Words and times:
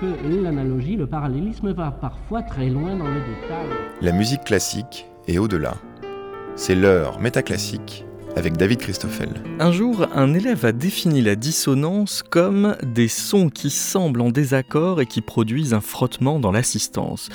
que 0.00 0.42
l'analogie, 0.42 0.96
le 0.96 1.06
parallélisme 1.06 1.72
va 1.72 1.90
parfois 1.90 2.42
très 2.42 2.68
loin 2.68 2.96
dans 2.96 3.08
le 3.08 3.20
détail. 3.20 3.68
La 4.00 4.12
musique 4.12 4.44
classique 4.44 5.06
est 5.26 5.38
au-delà. 5.38 5.74
C'est 6.56 6.74
l'heure 6.74 7.20
métaclassique 7.20 8.04
avec 8.36 8.56
David 8.56 8.78
Christoffel. 8.78 9.28
Un 9.60 9.70
jour, 9.70 10.06
un 10.14 10.34
élève 10.34 10.64
a 10.64 10.72
défini 10.72 11.22
la 11.22 11.36
dissonance 11.36 12.22
comme 12.22 12.76
des 12.82 13.08
sons 13.08 13.48
qui 13.48 13.70
semblent 13.70 14.20
en 14.20 14.30
désaccord 14.30 15.00
et 15.00 15.06
qui 15.06 15.20
produisent 15.20 15.74
un 15.74 15.80
frottement 15.80 16.40
dans 16.40 16.50
l'assistance. 16.50 17.28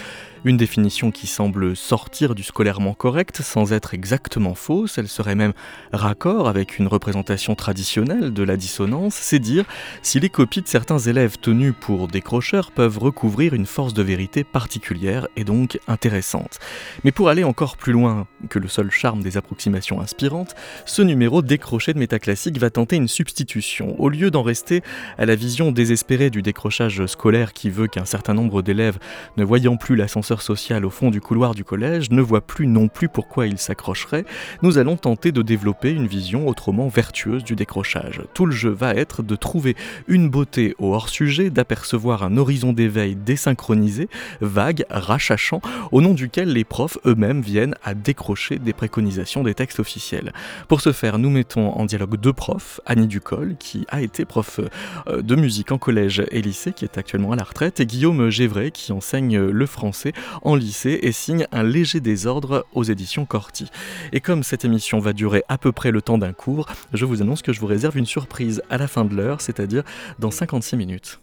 Une 0.45 0.55
définition 0.55 1.11
qui 1.11 1.27
semble 1.27 1.75
sortir 1.75 2.33
du 2.33 2.43
scolairement 2.43 2.93
correct 2.93 3.41
sans 3.41 3.73
être 3.73 3.93
exactement 3.93 4.55
fausse, 4.55 4.97
elle 4.97 5.09
serait 5.09 5.35
même 5.35 5.51
raccord 5.91 6.47
avec 6.47 6.79
une 6.79 6.87
représentation 6.87 7.55
traditionnelle 7.55 8.31
de 8.33 8.43
la 8.43 8.55
dissonance, 8.55 9.15
c'est 9.15 9.39
dire 9.39 9.65
si 10.01 10.21
les 10.21 10.29
copies 10.29 10.61
de 10.61 10.67
certains 10.67 10.99
élèves 10.99 11.37
tenus 11.39 11.73
pour 11.77 12.07
décrocheurs 12.07 12.71
peuvent 12.71 12.99
recouvrir 12.99 13.53
une 13.53 13.65
force 13.65 13.93
de 13.93 14.01
vérité 14.01 14.45
particulière 14.45 15.27
et 15.35 15.43
donc 15.43 15.77
intéressante. 15.89 16.59
Mais 17.03 17.11
pour 17.11 17.27
aller 17.27 17.43
encore 17.43 17.75
plus 17.75 17.91
loin 17.91 18.25
que 18.49 18.59
le 18.59 18.69
seul 18.69 18.91
charme 18.91 19.21
des 19.21 19.35
approximations 19.35 19.99
inspirantes, 19.99 20.55
ce 20.85 21.01
numéro 21.01 21.41
décroché 21.41 21.93
de 21.93 21.99
métaclassique 21.99 22.59
va 22.59 22.69
tenter 22.69 22.95
une 22.95 23.09
substitution. 23.09 23.99
Au 23.99 24.07
lieu 24.07 24.31
d'en 24.31 24.43
rester 24.43 24.83
à 25.17 25.25
la 25.25 25.35
vision 25.35 25.73
désespérée 25.73 26.29
du 26.29 26.41
décrochage 26.41 27.05
scolaire 27.07 27.51
qui 27.51 27.69
veut 27.69 27.87
qu'un 27.87 28.05
certain 28.05 28.33
nombre 28.33 28.61
d'élèves, 28.61 28.99
ne 29.35 29.43
voyant 29.43 29.75
plus 29.75 29.97
social 30.37 30.85
au 30.85 30.89
fond 30.89 31.09
du 31.09 31.21
couloir 31.21 31.55
du 31.55 31.63
collège 31.63 32.11
ne 32.11 32.21
voit 32.21 32.41
plus 32.41 32.67
non 32.67 32.87
plus 32.87 33.09
pourquoi 33.09 33.47
il 33.47 33.57
s'accrocherait, 33.57 34.25
nous 34.61 34.77
allons 34.77 34.97
tenter 34.97 35.31
de 35.31 35.41
développer 35.41 35.91
une 35.91 36.07
vision 36.07 36.47
autrement 36.47 36.87
vertueuse 36.87 37.43
du 37.43 37.55
décrochage. 37.55 38.21
Tout 38.33 38.45
le 38.45 38.51
jeu 38.51 38.69
va 38.69 38.93
être 38.93 39.23
de 39.23 39.35
trouver 39.35 39.75
une 40.07 40.29
beauté 40.29 40.75
au 40.77 40.93
hors-sujet, 40.93 41.49
d'apercevoir 41.49 42.23
un 42.23 42.37
horizon 42.37 42.73
d'éveil 42.73 43.15
désynchronisé, 43.15 44.09
vague, 44.41 44.85
rachachant, 44.89 45.61
au 45.91 46.01
nom 46.01 46.13
duquel 46.13 46.53
les 46.53 46.63
profs 46.63 46.97
eux-mêmes 47.05 47.41
viennent 47.41 47.75
à 47.83 47.93
décrocher 47.93 48.59
des 48.59 48.73
préconisations 48.73 49.43
des 49.43 49.53
textes 49.53 49.79
officiels. 49.79 50.33
Pour 50.67 50.81
ce 50.81 50.91
faire, 50.91 51.17
nous 51.17 51.29
mettons 51.29 51.71
en 51.71 51.85
dialogue 51.85 52.17
deux 52.17 52.33
profs, 52.33 52.79
Annie 52.85 53.07
Ducol, 53.07 53.55
qui 53.59 53.85
a 53.89 54.01
été 54.01 54.25
prof 54.25 54.59
euh, 55.07 55.21
de 55.21 55.35
musique 55.35 55.71
en 55.71 55.77
collège 55.77 56.23
et 56.31 56.41
lycée, 56.41 56.73
qui 56.73 56.85
est 56.85 56.97
actuellement 56.97 57.31
à 57.31 57.35
la 57.35 57.43
retraite, 57.43 57.79
et 57.79 57.85
Guillaume 57.85 58.29
Gévray, 58.29 58.71
qui 58.71 58.91
enseigne 58.91 59.39
le 59.39 59.65
français 59.65 60.13
en 60.41 60.55
lycée 60.55 60.99
et 61.01 61.11
signe 61.11 61.47
un 61.51 61.63
léger 61.63 61.99
désordre 61.99 62.65
aux 62.73 62.83
éditions 62.83 63.25
Corti. 63.25 63.67
Et 64.13 64.19
comme 64.19 64.43
cette 64.43 64.65
émission 64.65 64.99
va 64.99 65.13
durer 65.13 65.43
à 65.47 65.57
peu 65.57 65.71
près 65.71 65.91
le 65.91 66.01
temps 66.01 66.17
d'un 66.17 66.33
cours, 66.33 66.67
je 66.93 67.05
vous 67.05 67.21
annonce 67.21 67.41
que 67.41 67.53
je 67.53 67.59
vous 67.59 67.67
réserve 67.67 67.97
une 67.97 68.05
surprise 68.05 68.61
à 68.69 68.77
la 68.77 68.87
fin 68.87 69.05
de 69.05 69.15
l'heure, 69.15 69.41
c'est-à-dire 69.41 69.83
dans 70.19 70.31
56 70.31 70.75
minutes. 70.77 71.19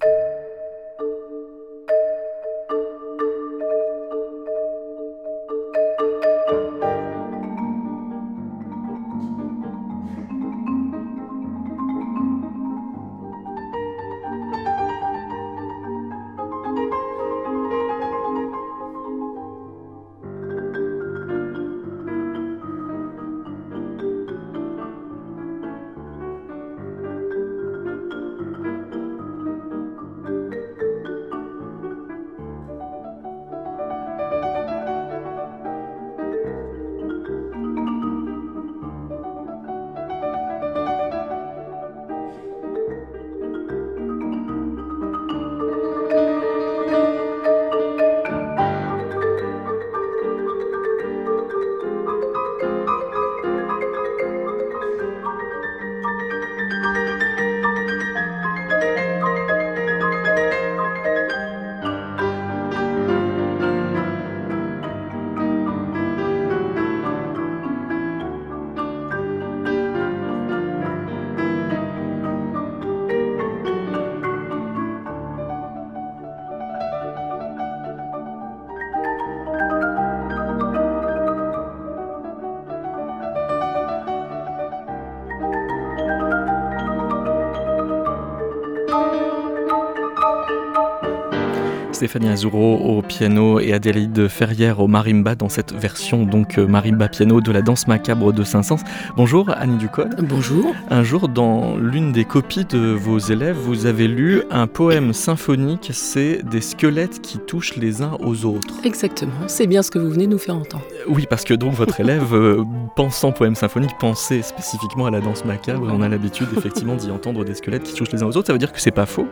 Stéphanie 91.96 92.28
Azuro 92.28 92.76
au 92.76 93.00
piano 93.00 93.58
et 93.58 93.72
Adélaïde 93.72 94.28
Ferrière 94.28 94.80
au 94.80 94.86
marimba 94.86 95.34
dans 95.34 95.48
cette 95.48 95.72
version 95.72 96.26
donc 96.26 96.58
euh, 96.58 96.66
marimba 96.66 97.08
piano 97.08 97.40
de 97.40 97.50
la 97.50 97.62
danse 97.62 97.88
macabre 97.88 98.34
de 98.34 98.44
Saint-Saëns. 98.44 98.84
Bonjour 99.16 99.48
Annie 99.48 99.78
Ducol. 99.78 100.10
Bonjour. 100.18 100.74
Un 100.90 101.02
jour 101.02 101.30
dans 101.30 101.78
l'une 101.78 102.12
des 102.12 102.26
copies 102.26 102.66
de 102.66 102.92
vos 102.92 103.18
élèves, 103.18 103.56
vous 103.56 103.86
avez 103.86 104.08
lu 104.08 104.42
un 104.50 104.66
poème 104.66 105.14
symphonique, 105.14 105.88
c'est 105.94 106.42
des 106.46 106.60
squelettes 106.60 107.22
qui 107.22 107.38
touchent 107.38 107.76
les 107.76 108.02
uns 108.02 108.18
aux 108.20 108.44
autres. 108.44 108.74
Exactement, 108.84 109.32
c'est 109.46 109.66
bien 109.66 109.82
ce 109.82 109.90
que 109.90 109.98
vous 109.98 110.10
venez 110.10 110.26
de 110.26 110.32
nous 110.32 110.38
faire 110.38 110.56
entendre. 110.56 110.84
Oui, 111.08 111.26
parce 111.28 111.44
que 111.44 111.54
donc 111.54 111.74
votre 111.74 112.00
élève, 112.00 112.34
euh, 112.34 112.64
pensant 112.94 113.32
poème 113.32 113.54
symphonique, 113.54 113.92
pensait 113.98 114.42
spécifiquement 114.42 115.06
à 115.06 115.10
la 115.10 115.20
danse 115.20 115.44
macabre. 115.44 115.88
On 115.92 116.02
a 116.02 116.08
l'habitude 116.08 116.48
effectivement 116.56 116.96
d'y 116.96 117.10
entendre 117.10 117.44
des 117.44 117.54
squelettes 117.54 117.84
qui 117.84 117.94
touchent 117.94 118.12
les 118.12 118.22
uns 118.22 118.26
aux 118.26 118.36
autres. 118.36 118.46
Ça 118.46 118.52
veut 118.52 118.58
dire 118.58 118.72
que 118.72 118.80
c'est 118.80 118.90
pas 118.90 119.06
faux? 119.06 119.26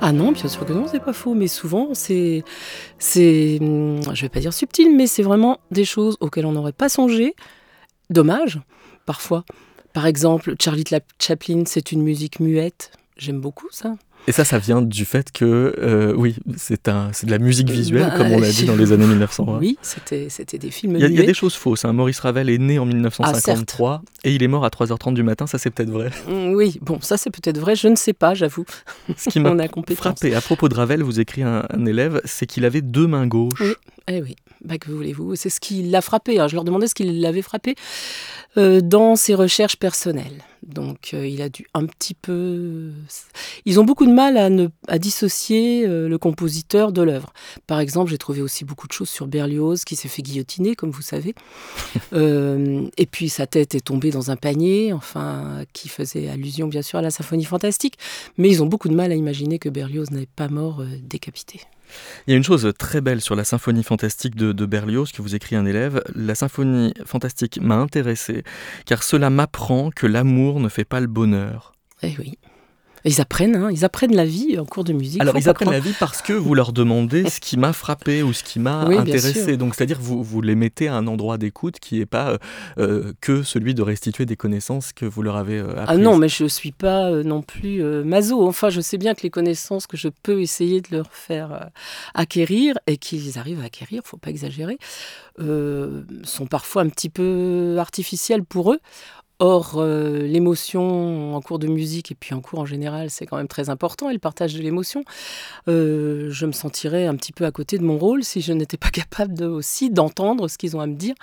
Ah 0.00 0.12
non, 0.12 0.32
bien 0.32 0.48
sûr 0.48 0.64
que 0.64 0.72
non, 0.72 0.86
c'est 0.90 1.02
pas 1.02 1.12
faux. 1.12 1.34
Mais 1.34 1.48
souvent, 1.48 1.90
c'est, 1.92 2.44
c'est, 2.98 3.58
hum, 3.60 4.00
je 4.14 4.22
vais 4.22 4.28
pas 4.28 4.40
dire 4.40 4.52
subtil, 4.52 4.94
mais 4.96 5.06
c'est 5.06 5.22
vraiment 5.22 5.58
des 5.70 5.84
choses 5.84 6.16
auxquelles 6.20 6.46
on 6.46 6.52
n'aurait 6.52 6.72
pas 6.72 6.88
songé. 6.88 7.34
Dommage, 8.10 8.60
parfois. 9.04 9.44
Par 9.92 10.06
exemple, 10.06 10.54
Charlie 10.60 10.84
Chaplin, 11.18 11.62
c'est 11.66 11.92
une 11.92 12.02
musique 12.02 12.40
muette. 12.40 12.90
J'aime 13.16 13.40
beaucoup 13.40 13.68
ça. 13.70 13.96
Et 14.28 14.32
ça, 14.32 14.44
ça 14.44 14.58
vient 14.58 14.82
du 14.82 15.04
fait 15.04 15.30
que, 15.30 15.74
euh, 15.78 16.12
oui, 16.16 16.36
c'est 16.56 16.88
un, 16.88 17.10
c'est 17.12 17.26
de 17.26 17.30
la 17.30 17.38
musique 17.38 17.70
visuelle, 17.70 18.12
comme 18.16 18.32
on 18.32 18.40
l'a 18.40 18.50
dit 18.50 18.64
dans 18.64 18.74
les 18.74 18.92
années 18.92 19.06
1900. 19.06 19.58
Oui, 19.60 19.78
c'était, 19.82 20.28
c'était 20.28 20.58
des 20.58 20.70
films. 20.70 20.96
Il 20.96 21.00
y, 21.00 21.04
a, 21.04 21.06
il 21.06 21.14
y, 21.14 21.20
a 21.20 21.26
des 21.26 21.32
choses 21.32 21.54
fausses. 21.54 21.84
Hein. 21.84 21.92
Maurice 21.92 22.18
Ravel 22.18 22.50
est 22.50 22.58
né 22.58 22.78
en 22.78 22.86
1953 22.86 24.02
ah, 24.04 24.10
et 24.24 24.34
il 24.34 24.42
est 24.42 24.48
mort 24.48 24.64
à 24.64 24.68
3h30 24.68 25.14
du 25.14 25.22
matin. 25.22 25.46
Ça, 25.46 25.58
c'est 25.58 25.70
peut-être 25.70 25.90
vrai. 25.90 26.10
Mm, 26.28 26.54
oui, 26.54 26.78
bon, 26.82 27.00
ça, 27.00 27.16
c'est 27.16 27.30
peut-être 27.30 27.58
vrai. 27.58 27.76
Je 27.76 27.86
ne 27.88 27.96
sais 27.96 28.12
pas, 28.12 28.34
j'avoue. 28.34 28.64
Ce 29.16 29.28
qui 29.30 29.38
m'a 29.38 29.54
frappé 29.96 30.34
à 30.34 30.40
propos 30.40 30.68
de 30.68 30.74
Ravel, 30.74 31.02
vous 31.02 31.20
écrit 31.20 31.42
un, 31.42 31.64
un 31.70 31.86
élève, 31.86 32.20
c'est 32.24 32.46
qu'il 32.46 32.64
avait 32.64 32.82
deux 32.82 33.06
mains 33.06 33.26
gauches. 33.26 33.60
Oui, 33.60 33.74
eh 34.08 34.22
oui. 34.22 34.36
Bah, 34.64 34.78
que 34.78 34.90
voulez-vous? 34.90 35.36
C'est 35.36 35.50
ce 35.50 35.60
qui 35.60 35.82
l'a 35.84 36.00
frappé. 36.00 36.40
Hein. 36.40 36.48
Je 36.48 36.54
leur 36.54 36.64
demandais 36.64 36.88
ce 36.88 36.94
qui 36.94 37.04
l'avait 37.04 37.42
frappé 37.42 37.76
euh, 38.56 38.80
dans 38.80 39.14
ses 39.14 39.34
recherches 39.34 39.76
personnelles. 39.76 40.42
Donc 40.66 41.10
euh, 41.14 41.26
il 41.26 41.42
a 41.42 41.48
dû 41.48 41.66
un 41.74 41.86
petit 41.86 42.14
peu... 42.14 42.90
Ils 43.64 43.78
ont 43.78 43.84
beaucoup 43.84 44.06
de 44.06 44.12
mal 44.12 44.36
à, 44.36 44.50
ne, 44.50 44.68
à 44.88 44.98
dissocier 44.98 45.86
euh, 45.86 46.08
le 46.08 46.18
compositeur 46.18 46.92
de 46.92 47.02
l'œuvre. 47.02 47.32
Par 47.66 47.78
exemple, 47.80 48.10
j'ai 48.10 48.18
trouvé 48.18 48.42
aussi 48.42 48.64
beaucoup 48.64 48.88
de 48.88 48.92
choses 48.92 49.08
sur 49.08 49.26
Berlioz 49.26 49.84
qui 49.84 49.96
s'est 49.96 50.08
fait 50.08 50.22
guillotiner, 50.22 50.74
comme 50.74 50.90
vous 50.90 51.02
savez. 51.02 51.34
Euh, 52.12 52.86
et 52.96 53.04
puis 53.04 53.28
sa 53.28 53.46
tête 53.46 53.74
est 53.74 53.80
tombée 53.80 54.10
dans 54.10 54.30
un 54.30 54.36
panier, 54.36 54.92
enfin, 54.92 55.64
qui 55.72 55.88
faisait 55.88 56.28
allusion 56.28 56.66
bien 56.66 56.80
sûr 56.80 56.98
à 56.98 57.02
la 57.02 57.10
symphonie 57.10 57.44
fantastique. 57.44 57.98
Mais 58.38 58.48
ils 58.48 58.62
ont 58.62 58.66
beaucoup 58.66 58.88
de 58.88 58.94
mal 58.94 59.12
à 59.12 59.14
imaginer 59.14 59.58
que 59.58 59.68
Berlioz 59.68 60.10
n'est 60.10 60.26
pas 60.26 60.48
mort 60.48 60.82
décapité. 61.02 61.60
Il 62.26 62.30
y 62.30 62.34
a 62.34 62.36
une 62.36 62.44
chose 62.44 62.72
très 62.78 63.00
belle 63.00 63.20
sur 63.20 63.36
la 63.36 63.44
symphonie 63.44 63.82
fantastique 63.82 64.34
de, 64.34 64.66
Berlioz 64.66 65.12
que 65.12 65.22
vous 65.22 65.34
écrit 65.34 65.56
un 65.56 65.66
élève. 65.66 66.02
La 66.14 66.34
symphonie 66.34 66.92
fantastique 67.04 67.60
m'a 67.60 67.76
intéressé 67.76 68.42
car 68.84 69.02
cela 69.02 69.30
m'apprend 69.30 69.90
que 69.90 70.06
l'amour 70.06 70.60
ne 70.60 70.68
fait 70.68 70.84
pas 70.84 71.00
le 71.00 71.06
bonheur. 71.06 71.72
Eh 72.02 72.14
oui. 72.18 72.38
Ils 73.06 73.20
apprennent, 73.20 73.56
hein, 73.56 73.70
ils 73.72 73.84
apprennent 73.84 74.14
la 74.14 74.24
vie 74.24 74.58
en 74.58 74.64
cours 74.64 74.84
de 74.84 74.92
musique. 74.92 75.20
Alors 75.20 75.38
ils 75.38 75.48
apprennent 75.48 75.70
la 75.70 75.80
vie 75.80 75.94
parce 75.98 76.22
que 76.22 76.32
vous 76.32 76.54
leur 76.54 76.72
demandez 76.72 77.28
ce 77.30 77.40
qui 77.40 77.56
m'a 77.56 77.72
frappé 77.72 78.22
ou 78.22 78.32
ce 78.32 78.42
qui 78.42 78.58
m'a 78.58 78.80
intéressé. 78.80 79.56
Donc 79.56 79.74
c'est-à-dire 79.74 79.98
vous 80.00 80.22
vous 80.22 80.42
les 80.42 80.54
mettez 80.54 80.88
à 80.88 80.94
un 80.94 81.06
endroit 81.06 81.38
d'écoute 81.38 81.78
qui 81.78 81.98
n'est 81.98 82.06
pas 82.06 82.38
euh, 82.78 83.12
que 83.20 83.42
celui 83.42 83.74
de 83.74 83.82
restituer 83.82 84.26
des 84.26 84.36
connaissances 84.36 84.92
que 84.92 85.06
vous 85.06 85.22
leur 85.22 85.36
avez 85.36 85.60
apprises. 85.60 85.84
Ah 85.86 85.96
non, 85.96 86.16
mais 86.16 86.28
je 86.28 86.46
suis 86.46 86.72
pas 86.72 87.10
non 87.10 87.42
plus 87.42 87.82
maso. 88.04 88.46
Enfin, 88.46 88.70
je 88.70 88.80
sais 88.80 88.98
bien 88.98 89.14
que 89.14 89.22
les 89.22 89.30
connaissances 89.30 89.86
que 89.86 89.96
je 89.96 90.08
peux 90.08 90.40
essayer 90.40 90.80
de 90.80 90.88
leur 90.90 91.12
faire 91.12 91.70
acquérir 92.14 92.76
et 92.86 92.96
qu'ils 92.96 93.38
arrivent 93.38 93.60
à 93.60 93.66
acquérir, 93.66 94.02
faut 94.04 94.16
pas 94.16 94.30
exagérer, 94.30 94.78
sont 95.38 96.46
parfois 96.48 96.82
un 96.82 96.88
petit 96.88 97.10
peu 97.10 97.76
artificielles 97.78 98.44
pour 98.44 98.72
eux. 98.72 98.80
Or, 99.38 99.74
euh, 99.76 100.22
l'émotion 100.22 101.34
en 101.34 101.42
cours 101.42 101.58
de 101.58 101.66
musique 101.66 102.10
et 102.10 102.14
puis 102.14 102.34
en 102.34 102.40
cours 102.40 102.58
en 102.58 102.64
général, 102.64 103.10
c'est 103.10 103.26
quand 103.26 103.36
même 103.36 103.48
très 103.48 103.68
important, 103.68 104.08
et 104.08 104.14
le 104.14 104.18
partage 104.18 104.54
de 104.54 104.62
l'émotion. 104.62 105.04
Euh, 105.68 106.30
je 106.30 106.46
me 106.46 106.52
sentirais 106.52 107.04
un 107.04 107.14
petit 107.16 107.32
peu 107.32 107.44
à 107.44 107.50
côté 107.50 107.76
de 107.76 107.84
mon 107.84 107.98
rôle 107.98 108.24
si 108.24 108.40
je 108.40 108.54
n'étais 108.54 108.78
pas 108.78 108.88
capable 108.92 109.34
de, 109.34 109.44
aussi 109.44 109.90
d'entendre 109.90 110.48
ce 110.48 110.56
qu'ils 110.56 110.74
ont 110.74 110.80
à 110.80 110.86
me 110.86 110.94
dire 110.94 111.14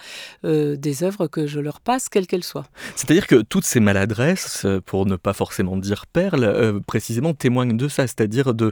euh, 0.45 0.75
des 0.75 1.04
œuvres 1.04 1.25
que 1.25 1.48
je 1.48 1.60
leur 1.60 1.81
passe, 1.81 2.07
quelles 2.07 2.27
qu'elles 2.27 2.44
soient. 2.44 2.68
C'est-à-dire 2.95 3.25
que 3.25 3.42
toutes 3.42 3.65
ces 3.65 3.80
maladresses, 3.80 4.68
pour 4.86 5.07
ne 5.07 5.15
pas 5.15 5.33
forcément 5.33 5.75
dire 5.75 6.06
perles, 6.06 6.81
précisément 6.86 7.33
témoignent 7.33 7.77
de 7.77 7.88
ça, 7.88 8.06
c'est-à-dire 8.06 8.54
de 8.54 8.71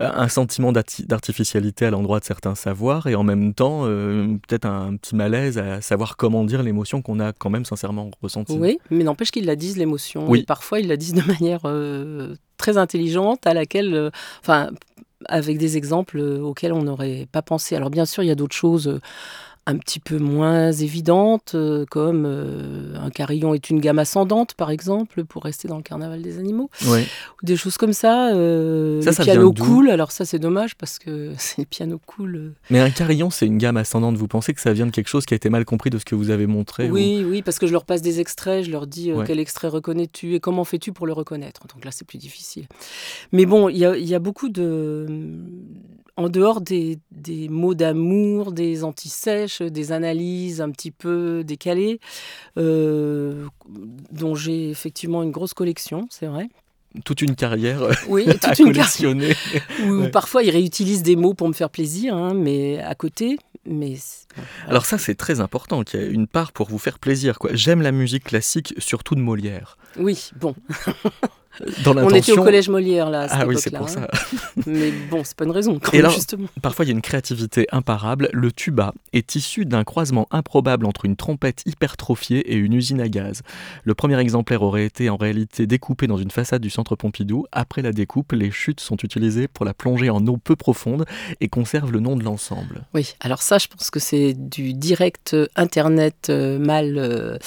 un 0.00 0.28
sentiment 0.28 0.72
d'artificialité 0.72 1.86
à 1.86 1.90
l'endroit 1.90 2.18
de 2.18 2.24
certains 2.24 2.56
savoirs 2.56 3.06
et 3.06 3.14
en 3.14 3.22
même 3.22 3.54
temps 3.54 3.84
peut-être 3.84 4.66
un 4.66 4.96
petit 4.96 5.14
malaise 5.14 5.56
à 5.56 5.80
savoir 5.80 6.16
comment 6.16 6.44
dire 6.44 6.64
l'émotion 6.64 7.00
qu'on 7.00 7.20
a 7.20 7.32
quand 7.32 7.48
même 7.48 7.64
sincèrement 7.64 8.10
ressentie. 8.20 8.58
Oui, 8.58 8.73
mais 8.90 9.04
n'empêche 9.04 9.30
qu'ils 9.30 9.46
la 9.46 9.56
disent 9.56 9.76
l'émotion. 9.76 10.28
Oui. 10.28 10.44
parfois, 10.44 10.80
ils 10.80 10.88
la 10.88 10.96
disent 10.96 11.14
de 11.14 11.22
manière 11.26 11.62
euh, 11.64 12.34
très 12.56 12.76
intelligente, 12.76 13.46
à 13.46 13.54
laquelle, 13.54 13.94
euh, 13.94 14.10
enfin, 14.40 14.70
avec 15.26 15.58
des 15.58 15.76
exemples 15.76 16.18
euh, 16.18 16.40
auxquels 16.40 16.72
on 16.72 16.82
n'aurait 16.82 17.26
pas 17.30 17.42
pensé. 17.42 17.76
Alors 17.76 17.90
bien 17.90 18.06
sûr, 18.06 18.22
il 18.22 18.26
y 18.26 18.32
a 18.32 18.34
d'autres 18.34 18.56
choses 18.56 19.00
un 19.66 19.78
petit 19.78 19.98
peu 19.98 20.18
moins 20.18 20.72
évidentes, 20.72 21.54
euh, 21.54 21.86
comme 21.90 22.24
euh, 22.26 22.96
un 23.00 23.08
carillon 23.10 23.54
est 23.54 23.70
une 23.70 23.80
gamme 23.80 23.98
ascendante, 23.98 24.54
par 24.54 24.70
exemple, 24.70 25.24
pour 25.24 25.44
rester 25.44 25.68
dans 25.68 25.78
le 25.78 25.82
carnaval 25.82 26.20
des 26.20 26.38
animaux. 26.38 26.70
Ou 26.86 26.96
des 27.42 27.56
choses 27.56 27.78
comme 27.78 27.94
ça. 27.94 28.34
Euh, 28.34 29.00
ça, 29.00 29.10
le 29.10 29.24
piano 29.24 29.52
cool, 29.52 29.88
alors 29.88 30.12
ça 30.12 30.24
c'est 30.26 30.38
dommage 30.38 30.74
parce 30.76 30.98
que 30.98 31.32
c'est 31.38 31.64
piano 31.64 31.98
cool. 32.04 32.52
Mais 32.68 32.80
un 32.80 32.90
carillon, 32.90 33.30
c'est 33.30 33.46
une 33.46 33.58
gamme 33.58 33.78
ascendante. 33.78 34.16
Vous 34.16 34.28
pensez 34.28 34.52
que 34.52 34.60
ça 34.60 34.72
vient 34.72 34.86
de 34.86 34.90
quelque 34.90 35.08
chose 35.08 35.24
qui 35.24 35.32
a 35.32 35.36
été 35.36 35.48
mal 35.48 35.64
compris 35.64 35.88
de 35.88 35.98
ce 35.98 36.04
que 36.04 36.14
vous 36.14 36.30
avez 36.30 36.46
montré 36.46 36.90
Oui, 36.90 37.24
oui, 37.26 37.40
parce 37.40 37.58
que 37.58 37.66
je 37.66 37.72
leur 37.72 37.86
passe 37.86 38.02
des 38.02 38.20
extraits, 38.20 38.64
je 38.64 38.70
leur 38.70 38.86
dis 38.86 39.12
quel 39.26 39.38
extrait 39.38 39.68
reconnais-tu 39.68 40.34
et 40.34 40.40
comment 40.40 40.64
fais-tu 40.64 40.92
pour 40.92 41.06
le 41.06 41.14
reconnaître? 41.14 41.66
Donc 41.74 41.84
là, 41.84 41.90
c'est 41.90 42.06
plus 42.06 42.18
difficile. 42.18 42.66
Mais 43.32 43.46
bon, 43.46 43.70
il 43.70 43.78
y 43.78 44.14
a 44.14 44.18
beaucoup 44.18 44.50
de 44.50 45.06
en 46.16 46.28
dehors 46.28 46.60
des, 46.60 46.98
mots 47.48 47.74
d'amour, 47.74 48.52
des 48.52 48.84
antisèches, 48.84 49.62
des 49.62 49.92
analyses 49.92 50.60
un 50.60 50.70
petit 50.70 50.90
peu 50.90 51.42
décalées, 51.44 52.00
euh, 52.56 53.46
dont 54.12 54.34
j'ai 54.34 54.70
effectivement 54.70 55.22
une 55.22 55.32
grosse 55.32 55.54
collection, 55.54 56.06
c'est 56.10 56.26
vrai. 56.26 56.48
Toute 57.04 57.22
une 57.22 57.34
carrière 57.34 57.82
euh, 57.82 57.92
oui, 58.08 58.24
toute 58.32 58.44
à 58.44 58.54
une 58.56 58.66
collectionner. 58.66 59.34
Ou 59.84 60.08
parfois 60.12 60.44
ils 60.44 60.50
réutilisent 60.50 61.02
des 61.02 61.16
mots 61.16 61.34
pour 61.34 61.48
me 61.48 61.52
faire 61.52 61.70
plaisir, 61.70 62.14
hein, 62.14 62.34
mais 62.34 62.78
à 62.78 62.94
côté. 62.94 63.36
Mais 63.66 63.96
Alors 64.68 64.86
ça 64.86 64.98
c'est 64.98 65.16
très 65.16 65.40
important, 65.40 65.82
qu'il 65.82 66.00
y 66.00 66.04
ait 66.04 66.10
une 66.10 66.28
part 66.28 66.52
pour 66.52 66.68
vous 66.68 66.78
faire 66.78 67.00
plaisir. 67.00 67.38
J'aime 67.52 67.82
la 67.82 67.90
musique 67.90 68.24
classique, 68.24 68.74
surtout 68.78 69.16
de 69.16 69.20
Molière. 69.20 69.76
Oui, 69.96 70.30
bon. 70.36 70.54
On 71.86 72.10
était 72.10 72.32
au 72.32 72.42
collège 72.42 72.68
Molière 72.68 73.10
là. 73.10 73.22
À 73.22 73.28
cette 73.28 73.38
ah 73.40 73.46
oui, 73.46 73.56
c'est 73.58 73.70
pour 73.76 73.88
ça. 73.88 74.02
Hein. 74.02 74.62
Mais 74.66 74.92
bon, 75.10 75.22
c'est 75.24 75.36
pas 75.36 75.44
une 75.44 75.50
raison. 75.50 75.78
Quand 75.82 75.92
même, 75.92 76.10
justement. 76.10 76.48
Parfois, 76.62 76.84
il 76.84 76.88
y 76.88 76.90
a 76.90 76.94
une 76.94 77.02
créativité 77.02 77.66
imparable. 77.72 78.28
Le 78.32 78.52
tuba 78.52 78.92
est 79.12 79.34
issu 79.34 79.64
d'un 79.64 79.84
croisement 79.84 80.26
improbable 80.30 80.86
entre 80.86 81.04
une 81.04 81.16
trompette 81.16 81.62
hypertrophiée 81.66 82.40
et 82.52 82.56
une 82.56 82.72
usine 82.72 83.00
à 83.00 83.08
gaz. 83.08 83.42
Le 83.84 83.94
premier 83.94 84.18
exemplaire 84.18 84.62
aurait 84.62 84.84
été 84.84 85.10
en 85.10 85.16
réalité 85.16 85.66
découpé 85.66 86.06
dans 86.06 86.16
une 86.16 86.30
façade 86.30 86.62
du 86.62 86.70
centre 86.70 86.96
Pompidou. 86.96 87.46
Après 87.52 87.82
la 87.82 87.92
découpe, 87.92 88.32
les 88.32 88.50
chutes 88.50 88.80
sont 88.80 88.96
utilisées 88.96 89.48
pour 89.48 89.64
la 89.64 89.74
plonger 89.74 90.10
en 90.10 90.26
eau 90.26 90.36
peu 90.36 90.56
profonde 90.56 91.04
et 91.40 91.48
conservent 91.48 91.92
le 91.92 92.00
nom 92.00 92.16
de 92.16 92.24
l'ensemble. 92.24 92.82
Oui, 92.94 93.14
alors 93.20 93.42
ça, 93.42 93.58
je 93.58 93.68
pense 93.68 93.90
que 93.90 94.00
c'est 94.00 94.34
du 94.34 94.74
direct 94.74 95.36
internet 95.56 96.28
euh, 96.30 96.58
mal. 96.58 96.98
Euh, 96.98 97.38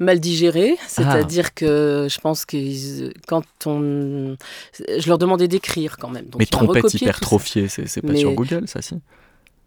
mal 0.00 0.20
digéré, 0.20 0.76
c'est-à-dire 0.86 1.46
ah. 1.48 1.52
que 1.54 2.06
je 2.10 2.20
pense 2.20 2.44
que 2.44 3.12
quand 3.26 3.44
on, 3.66 4.36
je 4.78 5.08
leur 5.08 5.18
demandais 5.18 5.48
d'écrire 5.48 5.96
quand 5.98 6.08
même. 6.08 6.26
Donc, 6.26 6.38
Mais 6.38 6.46
trompette 6.46 6.92
hypertrophiée, 6.94 7.68
c'est 7.68 8.02
pas 8.02 8.14
sur 8.14 8.32
Google, 8.32 8.66
ça 8.66 8.82
si? 8.82 9.00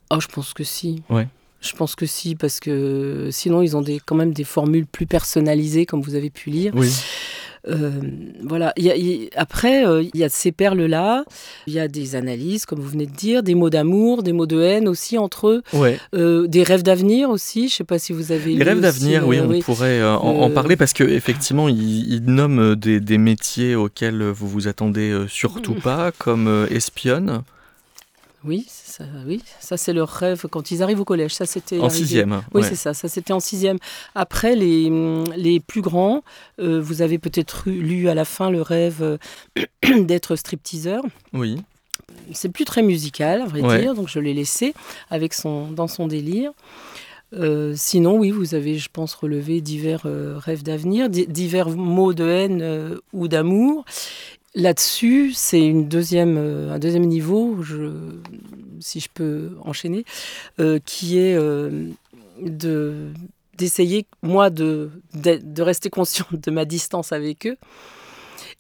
Oh, 0.10 0.20
je 0.20 0.28
pense 0.28 0.54
que 0.54 0.64
si. 0.64 1.04
Ouais. 1.10 1.28
Je 1.62 1.74
pense 1.74 1.96
que 1.96 2.08
si, 2.08 2.36
parce 2.36 2.60
que 2.60 3.30
sinon 3.32 3.62
ils 3.62 3.78
ont 3.78 3.82
des, 3.82 4.02
quand 4.04 4.16
même 4.16 4.34
des 4.34 4.44
formules 4.44 4.88
plus 4.88 5.06
personnalisées, 5.06 5.86
comme 5.86 6.02
vous 6.02 6.16
avez 6.16 6.32
pu 6.32 6.50
lire. 6.50 6.74
Oui. 6.76 6.92
Euh, 7.68 7.92
voilà. 8.44 8.74
après, 9.36 9.86
euh, 9.86 10.04
il 10.14 10.20
y 10.20 10.24
a 10.24 10.30
ces 10.30 10.52
perles-là, 10.52 11.26
il 11.68 11.74
y 11.74 11.80
a 11.80 11.88
des 11.88 12.16
analyses, 12.16 12.66
comme 12.66 12.80
vous 12.80 12.90
venez 12.90 13.06
de 13.06 13.16
dire, 13.16 13.44
des 13.44 13.56
mots 13.56 13.70
d'amour, 13.70 14.24
des 14.24 14.34
mots 14.34 14.46
de 14.46 14.62
haine 14.62 14.88
aussi 14.88 15.18
entre 15.18 15.48
eux, 15.48 15.64
euh, 16.16 16.48
des 16.48 16.64
rêves 16.64 16.84
d'avenir 16.84 17.30
aussi. 17.30 17.62
Je 17.62 17.66
ne 17.66 17.78
sais 17.78 17.84
pas 17.84 18.00
si 18.00 18.14
vous 18.14 18.32
avez. 18.32 18.56
Les 18.56 18.64
rêves 18.64 18.82
d'avenir, 18.82 19.28
oui, 19.28 19.40
on 19.40 19.60
pourrait 19.60 20.04
en, 20.04 20.50
parler 20.50 20.76
parce 20.76 20.94
qu'effectivement, 20.94 21.68
ils 21.70 22.02
il 22.12 22.26
nomment 22.26 22.76
des, 22.76 23.00
des, 23.00 23.18
métiers 23.18 23.76
auxquels 23.76 24.24
vous 24.24 24.48
vous 24.48 24.68
attendez 24.68 25.26
surtout 25.28 25.76
pas, 25.76 26.12
comme 26.12 26.68
espionne. 26.70 27.44
Oui, 28.44 28.66
ça, 28.68 29.04
oui, 29.28 29.44
ça 29.60 29.78
c'est 29.78 29.94
leur 29.94 30.10
rêve 30.10 30.48
quand 30.50 30.72
ils 30.72 30.82
arrivent 30.82 31.02
au 31.02 31.06
collège. 31.06 31.36
Ça 31.36 31.46
c'était 31.46 31.80
en 31.80 31.90
sixième. 31.90 32.42
Oui, 32.54 32.64
c'est 32.64 32.76
ça. 32.76 32.94
Ça 32.94 33.08
c'était 33.08 33.34
en 33.34 33.40
sixième. 33.40 33.78
Après 34.16 34.56
les, 34.56 34.92
les 35.38 35.60
plus 35.60 35.82
grands, 35.82 36.24
euh, 36.60 36.82
vous 36.82 37.04
avez 37.04 37.20
peut-être 37.20 37.70
lu 37.70 38.10
à 38.10 38.16
la 38.16 38.26
fin 38.26 38.50
le 38.50 38.62
rêve 38.62 39.02
euh, 39.02 39.18
d'être 40.04 40.36
stripteaseur. 40.36 41.04
Oui. 41.34 41.62
C'est 42.34 42.50
plus 42.50 42.66
très 42.66 42.82
musical, 42.82 43.42
à 43.42 43.46
vrai 43.46 43.62
dire, 43.62 43.94
donc 43.94 44.08
je 44.10 44.20
l'ai 44.20 44.34
laissé 44.34 44.74
avec 45.10 45.34
son 45.34 45.72
dans 45.72 45.88
son 45.88 46.08
délire. 46.08 46.52
Euh, 47.34 47.74
sinon, 47.78 48.18
oui, 48.18 48.32
vous 48.32 48.54
avez, 48.56 48.78
je 48.78 48.90
pense, 48.92 49.14
relevé 49.14 49.62
divers 49.62 50.04
rêves 50.04 50.64
d'avenir, 50.64 51.10
divers 51.10 51.70
mots 51.70 52.14
de 52.14 52.28
haine 52.28 53.00
ou 53.14 53.28
d'amour. 53.28 53.86
Là-dessus, 54.54 55.32
c'est 55.34 55.72
euh, 55.72 56.72
un 56.74 56.80
deuxième 56.80 57.06
niveau, 57.06 57.58
si 58.82 59.00
je 59.00 59.08
peux 59.14 59.52
enchaîner, 59.64 60.04
euh, 60.60 60.80
qui 60.86 61.20
est 61.20 61.36
euh, 61.36 61.88
de 62.42 63.08
d'essayer, 63.58 64.08
moi, 64.24 64.50
de, 64.50 64.90
de, 65.14 65.62
rester 65.62 65.92
consciente 65.92 66.34
de 66.34 66.50
ma 66.50 66.66
distance 66.66 67.12
avec 67.12 67.46
eux 67.46 67.58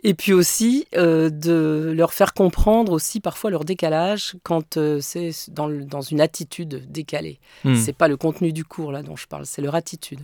et 0.03 0.13
puis 0.13 0.33
aussi 0.33 0.87
euh, 0.95 1.29
de 1.29 1.93
leur 1.95 2.13
faire 2.13 2.33
comprendre 2.33 2.91
aussi 2.91 3.19
parfois 3.19 3.51
leur 3.51 3.65
décalage 3.65 4.35
quand 4.43 4.77
euh, 4.77 4.99
c'est 5.01 5.31
dans, 5.49 5.69
dans, 5.69 6.01
une 6.01 6.21
attitude 6.21 6.91
décalée. 6.91 7.39
Hmm. 7.63 7.75
C'est 7.75 7.95
pas 7.95 8.07
le 8.07 8.17
contenu 8.17 8.51
du 8.51 8.63
cours 8.63 8.91
là 8.91 9.03
dont 9.03 9.15
je 9.15 9.27
parle, 9.27 9.45
c'est 9.45 9.61
leur 9.61 9.75
attitude. 9.75 10.19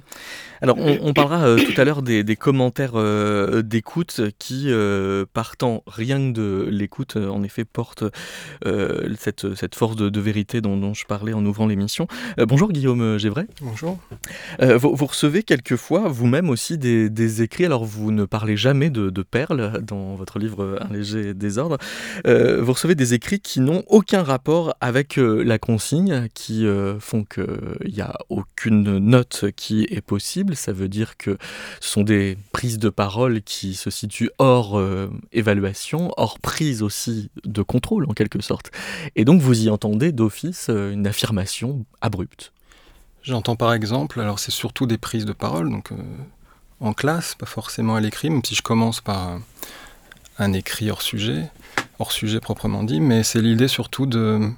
Alors 0.62 0.77
on, 0.79 1.13
parlera 1.13 1.48
euh, 1.48 1.57
tout 1.57 1.79
à 1.79 1.84
l'heure 1.84 2.01
des, 2.01 2.24
des 2.24 2.36
commentaires 2.36 2.93
d'écoute 3.63 4.22
qui, 4.39 4.72
partant 5.34 5.84
rien 5.86 6.17
que 6.19 6.31
de 6.31 6.67
l'écoute, 6.72 7.15
en 7.15 7.43
effet 7.43 7.65
portent 7.65 8.03
cette, 9.17 9.55
cette, 9.55 9.75
force 9.75 9.96
de, 9.96 10.19
vérité 10.19 10.62
dont, 10.62 10.77
dont, 10.77 10.93
je 10.93 11.05
parlais 11.05 11.34
en 11.34 11.46
ouvrant 11.46 11.67
l'émission. 11.67 12.07
bonjour 12.38 12.72
Guillaume 12.72 13.17
Gévray. 13.17 13.46
Bonjour. 13.62 14.00
Vous, 14.60 14.96
vous, 14.96 15.05
recevez 15.05 15.43
quelquefois 15.43 16.07
vous-même 16.07 16.50
aussi 16.50 16.77
des, 16.77 17.10
des, 17.10 17.41
écrits, 17.41 17.65
alors 17.65 17.86
vous 17.86 18.12
ne 18.12 18.25
parlez 18.25 18.57
jamais 18.57 18.89
de, 18.89 19.10
de 19.10 19.22
perles 19.22 19.66
dans 19.81 20.15
votre 20.15 20.39
livre 20.39 20.79
Un 20.81 20.93
léger 20.93 21.33
désordre, 21.33 21.77
euh, 22.25 22.62
vous 22.62 22.74
recevez 22.74 22.95
des 22.95 23.13
écrits 23.13 23.39
qui 23.39 23.59
n'ont 23.59 23.83
aucun 23.88 24.24
rapport 24.24 24.75
avec 24.81 25.17
euh, 25.17 25.43
la 25.43 25.59
consigne, 25.59 26.27
qui 26.33 26.65
euh, 26.65 27.00
font 27.00 27.24
qu'il 27.24 27.93
n'y 27.93 28.01
a 28.01 28.15
aucune 28.29 28.97
note 28.97 29.45
qui 29.55 29.88
est 29.89 30.01
possible. 30.01 30.55
Ça 30.55 30.74
veut 30.74 30.89
dire 30.89 31.17
que 31.17 31.38
ce 31.79 31.89
sont 31.89 32.03
des 32.03 32.38
prises 32.51 32.79
de 32.79 32.89
parole 32.89 33.41
qui 33.41 33.75
se 33.75 33.89
situent 33.89 34.31
hors 34.38 34.81
évaluation, 35.31 36.12
hors 36.17 36.39
prise 36.39 36.81
aussi 36.81 37.29
de 37.45 37.62
contrôle 37.62 38.05
en 38.09 38.13
quelque 38.13 38.41
sorte. 38.41 38.71
Et 39.15 39.25
donc 39.25 39.41
vous 39.41 39.65
y 39.65 39.69
entendez 39.69 40.12
d'office 40.12 40.69
une 40.69 41.07
affirmation 41.07 41.86
abrupte. 42.01 42.51
J'entends 43.24 43.55
par 43.55 43.74
exemple, 43.74 44.19
alors 44.19 44.39
c'est 44.39 44.51
surtout 44.51 44.86
des 44.86 44.97
prises 44.97 45.25
de 45.25 45.33
parole, 45.33 45.69
donc 45.69 45.91
en 46.79 46.93
classe, 46.93 47.36
pas 47.36 47.46
forcément 47.46 47.96
à 47.96 48.01
l'écrit, 48.01 48.29
même 48.29 48.43
si 48.43 48.55
je 48.55 48.62
commence 48.62 49.01
par 49.01 49.39
un, 50.38 50.53
écrit 50.53 50.91
hors 50.91 51.01
sujet, 51.01 51.50
hors 52.00 52.12
sujet 52.12 52.39
proprement 52.39 52.84
dit, 52.84 53.00
mais 53.00 53.24
c'est 53.24 53.41
l'idée 53.41 53.67
surtout 53.67 54.05
de, 54.05 54.51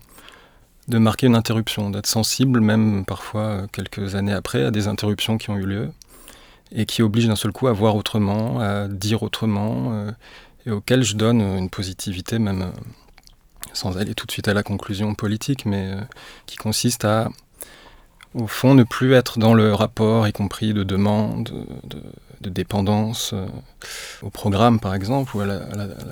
marquer 0.90 1.28
une 1.28 1.36
interruption, 1.36 1.90
d'être 1.90 2.08
sensible, 2.08 2.60
même 2.60 3.06
parfois 3.06 3.68
quelques 3.72 4.16
années 4.16 4.34
après, 4.34 4.66
à 4.66 4.72
des 4.72 4.88
interruptions 4.88 5.38
qui 5.38 5.50
ont 5.50 5.58
eu 5.58 5.66
lieu 5.66 5.92
et 6.72 6.86
qui 6.86 7.02
obligent 7.02 7.28
d'un 7.28 7.36
seul 7.36 7.52
coup 7.52 7.68
à 7.68 7.74
voir 7.74 7.96
autrement, 7.96 8.60
à 8.60 8.88
dire 8.88 9.24
autrement, 9.24 9.94
euh, 9.94 10.12
et 10.66 10.72
auquel 10.72 11.04
je 11.04 11.16
donne 11.16 11.42
une 11.42 11.70
positivité 11.70 12.38
même 12.38 12.72
sans 13.74 13.98
aller 13.98 14.14
tout 14.14 14.26
de 14.26 14.32
suite 14.32 14.48
à 14.48 14.54
la 14.54 14.62
conclusion 14.62 15.16
politique, 15.16 15.66
mais 15.66 15.94
qui 16.46 16.58
consiste 16.58 17.06
à 17.06 17.30
au 18.36 18.48
fond, 18.48 18.76
ne 18.76 18.84
plus 18.84 19.14
être 19.14 19.40
dans 19.40 19.54
le 19.54 19.74
rapport, 19.74 20.28
y 20.28 20.34
compris 20.34 20.74
de 20.74 20.84
demande, 20.84 21.52
de, 22.42 22.50
dépendance 22.50 23.32
euh, 23.34 23.46
au 24.22 24.30
programme, 24.30 24.80
par 24.80 24.96
exemple, 24.96 25.36
ou 25.36 25.42
à 25.42 25.46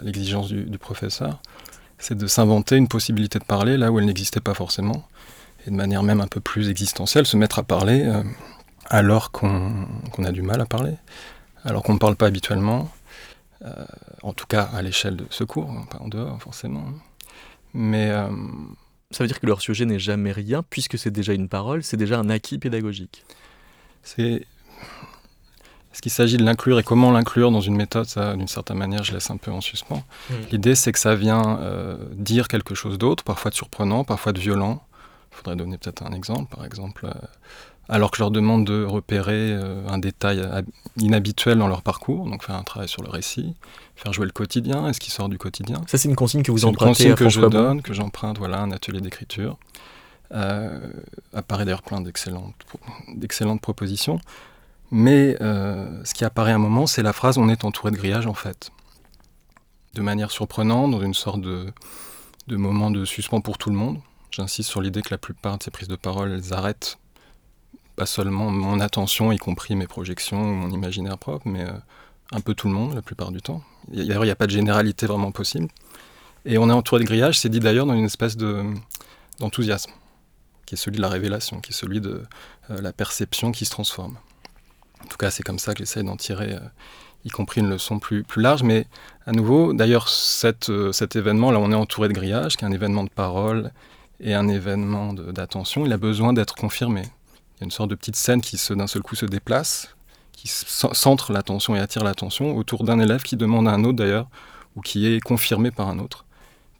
l'exigence 0.03 0.49
du, 0.49 0.77
professeur, 0.77 1.41
c'est 1.99 2.17
de 2.17 2.27
s'inventer 2.27 2.75
une 2.75 2.87
possibilité 2.87 3.39
de 3.39 3.43
parler 3.43 3.77
là 3.77 3.91
où 3.91 3.99
elle 3.99 4.05
n'existait 4.05 4.41
pas 4.41 4.53
forcément, 4.53 5.07
et 5.65 5.71
de 5.71 5.75
manière 5.75 6.03
même 6.03 6.21
un 6.21 6.27
peu 6.27 6.39
plus 6.39 6.69
existentielle, 6.69 7.25
se 7.25 7.37
mettre 7.37 7.59
à 7.59 7.63
parler 7.63 8.03
euh, 8.05 8.23
alors 8.89 9.31
qu'on 9.31 9.87
a 10.23 10.31
du 10.31 10.41
mal 10.41 10.61
à 10.61 10.65
parler, 10.65 10.93
alors 11.65 11.83
qu'on 11.83 11.93
ne 11.93 11.99
parle 11.99 12.15
pas 12.15 12.27
habituellement, 12.27 12.89
euh, 13.63 13.85
en 14.21 14.33
tout 14.33 14.45
cas 14.47 14.63
à 14.63 14.81
l'échelle 14.81 15.15
de 15.15 15.25
secours, 15.29 15.71
pas 15.89 15.99
en 15.99 16.07
dehors 16.07 16.41
forcément. 16.41 16.85
Mais 17.73 18.11
ça 19.11 19.23
veut 19.23 19.27
dire 19.27 19.39
que 19.39 19.45
leur 19.45 19.61
sujet 19.61 19.85
n'est 19.85 19.99
jamais 19.99 20.31
rien, 20.31 20.63
puisque 20.63 20.97
c'est 20.97 21.11
déjà 21.11 21.33
une 21.33 21.47
parole, 21.47 21.83
c'est 21.83 21.97
déjà 21.97 22.19
un 22.19 22.29
acquis 22.29 22.57
pédagogique. 22.57 23.23
C'est. 24.03 24.45
Est-ce 25.93 26.01
qu'il 26.01 26.11
s'agit 26.11 26.37
de 26.37 26.43
l'inclure 26.43 26.79
et 26.79 26.83
comment 26.83 27.11
l'inclure 27.11 27.49
dans 27.49 27.61
une 27.61 27.75
méthode? 27.75 28.05
Ça, 28.05 28.35
d'une 28.35 28.47
certaine 28.47 28.77
manière, 28.77 29.03
je 29.03 29.13
laisse 29.13 29.31
un 29.31 29.37
peu 29.37 29.51
en 29.51 29.61
suspens. 29.61 30.03
Hmm. 30.29 30.33
L'idée, 30.51 30.75
c'est 30.75 30.91
que 30.91 30.99
ça 30.99 31.15
vient 31.15 31.59
euh, 31.59 31.97
dire 32.13 32.47
quelque 32.47 32.75
chose 32.75 32.97
d'autre, 32.99 33.23
parfois 33.23 33.49
de 33.49 33.55
surprenant, 33.55 34.03
parfois 34.03 34.33
de 34.33 34.39
violent. 34.39 34.83
Il 35.31 35.37
faudrait 35.37 35.55
donner 35.55 35.77
peut-être 35.77 36.03
un 36.03 36.11
exemple. 36.11 36.55
Par 36.55 36.65
exemple, 36.65 37.05
euh, 37.05 37.13
alors 37.89 38.11
que 38.11 38.17
je 38.17 38.23
leur 38.23 38.31
demande 38.31 38.65
de 38.65 38.83
repérer 38.83 39.51
euh, 39.51 39.87
un 39.87 39.97
détail 39.97 40.41
inhabituel 40.97 41.57
dans 41.57 41.67
leur 41.67 41.81
parcours, 41.81 42.29
donc 42.29 42.43
faire 42.43 42.55
un 42.55 42.63
travail 42.63 42.89
sur 42.89 43.01
le 43.01 43.09
récit, 43.09 43.55
faire 43.95 44.13
jouer 44.13 44.25
le 44.25 44.31
quotidien, 44.31 44.87
est-ce 44.87 44.99
qui 44.99 45.11
sort 45.11 45.29
du 45.29 45.37
quotidien? 45.37 45.81
Ça, 45.87 45.97
c'est 45.97 46.09
une 46.09 46.15
consigne 46.15 46.43
que 46.43 46.51
vous 46.51 46.65
empruntez 46.65 47.05
une 47.05 47.11
consigne 47.11 47.15
que 47.15 47.29
je 47.29 47.41
donne, 47.41 47.81
que 47.81 47.93
j'emprunte, 47.93 48.37
voilà, 48.37 48.59
un 48.59 48.71
atelier 48.71 49.01
d'écriture. 49.01 49.57
Euh, 50.33 50.79
apparaît 51.33 51.63
d'ailleurs 51.63 51.83
plein 51.83 52.01
d'excellentes, 52.01 52.55
d'excellentes 53.15 53.61
propositions. 53.61 54.19
Mais 54.91 55.37
euh, 55.41 56.03
ce 56.03 56.13
qui 56.13 56.25
apparaît 56.25 56.51
à 56.51 56.55
un 56.55 56.59
moment, 56.59 56.87
c'est 56.87 57.03
la 57.03 57.13
phrase 57.13 57.37
On 57.37 57.49
est 57.49 57.63
entouré 57.63 57.91
de 57.91 57.97
grillage, 57.97 58.27
en 58.27 58.33
fait. 58.33 58.71
De 59.93 60.01
manière 60.01 60.31
surprenante, 60.31 60.91
dans 60.91 61.01
une 61.01 61.13
sorte 61.13 61.41
de, 61.41 61.67
de 62.47 62.55
moment 62.55 62.91
de 62.91 63.05
suspens 63.05 63.41
pour 63.41 63.57
tout 63.57 63.69
le 63.69 63.75
monde. 63.75 63.99
J'insiste 64.31 64.69
sur 64.69 64.81
l'idée 64.81 65.01
que 65.01 65.11
la 65.11 65.17
plupart 65.17 65.57
de 65.57 65.63
ces 65.63 65.71
prises 65.71 65.87
de 65.87 65.95
parole, 65.95 66.31
elles 66.31 66.53
arrêtent 66.53 66.97
pas 67.97 68.05
seulement 68.05 68.51
mon 68.51 68.79
attention, 68.79 69.31
y 69.31 69.37
compris 69.37 69.75
mes 69.75 69.87
projections 69.87 70.39
ou 70.39 70.53
mon 70.53 70.69
imaginaire 70.69 71.17
propre, 71.17 71.47
mais 71.47 71.63
euh, 71.63 71.73
un 72.31 72.39
peu 72.41 72.53
tout 72.53 72.67
le 72.67 72.73
monde 72.73 72.93
la 72.93 73.01
plupart 73.01 73.31
du 73.31 73.41
temps. 73.41 73.63
D'ailleurs, 73.87 74.23
il 74.23 74.27
n'y 74.27 74.31
a 74.31 74.35
pas 74.35 74.45
de 74.45 74.51
généralité 74.51 75.07
vraiment 75.07 75.31
possible. 75.31 75.67
Et 76.45 76.59
on 76.59 76.69
est 76.69 76.73
entouré 76.73 77.01
de 77.01 77.07
grillages, 77.07 77.39
c'est 77.39 77.49
dit 77.49 77.59
d'ailleurs 77.59 77.87
dans 77.87 77.95
une 77.95 78.05
espèce 78.05 78.37
d'enthousiasme, 78.37 79.91
qui 80.67 80.75
est 80.75 80.77
celui 80.77 80.97
de 80.97 81.01
la 81.01 81.09
révélation, 81.09 81.59
qui 81.59 81.71
est 81.71 81.75
celui 81.75 81.99
de 81.99 82.23
euh, 82.69 82.81
la 82.81 82.93
perception 82.93 83.51
qui 83.51 83.65
se 83.65 83.71
transforme. 83.71 84.17
En 85.03 85.07
tout 85.07 85.17
cas, 85.17 85.31
c'est 85.31 85.43
comme 85.43 85.59
ça 85.59 85.73
que 85.73 85.79
j'essaie 85.79 86.03
d'en 86.03 86.17
tirer, 86.17 86.53
euh, 86.53 86.59
y 87.25 87.29
compris 87.29 87.61
une 87.61 87.69
leçon 87.69 87.97
plus, 87.97 88.23
plus 88.23 88.43
large. 88.43 88.61
Mais 88.61 88.85
à 89.25 89.31
nouveau, 89.31 89.73
d'ailleurs, 89.73 90.07
cet 90.07 90.69
événement, 91.15 91.49
là, 91.49 91.59
on 91.59 91.71
est 91.71 91.75
entouré 91.75 92.09
de 92.09 92.13
grillages, 92.13 92.57
qui 92.57 92.63
est 92.63 92.67
un 92.67 92.71
événement 92.71 93.05
de 93.05 93.09
parole 93.09 93.71
et 94.19 94.35
un 94.35 94.47
événement 94.47 95.13
d'attention, 95.13 95.85
il 95.85 95.93
a 95.93 95.97
besoin 95.97 96.33
d'être 96.33 96.55
confirmé. 96.55 97.03
Il 97.57 97.61
y 97.61 97.63
a 97.63 97.65
une 97.65 97.71
sorte 97.71 97.89
de 97.89 97.95
petite 97.95 98.15
scène 98.15 98.41
qui 98.41 98.61
d'un 98.75 98.85
seul 98.85 99.01
coup 99.01 99.15
se 99.15 99.25
déplace, 99.25 99.95
qui 100.31 100.47
centre 100.47 101.33
l'attention 101.33 101.75
et 101.75 101.79
attire 101.79 102.03
l'attention 102.03 102.55
autour 102.55 102.83
d'un 102.83 102.99
élève 102.99 103.23
qui 103.23 103.35
demande 103.35 103.67
à 103.67 103.71
un 103.71 103.83
autre 103.83 103.97
d'ailleurs, 103.97 104.27
ou 104.75 104.81
qui 104.81 105.07
est 105.07 105.19
confirmé 105.19 105.71
par 105.71 105.89
un 105.89 105.97
autre, 105.97 106.25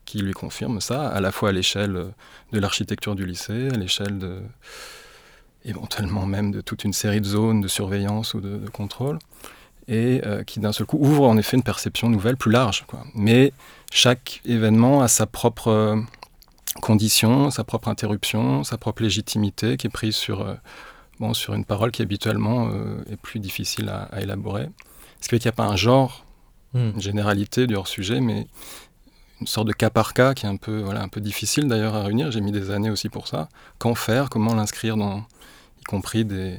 qui 0.06 0.20
lui 0.20 0.34
confirme 0.34 0.80
ça, 0.80 1.08
à 1.08 1.20
la 1.20 1.32
fois 1.32 1.50
à 1.50 1.52
l'échelle 1.52 1.96
euh, 1.96 2.10
de 2.52 2.60
l'architecture 2.60 3.16
du 3.16 3.26
lycée, 3.26 3.70
à 3.70 3.76
l'échelle 3.76 4.20
de 4.20 4.42
éventuellement 5.66 6.26
même 6.26 6.52
de 6.52 6.62
toute 6.62 6.84
une 6.84 6.94
série 6.94 7.20
de 7.20 7.26
zones 7.26 7.60
de 7.60 7.68
surveillance 7.68 8.36
ou 8.36 8.40
de, 8.40 8.70
contrôle, 8.70 9.18
et 9.88 10.22
euh, 10.26 10.44
qui 10.44 10.60
d'un 10.60 10.72
seul 10.72 10.86
coup 10.86 10.98
ouvre 11.02 11.28
en 11.28 11.38
effet 11.38 11.58
une 11.58 11.64
perception 11.64 12.10
nouvelle, 12.10 12.38
plus 12.38 12.52
large. 12.52 12.86
Mais 13.16 13.52
chaque 13.92 14.42
événement 14.46 15.02
a 15.02 15.08
sa 15.08 15.26
propre 15.26 15.70
euh, 15.70 15.98
conditions, 16.82 17.52
sa 17.52 17.64
propre 17.64 17.88
interruption, 17.88 18.64
sa 18.64 18.78
propre 18.78 19.04
légitimité 19.04 19.78
qui 19.78 19.88
est 19.88 19.92
prise 19.92 20.16
sur, 20.16 20.42
euh, 20.42 20.56
bon, 21.20 21.34
sur 21.34 21.54
une 21.54 21.66
parole 21.66 21.92
qui 21.92 22.02
habituellement 22.02 22.70
euh, 22.72 23.04
est 23.12 23.18
plus 23.18 23.40
difficile 23.40 23.90
à, 23.90 24.22
élaborer. 24.22 24.70
Ce 25.22 25.28
qui 25.28 25.30
fait 25.30 25.40
qu'il 25.40 25.50
n'y 25.50 25.54
a 25.54 25.58
pas 25.58 25.66
un 25.66 25.76
genre, 25.76 26.26
hmm. 26.74 26.92
une 26.96 27.02
généralité 27.02 27.68
du 27.68 27.76
hors-sujet, 27.76 28.22
mais 28.22 28.48
une 29.42 29.48
sorte 29.48 29.68
de 29.68 29.74
cas 29.74 29.90
par 29.90 30.14
cas 30.14 30.34
qui 30.34 30.46
est 30.46 30.50
un 30.50 30.58
peu, 30.58 30.82
voilà, 30.82 31.02
un 31.04 31.10
peu 31.10 31.22
difficile 31.22 31.68
d'ailleurs 31.68 31.96
à 31.96 32.04
réunir. 32.04 32.32
J'ai 32.32 32.42
mis 32.42 32.52
des 32.52 32.72
années 32.72 32.90
aussi 32.90 33.10
pour 33.10 33.28
ça. 33.28 33.50
Qu'en 33.78 33.96
faire 33.96 34.30
Comment 34.30 34.56
l'inscrire 34.56 34.98
dans, 34.98 35.20
y 35.80 35.84
compris 35.84 36.26
des, 36.26 36.58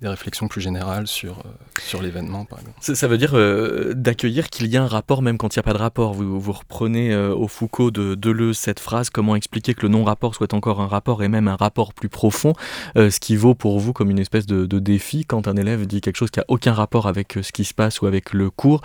des 0.00 0.08
réflexions 0.08 0.46
plus 0.46 0.60
générales 0.60 1.06
sur, 1.06 1.38
euh, 1.38 1.50
sur 1.80 2.02
l'événement, 2.02 2.44
par 2.44 2.60
exemple. 2.60 2.78
Ça, 2.80 3.08
veut 3.08 3.18
dire 3.18 3.32
euh, 3.34 3.94
d'accueillir 3.94 4.48
qu'il 4.48 4.66
y 4.68 4.76
a 4.76 4.82
un 4.82 4.86
rapport 4.86 5.22
même 5.22 5.38
quand 5.38 5.56
il 5.56 5.58
n'y 5.58 5.60
a 5.60 5.64
pas 5.64 5.72
de 5.72 5.78
rapport. 5.78 6.14
Vous, 6.14 6.38
vous 6.40 6.52
reprenez 6.52 7.12
euh, 7.12 7.34
au 7.34 7.48
Foucault 7.48 7.90
de 7.90 8.14
Deleuze 8.14 8.58
cette 8.58 8.80
phrase, 8.80 9.10
comment 9.10 9.34
expliquer 9.34 9.74
que 9.74 9.82
le 9.82 9.88
non-rapport 9.88 10.34
soit 10.34 10.54
encore 10.54 10.80
un 10.80 10.86
rapport 10.86 11.22
et 11.22 11.28
même 11.28 11.48
un 11.48 11.56
rapport 11.56 11.92
plus 11.92 12.08
profond, 12.08 12.52
ce 12.96 13.18
qui 13.20 13.36
vaut 13.36 13.54
pour 13.54 13.80
vous 13.80 13.92
comme 13.92 14.10
une 14.10 14.18
espèce 14.18 14.46
de, 14.46 14.66
de, 14.66 14.78
défi 14.78 15.24
quand 15.24 15.48
un 15.48 15.56
élève 15.56 15.86
dit 15.86 16.00
quelque 16.00 16.16
chose 16.16 16.30
qui 16.30 16.38
n'a 16.38 16.44
aucun 16.48 16.72
rapport 16.72 17.08
avec 17.08 17.38
ce 17.42 17.52
qui 17.52 17.64
se 17.64 17.74
passe 17.74 18.00
ou 18.00 18.06
avec 18.06 18.32
le 18.32 18.50
cours. 18.50 18.82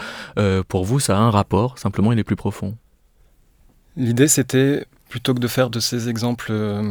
pour 0.67 0.85
vous, 0.85 0.99
ça 0.99 1.17
a 1.17 1.21
un 1.21 1.31
rapport, 1.31 1.77
simplement 1.77 2.11
il 2.11 2.19
est 2.19 2.23
plus 2.23 2.35
profond. 2.35 2.75
L'idée, 3.95 4.27
c'était 4.27 4.85
plutôt 5.13 5.35
que 5.35 5.39
de 5.39 5.47
faire 5.47 5.69
de 5.69 5.79
ces 5.79 6.09
exemples, 6.09 6.47
euh, 6.49 6.81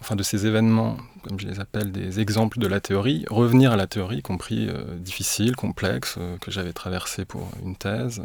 enfin 0.00 0.14
de 0.14 0.22
ces 0.22 0.46
événements, 0.46 0.98
comme 1.24 1.40
je 1.40 1.48
les 1.48 1.58
appelle, 1.58 1.90
des 1.90 2.20
exemples 2.20 2.60
de 2.60 2.68
la 2.68 2.78
théorie, 2.78 3.24
revenir 3.28 3.72
à 3.72 3.76
la 3.76 3.88
théorie, 3.88 4.18
y 4.18 4.22
compris 4.22 4.68
euh, 4.68 4.84
difficile, 5.00 5.56
complexe, 5.56 6.14
euh, 6.16 6.38
que 6.38 6.52
j'avais 6.52 6.72
traversé 6.72 7.24
pour 7.24 7.50
une 7.64 7.74
thèse, 7.74 8.22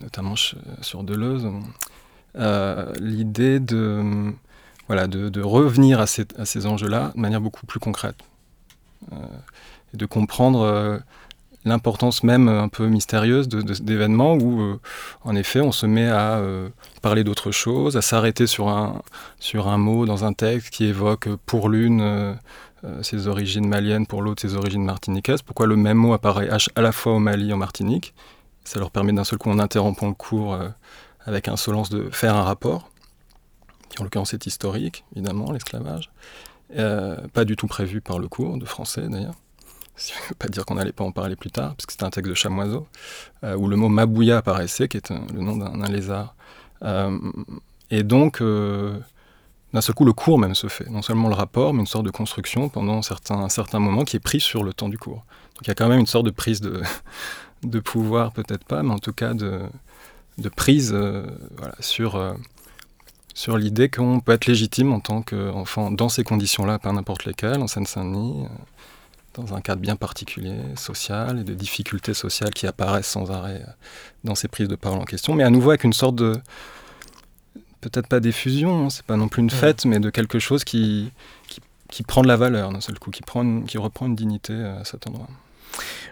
notamment 0.00 0.36
sur 0.36 1.02
Deleuze. 1.02 1.48
L'idée 3.00 3.58
de, 3.58 4.32
voilà, 4.86 5.08
de, 5.08 5.40
revenir 5.42 5.98
à 5.98 6.06
ces, 6.06 6.24
à 6.38 6.44
ces 6.44 6.66
enjeux-là 6.66 7.10
de 7.16 7.20
manière 7.20 7.40
beaucoup 7.40 7.66
plus 7.66 7.80
concrète. 7.80 8.22
et 9.10 9.96
de 9.96 10.06
comprendre 10.06 11.02
l'importance 11.64 12.22
même 12.22 12.48
un 12.48 12.68
peu 12.68 12.86
mystérieuse 12.86 13.48
d'événements 13.48 14.34
où, 14.34 14.60
euh, 14.60 14.80
en 15.22 15.34
effet, 15.34 15.60
on 15.60 15.72
se 15.72 15.86
met 15.86 16.08
à 16.08 16.38
euh, 16.38 16.68
parler 17.02 17.24
d'autre 17.24 17.50
chose, 17.50 17.96
à 17.96 18.02
s'arrêter 18.02 18.46
sur 18.46 18.68
un, 18.68 19.02
sur 19.38 19.68
un 19.68 19.78
mot 19.78 20.06
dans 20.06 20.24
un 20.24 20.32
texte 20.32 20.70
qui 20.70 20.84
évoque 20.84 21.28
pour 21.46 21.68
l'une 21.68 22.00
euh, 22.00 22.34
ses 23.02 23.26
origines 23.26 23.66
maliennes, 23.66 24.06
pour 24.06 24.22
l'autre 24.22 24.42
ses 24.42 24.54
origines 24.54 24.84
martiniquaises. 24.84 25.42
Pourquoi 25.42 25.66
le 25.66 25.76
même 25.76 25.96
mot 25.96 26.12
apparaît 26.12 26.48
à 26.74 26.80
la 26.80 26.92
fois 26.92 27.14
au 27.14 27.18
Mali 27.18 27.50
et 27.50 27.52
en 27.52 27.56
Martinique? 27.56 28.14
Ça 28.64 28.78
leur 28.78 28.90
permet 28.90 29.12
d'un 29.12 29.24
seul 29.24 29.38
coup, 29.38 29.50
en 29.50 29.58
interrompant 29.58 30.08
le 30.08 30.14
cours 30.14 30.58
avec 31.24 31.48
insolence, 31.48 31.88
de 31.88 32.08
faire 32.10 32.36
un 32.36 32.42
rapport, 32.42 32.90
qui 33.88 34.00
en 34.00 34.04
l'occurrence 34.04 34.34
est 34.34 34.46
historique, 34.46 35.04
évidemment, 35.16 35.50
l'esclavage. 35.50 36.10
pas 36.76 37.44
du 37.44 37.56
tout 37.56 37.66
prévu 37.66 38.00
par 38.00 38.18
le 38.18 38.28
cours 38.28 38.58
de 38.58 38.66
français 38.66 39.08
d'ailleurs 39.08 39.34
ça 39.98 40.14
ne 40.14 40.28
veut 40.28 40.34
pas 40.36 40.48
dire 40.48 40.64
qu'on 40.64 40.76
n'allait 40.76 40.92
pas 40.92 41.04
en 41.04 41.12
parler 41.12 41.36
plus 41.36 41.50
tard, 41.50 41.74
parce 41.74 41.86
que 41.86 41.92
c'était 41.92 42.04
un 42.04 42.10
texte 42.10 42.30
de 42.30 42.34
Chamoiseau, 42.34 42.86
euh, 43.44 43.56
où 43.56 43.68
le 43.68 43.76
mot 43.76 43.88
Mabouya 43.88 44.38
apparaissait, 44.38 44.88
qui 44.88 44.96
est 44.96 45.10
le 45.10 45.40
nom 45.40 45.56
d'un 45.56 45.88
lézard. 45.88 46.34
Euh, 46.82 47.18
et 47.90 48.04
donc, 48.04 48.40
euh, 48.40 48.98
d'un 49.72 49.80
seul 49.80 49.94
coup, 49.94 50.04
le 50.04 50.12
cours 50.12 50.38
même 50.38 50.54
se 50.54 50.68
fait. 50.68 50.88
Non 50.88 51.02
seulement 51.02 51.28
le 51.28 51.34
rapport, 51.34 51.74
mais 51.74 51.80
une 51.80 51.86
sorte 51.86 52.06
de 52.06 52.10
construction 52.10 52.68
pendant 52.68 53.02
certains, 53.02 53.38
un 53.38 53.48
certain 53.48 54.04
qui 54.04 54.16
est 54.16 54.20
prise 54.20 54.42
sur 54.42 54.62
le 54.62 54.72
temps 54.72 54.88
du 54.88 54.98
cours. 54.98 55.24
Donc 55.56 55.62
il 55.62 55.68
y 55.68 55.70
a 55.72 55.74
quand 55.74 55.88
même 55.88 56.00
une 56.00 56.06
sorte 56.06 56.26
de 56.26 56.30
prise 56.30 56.60
de, 56.60 57.80
pouvoir, 57.80 58.32
peut-être 58.32 58.64
pas, 58.64 58.82
mais 58.84 58.92
en 58.92 58.98
tout 58.98 59.12
cas 59.12 59.34
de, 59.34 59.60
prise 60.54 60.96
sur, 61.80 62.36
sur 63.34 63.58
l'idée 63.58 63.88
qu'on 63.88 64.20
peut 64.20 64.32
être 64.32 64.46
légitime 64.46 64.92
en 64.92 65.00
tant 65.00 65.22
qu'enfant 65.22 65.90
dans 65.90 66.08
ces 66.08 66.22
conditions-là, 66.22 66.78
pas 66.78 66.92
n'importe 66.92 67.24
lesquelles, 67.24 67.60
en 67.60 67.66
Seine-Saint-Denis 67.66 68.46
dans 69.38 69.54
un 69.54 69.60
cadre 69.60 69.80
bien 69.80 69.96
particulier, 69.96 70.56
social, 70.76 71.40
et 71.40 71.44
de 71.44 71.54
difficultés 71.54 72.14
sociales 72.14 72.50
qui 72.50 72.66
apparaissent 72.66 73.08
sans 73.08 73.30
arrêt 73.30 73.62
euh, 73.66 73.70
dans 74.24 74.34
ces 74.34 74.48
prises 74.48 74.68
de 74.68 74.76
parole 74.76 74.98
en 74.98 75.04
question, 75.04 75.34
mais 75.34 75.44
à 75.44 75.50
nouveau 75.50 75.70
avec 75.70 75.84
une 75.84 75.92
sorte 75.92 76.16
de, 76.16 76.34
peut-être 77.80 78.08
pas 78.08 78.20
d'effusion, 78.20 78.86
hein, 78.86 78.90
c'est 78.90 79.04
pas 79.04 79.16
non 79.16 79.28
plus 79.28 79.42
une 79.42 79.50
fête, 79.50 79.84
mais 79.84 80.00
de 80.00 80.10
quelque 80.10 80.38
chose 80.38 80.64
qui, 80.64 81.10
qui, 81.88 82.02
prend 82.02 82.22
de 82.22 82.28
la 82.28 82.36
valeur 82.36 82.72
d'un 82.72 82.80
seul 82.80 82.98
coup, 82.98 83.10
qui, 83.10 83.22
prend 83.22 83.62
qui 83.62 83.78
reprend 83.78 84.06
une 84.06 84.16
dignité 84.16 84.52
euh, 84.52 84.80
à 84.80 84.84
cet 84.84 85.06
endroit. 85.06 85.28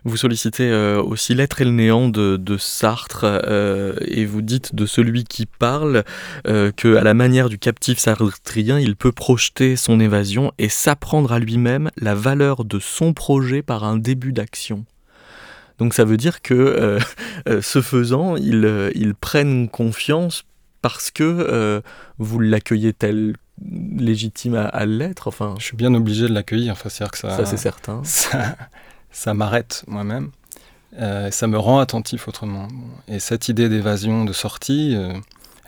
Vous 0.07 0.17
sollicitez 0.17 0.71
euh, 0.71 1.03
aussi 1.03 1.35
L'être 1.35 1.61
et 1.61 1.65
le 1.65 1.73
néant 1.73 2.09
de, 2.09 2.57
Sartre 2.59 3.25
euh, 3.25 3.95
et 4.03 4.25
vous 4.25 4.41
dites 4.41 4.73
de 4.73 4.87
celui 4.87 5.25
qui 5.25 5.47
parle 5.47 6.05
euh, 6.47 6.71
que, 6.71 6.95
à 6.97 7.03
la 7.03 7.13
manière 7.13 7.49
du 7.49 7.59
captif 7.59 7.99
sartrien, 7.99 8.79
il 8.79 8.95
peut 8.95 9.11
projeter 9.11 9.75
son 9.75 9.99
évasion 9.99 10.53
et 10.59 10.69
s'apprendre 10.69 11.33
à 11.33 11.41
lui-même 11.41 11.91
la 11.97 12.15
valeur 12.15 12.65
de 12.65 12.79
son 12.79 13.15
projet 13.15 13.63
par 13.63 13.83
un 13.83 13.97
début 13.97 14.33
d'action. 14.33 14.85
Donc 15.79 15.93
ça 15.93 16.05
veut 16.05 16.17
dire 16.17 16.41
que 16.41 16.99
ce 17.61 17.83
faisant, 17.83 18.37
ils, 18.37 18.93
ils, 18.95 19.15
prennent 19.15 19.69
confiance 19.69 20.45
parce 20.83 21.11
que 21.11 21.83
vous 22.19 22.39
l'accueillez 22.39 22.93
tel 22.93 23.35
légitime 23.97 24.55
à, 24.55 24.87
l'être. 24.87 25.29
Enfin, 25.29 25.55
je 25.59 25.65
suis 25.65 25.77
bien 25.77 25.93
obligé 25.95 26.29
de 26.29 26.33
l'accueillir. 26.33 26.73
Enfin, 26.73 26.89
c'est 26.89 27.11
que 27.11 27.19
ça, 27.19 27.37
ça 27.37 27.45
c'est 27.45 27.57
certain. 27.57 28.03
Ça, 28.05 28.57
ça 29.17 29.33
m'arrête 29.33 29.83
moi-même. 29.89 30.31
Euh, 30.99 31.31
ça 31.31 31.47
me 31.47 31.59
rend 31.59 31.79
attentif 31.79 32.29
autrement. 32.29 32.69
Et 33.09 33.19
cette 33.19 33.49
idée 33.49 33.71
d'évasion, 33.71 34.27
de 34.27 34.33
sortie, 34.35 34.95
euh, 34.95 35.15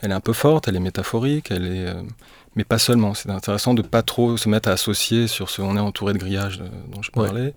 elle 0.02 0.10
est 0.10 0.14
un 0.14 0.20
peu 0.20 0.34
forte, 0.34 0.68
elle 0.68 0.76
est 0.76 0.80
métaphorique, 0.80 1.50
elle 1.50 1.64
est, 1.64 1.86
euh, 1.86 2.02
mais 2.56 2.64
pas 2.64 2.78
seulement. 2.78 3.14
C'est 3.14 3.30
intéressant 3.30 3.72
de 3.72 3.80
pas 3.80 4.02
trop 4.02 4.36
se 4.36 4.50
mettre 4.50 4.68
à 4.68 4.72
associer 4.72 5.28
sur 5.28 5.48
ce 5.48 5.62
on 5.62 5.78
est 5.78 5.80
entouré 5.80 6.12
de 6.12 6.18
grillages 6.18 6.62
dont 6.92 7.00
je 7.00 7.10
parlais. 7.10 7.54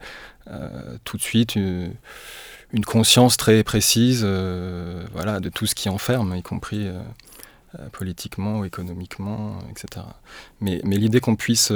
tout 1.04 1.18
de 1.18 1.22
suite, 1.22 1.56
une, 1.56 1.92
une 2.72 2.86
conscience 2.86 3.36
très 3.36 3.62
précise, 3.64 4.24
voilà, 5.14 5.42
de 5.42 5.50
tout 5.50 5.66
ce 5.66 5.76
qui 5.76 5.90
enferme, 5.90 6.34
y 6.38 6.42
compris 6.42 6.90
politiquement 7.92 8.60
ou 8.60 8.66
économiquement, 8.66 9.60
etc. 9.70 10.06
Mais, 10.62 10.80
mais 10.86 10.96
l'idée 10.96 11.20
qu'on 11.20 11.36
puisse 11.36 11.74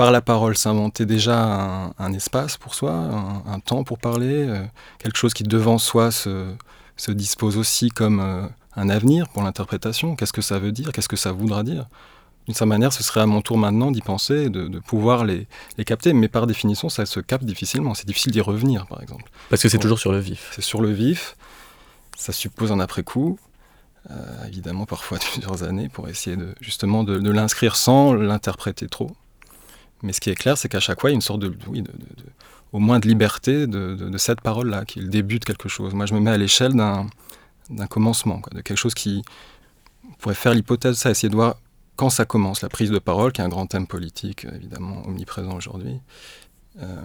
par 0.00 0.12
la 0.12 0.22
parole 0.22 0.56
s'inventer 0.56 1.04
déjà 1.04 1.92
un, 1.98 2.12
espace 2.14 2.56
pour 2.56 2.74
soi, 2.74 2.90
un, 2.90 3.60
temps 3.60 3.84
pour 3.84 3.98
parler, 3.98 4.46
euh, 4.48 4.64
quelque 4.98 5.18
chose 5.18 5.34
qui 5.34 5.42
devant 5.42 5.76
soi 5.76 6.10
se, 6.10 6.54
dispose 7.08 7.58
aussi 7.58 7.90
comme 7.90 8.18
euh, 8.20 8.46
un 8.76 8.88
avenir 8.88 9.28
pour 9.28 9.42
l'interprétation. 9.42 10.16
Qu'est-ce 10.16 10.32
que 10.32 10.40
ça 10.40 10.58
veut 10.58 10.72
dire? 10.72 10.92
Qu'est-ce 10.92 11.10
que 11.10 11.18
ça 11.18 11.32
voudra 11.32 11.62
dire? 11.64 11.86
D'une 12.46 12.54
certaine 12.54 12.70
manière, 12.70 12.94
ce 12.94 13.02
serait 13.02 13.20
à 13.20 13.26
mon 13.26 13.42
tour 13.42 13.58
maintenant 13.58 13.90
d'y 13.90 14.00
penser, 14.00 14.48
de, 14.48 14.68
de 14.68 14.78
pouvoir 14.78 15.26
les, 15.26 15.46
les, 15.76 15.84
capter, 15.84 16.14
mais 16.14 16.28
par 16.28 16.46
définition, 16.46 16.88
ça 16.88 17.04
se 17.04 17.20
capte 17.20 17.44
difficilement. 17.44 17.92
C'est 17.92 18.06
difficile 18.06 18.32
d'y 18.32 18.40
revenir, 18.40 18.86
par 18.86 19.02
exemple. 19.02 19.24
Parce 19.50 19.60
que 19.62 19.68
c'est 19.68 19.78
toujours 19.78 19.98
sur 19.98 20.12
le 20.12 20.18
vif. 20.18 20.50
C'est 20.54 20.62
sur 20.62 20.80
le 20.80 20.90
vif. 20.90 21.36
Ça 22.16 22.32
suppose 22.32 22.72
un 22.72 22.80
après-coup. 22.80 23.38
Euh, 24.10 24.46
évidemment 24.48 24.86
parfois 24.86 25.18
plusieurs 25.32 25.62
années 25.62 25.90
pour 25.90 26.08
essayer 26.08 26.36
de, 26.36 26.54
justement 26.62 27.04
de 27.04 27.30
l'inscrire 27.30 27.76
sans 27.76 28.14
l'interpréter 28.14 28.88
trop. 28.88 29.14
Mais 30.02 30.12
ce 30.12 30.20
qui 30.20 30.30
est 30.30 30.34
clair, 30.34 30.56
c'est 30.56 30.68
qu'à 30.68 30.80
chaque 30.80 31.00
fois, 31.00 31.10
il 31.10 31.12
y 31.12 31.14
a 31.14 31.16
une 31.16 31.20
sorte 31.20 31.40
de, 31.40 31.54
oui, 31.68 31.82
de, 31.82 31.90
au 32.72 32.78
moins 32.78 32.98
de 32.98 33.08
liberté 33.08 33.66
de, 33.66 34.18
cette 34.18 34.40
parole-là, 34.40 34.84
qui 34.84 34.98
est 34.98 35.02
le 35.02 35.08
début 35.08 35.38
de 35.38 35.44
quelque 35.44 35.68
chose. 35.68 35.94
Moi, 35.94 36.06
je 36.06 36.14
me 36.14 36.20
mets 36.20 36.30
à 36.30 36.38
l'échelle 36.38 36.74
d'un, 36.74 37.06
commencement, 37.88 38.40
de 38.52 38.60
quelque 38.60 38.78
chose 38.78 38.94
qui 38.94 39.22
pourrait 40.18 40.34
faire 40.34 40.54
l'hypothèse, 40.54 40.96
ça, 40.96 41.10
essayer 41.10 41.28
de 41.28 41.34
voir 41.34 41.56
quand 41.96 42.10
ça 42.10 42.24
commence, 42.24 42.62
la 42.62 42.68
prise 42.68 42.90
de 42.90 42.98
parole, 42.98 43.32
qui 43.32 43.40
est 43.40 43.44
un 43.44 43.48
grand 43.48 43.66
thème 43.66 43.86
politique, 43.86 44.46
évidemment, 44.54 45.02
omniprésent 45.06 45.54
aujourd'hui. 45.54 46.00
Euh, 46.80 46.96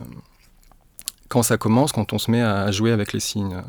quand 1.27 1.43
ça 1.43 1.57
commence, 1.57 1.91
quand 1.91 2.13
on 2.13 2.17
se 2.17 2.31
met 2.31 2.41
à 2.41 2.71
jouer 2.71 2.91
avec 2.91 3.11
les 3.11 3.19
signes, 3.19 3.61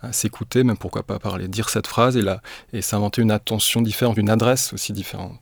à 0.00 0.12
s'écouter, 0.12 0.64
même 0.64 0.76
pourquoi 0.76 1.04
pas 1.04 1.18
parler, 1.18 1.46
dire 1.46 1.68
cette 1.68 1.86
phrase 1.86 2.16
et, 2.16 2.22
là, 2.22 2.40
et 2.72 2.82
s'inventer 2.82 3.22
une 3.22 3.30
attention 3.30 3.80
différente, 3.80 4.16
une 4.16 4.30
adresse 4.30 4.72
aussi 4.72 4.92
différente. 4.92 5.38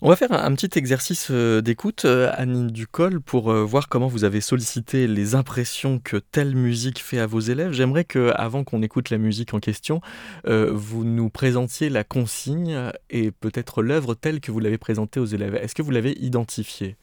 On 0.00 0.10
va 0.10 0.14
faire 0.14 0.32
un, 0.32 0.54
petit 0.54 0.78
exercice 0.78 1.26
euh, 1.32 1.60
d'écoute, 1.60 2.04
euh, 2.04 2.30
Annie 2.36 2.70
Ducol, 2.70 3.20
pour 3.20 3.50
euh, 3.50 3.64
voir 3.64 3.88
comment 3.88 4.06
vous 4.06 4.22
avez 4.22 4.40
sollicité 4.40 5.08
les 5.08 5.34
impressions 5.34 5.98
que 5.98 6.18
telle 6.18 6.54
musique 6.54 7.02
fait 7.02 7.18
à 7.18 7.26
vos 7.26 7.40
élèves. 7.40 7.72
J'aimerais 7.72 8.04
que, 8.04 8.30
avant 8.36 8.62
qu'on 8.62 8.80
écoute 8.82 9.10
la 9.10 9.18
musique 9.18 9.54
en 9.54 9.58
question, 9.58 10.00
vous 10.44 11.04
nous 11.04 11.30
présentiez 11.30 11.88
la 11.88 12.04
consigne 12.04 12.78
et 13.10 13.32
peut-être 13.32 13.82
l'œuvre 13.82 14.14
telle 14.14 14.40
que 14.40 14.52
vous 14.52 14.60
l'avez 14.60 14.78
présentée 14.78 15.18
aux 15.18 15.26
élèves. 15.26 15.56
Est-ce 15.56 15.74
que 15.74 15.82
vous 15.82 15.90
l'avez 15.90 16.16
identifiée? 16.20 16.96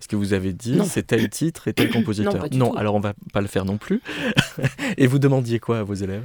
Est-ce 0.00 0.08
que 0.08 0.16
vous 0.16 0.32
avez 0.32 0.52
dit 0.52 0.78
c'est 0.84 1.08
tel 1.08 1.28
titre 1.28 1.66
et 1.66 1.72
tel 1.72 1.90
compositeur? 1.92 2.46
Non, 2.52 2.74
alors 2.74 2.94
on 2.94 3.00
va 3.00 3.14
pas 3.32 3.40
le 3.40 3.48
faire 3.48 3.64
non 3.64 3.76
plus. 3.76 4.02
et 4.96 5.08
vous 5.08 5.18
demandiez 5.18 5.58
quoi 5.58 5.80
à 5.80 5.82
vos 5.82 5.94
élèves? 5.94 6.24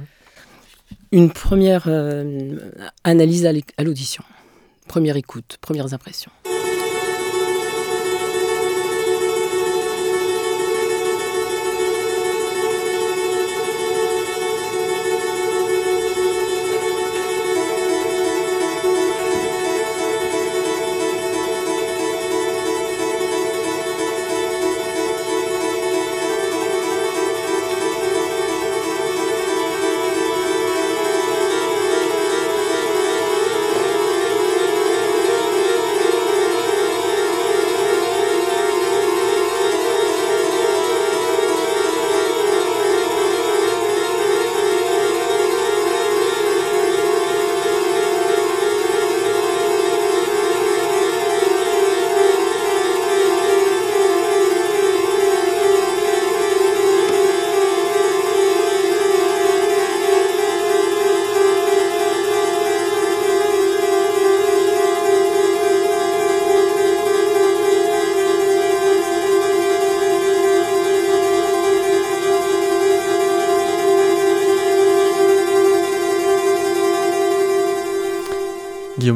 Une 1.10 1.30
première 1.30 1.88
analyse 3.02 3.46
à 3.46 3.82
l'audition. 3.82 4.22
Première 4.92 5.16
écoute, 5.16 5.56
premières 5.62 5.94
impressions. 5.94 6.30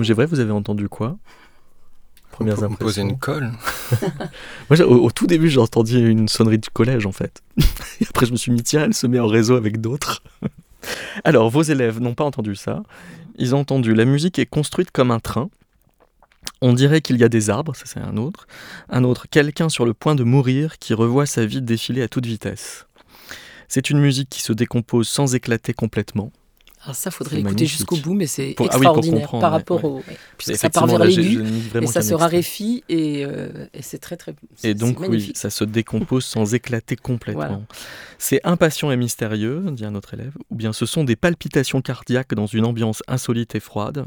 Gévray, 0.06 0.26
vous 0.26 0.40
avez 0.40 0.52
entendu 0.52 0.88
quoi? 0.88 1.18
Premières 2.30 2.62
impressions. 2.62 2.76
Poser 2.76 3.02
une 3.02 3.18
colle. 3.18 3.50
Moi, 4.70 4.80
au, 4.82 5.10
tout 5.10 5.26
début, 5.26 5.48
j'ai 5.48 5.58
entendu 5.58 6.08
une 6.08 6.28
sonnerie 6.28 6.58
du 6.58 6.70
collège, 6.70 7.06
en 7.06 7.12
fait. 7.12 7.42
Et 8.00 8.06
après, 8.08 8.26
je 8.26 8.32
me 8.32 8.36
suis 8.36 8.52
mis, 8.52 8.62
tiens, 8.62 8.84
elle 8.84 8.94
se 8.94 9.06
met 9.06 9.18
en 9.18 9.26
réseau 9.26 9.56
avec 9.56 9.80
d'autres. 9.80 10.22
Alors, 11.24 11.50
vos 11.50 11.62
élèves 11.62 12.00
n'ont 12.00 12.14
pas 12.14 12.24
entendu 12.24 12.54
ça. 12.54 12.82
Ils 13.38 13.54
ont 13.54 13.60
entendu 13.60 13.94
la 13.94 14.04
musique 14.04 14.38
est 14.38 14.46
construite 14.46 14.90
comme 14.90 15.10
un 15.10 15.20
train. 15.20 15.50
On 16.62 16.72
dirait 16.72 17.00
qu'il 17.00 17.16
y 17.16 17.24
a 17.24 17.28
des 17.28 17.50
arbres, 17.50 17.74
ça 17.74 17.84
c'est 17.86 18.00
un 18.00 18.16
autre. 18.16 18.46
Un 18.88 19.04
autre, 19.04 19.26
quelqu'un 19.28 19.68
sur 19.68 19.84
le 19.84 19.92
point 19.92 20.14
de 20.14 20.24
mourir 20.24 20.78
qui 20.78 20.94
revoit 20.94 21.26
sa 21.26 21.44
vie 21.44 21.60
défiler 21.60 22.02
à 22.02 22.08
toute 22.08 22.24
vitesse. 22.24 22.86
C'est 23.68 23.90
une 23.90 23.98
musique 23.98 24.30
qui 24.30 24.42
se 24.42 24.52
décompose 24.52 25.08
sans 25.08 25.34
éclater 25.34 25.74
complètement. 25.74 26.32
Alors 26.86 26.94
ça, 26.94 27.10
faudrait 27.10 27.38
l'écouter 27.38 27.66
jusqu'au 27.66 27.96
bout, 27.96 28.14
mais 28.14 28.28
c'est 28.28 28.54
ah 28.58 28.62
extraordinaire 28.62 29.28
par 29.32 29.50
rapport 29.50 29.84
au. 29.84 30.04
ça 30.38 30.70
part 30.70 30.86
vers 30.86 31.00
l'aigu 31.00 31.42
et 31.82 31.86
ça 31.88 32.00
se 32.00 32.14
raréfie 32.14 32.84
euh, 32.92 33.66
et, 33.74 33.82
c'est 33.82 33.98
très 33.98 34.16
très. 34.16 34.36
Et 34.62 34.74
donc 34.74 35.00
oui, 35.00 35.32
ça 35.34 35.50
se 35.50 35.64
décompose 35.64 36.24
sans 36.24 36.54
éclater 36.54 36.94
complètement. 36.94 37.64
C'est 38.18 38.40
impatient 38.44 38.92
et 38.92 38.96
mystérieux, 38.96 39.64
dit 39.72 39.84
un 39.84 39.96
autre 39.96 40.14
élève, 40.14 40.32
ou 40.50 40.54
bien 40.54 40.72
ce 40.72 40.86
sont 40.86 41.02
des 41.02 41.16
palpitations 41.16 41.82
cardiaques 41.82 42.34
dans 42.34 42.46
une 42.46 42.64
ambiance 42.64 43.02
insolite 43.08 43.56
et 43.56 43.60
froide. 43.60 44.06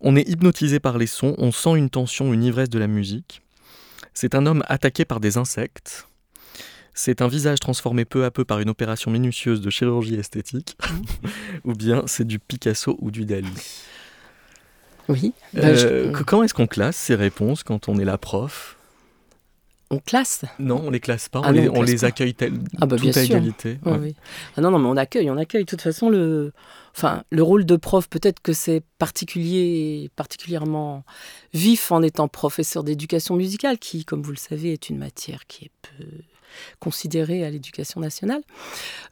On 0.00 0.14
est 0.14 0.28
hypnotisé 0.28 0.80
par 0.80 0.98
les 0.98 1.06
sons, 1.06 1.34
on 1.38 1.52
sent 1.52 1.76
une 1.76 1.88
tension, 1.88 2.34
une 2.34 2.44
ivresse 2.44 2.68
de 2.68 2.78
la 2.78 2.86
musique. 2.86 3.40
C'est 4.12 4.34
un 4.34 4.44
homme 4.44 4.62
attaqué 4.68 5.06
par 5.06 5.20
des 5.20 5.38
insectes. 5.38 6.06
C'est 7.00 7.22
un 7.22 7.28
visage 7.28 7.60
transformé 7.60 8.04
peu 8.04 8.24
à 8.24 8.32
peu 8.32 8.44
par 8.44 8.58
une 8.58 8.68
opération 8.68 9.12
minutieuse 9.12 9.60
de 9.60 9.70
chirurgie 9.70 10.16
esthétique, 10.16 10.76
ou 11.64 11.72
bien 11.74 12.02
c'est 12.08 12.26
du 12.26 12.40
Picasso 12.40 12.98
ou 13.00 13.12
du 13.12 13.24
Dali. 13.24 13.46
Oui. 15.08 15.32
Euh, 15.56 16.10
bah, 16.10 16.18
comment 16.26 16.42
est-ce 16.42 16.54
qu'on 16.54 16.66
classe 16.66 16.96
ces 16.96 17.14
réponses 17.14 17.62
quand 17.62 17.88
on 17.88 18.00
est 18.00 18.04
la 18.04 18.18
prof? 18.18 18.76
On 19.90 20.00
classe? 20.00 20.44
Non, 20.58 20.82
on 20.86 20.90
les 20.90 20.98
classe 20.98 21.28
pas. 21.28 21.40
Ah 21.44 21.50
on, 21.72 21.82
les, 21.82 22.04
accueille 22.04 22.34
tel, 22.34 22.54
ah 22.80 22.86
bah, 22.86 22.96
à 23.00 23.22
égalité. 23.22 23.78
Ah 23.84 24.60
non, 24.60 24.72
non, 24.72 24.80
mais 24.80 24.88
on 24.88 24.96
accueille, 24.96 25.30
on 25.30 25.36
accueille. 25.36 25.66
De 25.66 25.70
toute 25.70 25.82
façon, 25.82 26.10
le, 26.10 26.52
enfin, 26.96 27.22
le 27.30 27.44
rôle 27.44 27.64
de 27.64 27.76
prof, 27.76 28.08
peut-être 28.08 28.40
que 28.42 28.52
c'est 28.52 28.82
particulier, 28.98 30.10
particulièrement 30.16 31.04
vif 31.54 31.92
en 31.92 32.02
étant 32.02 32.26
professeur 32.26 32.82
d'éducation 32.82 33.36
musicale, 33.36 33.78
qui, 33.78 34.04
comme 34.04 34.22
vous 34.22 34.32
le 34.32 34.36
savez, 34.36 34.72
est 34.72 34.90
une 34.90 34.98
matière 34.98 35.46
qui 35.46 35.66
est 35.66 35.70
peu 35.82 36.04
considérée 36.80 37.44
à 37.44 37.50
l'éducation 37.50 38.00
nationale. 38.00 38.42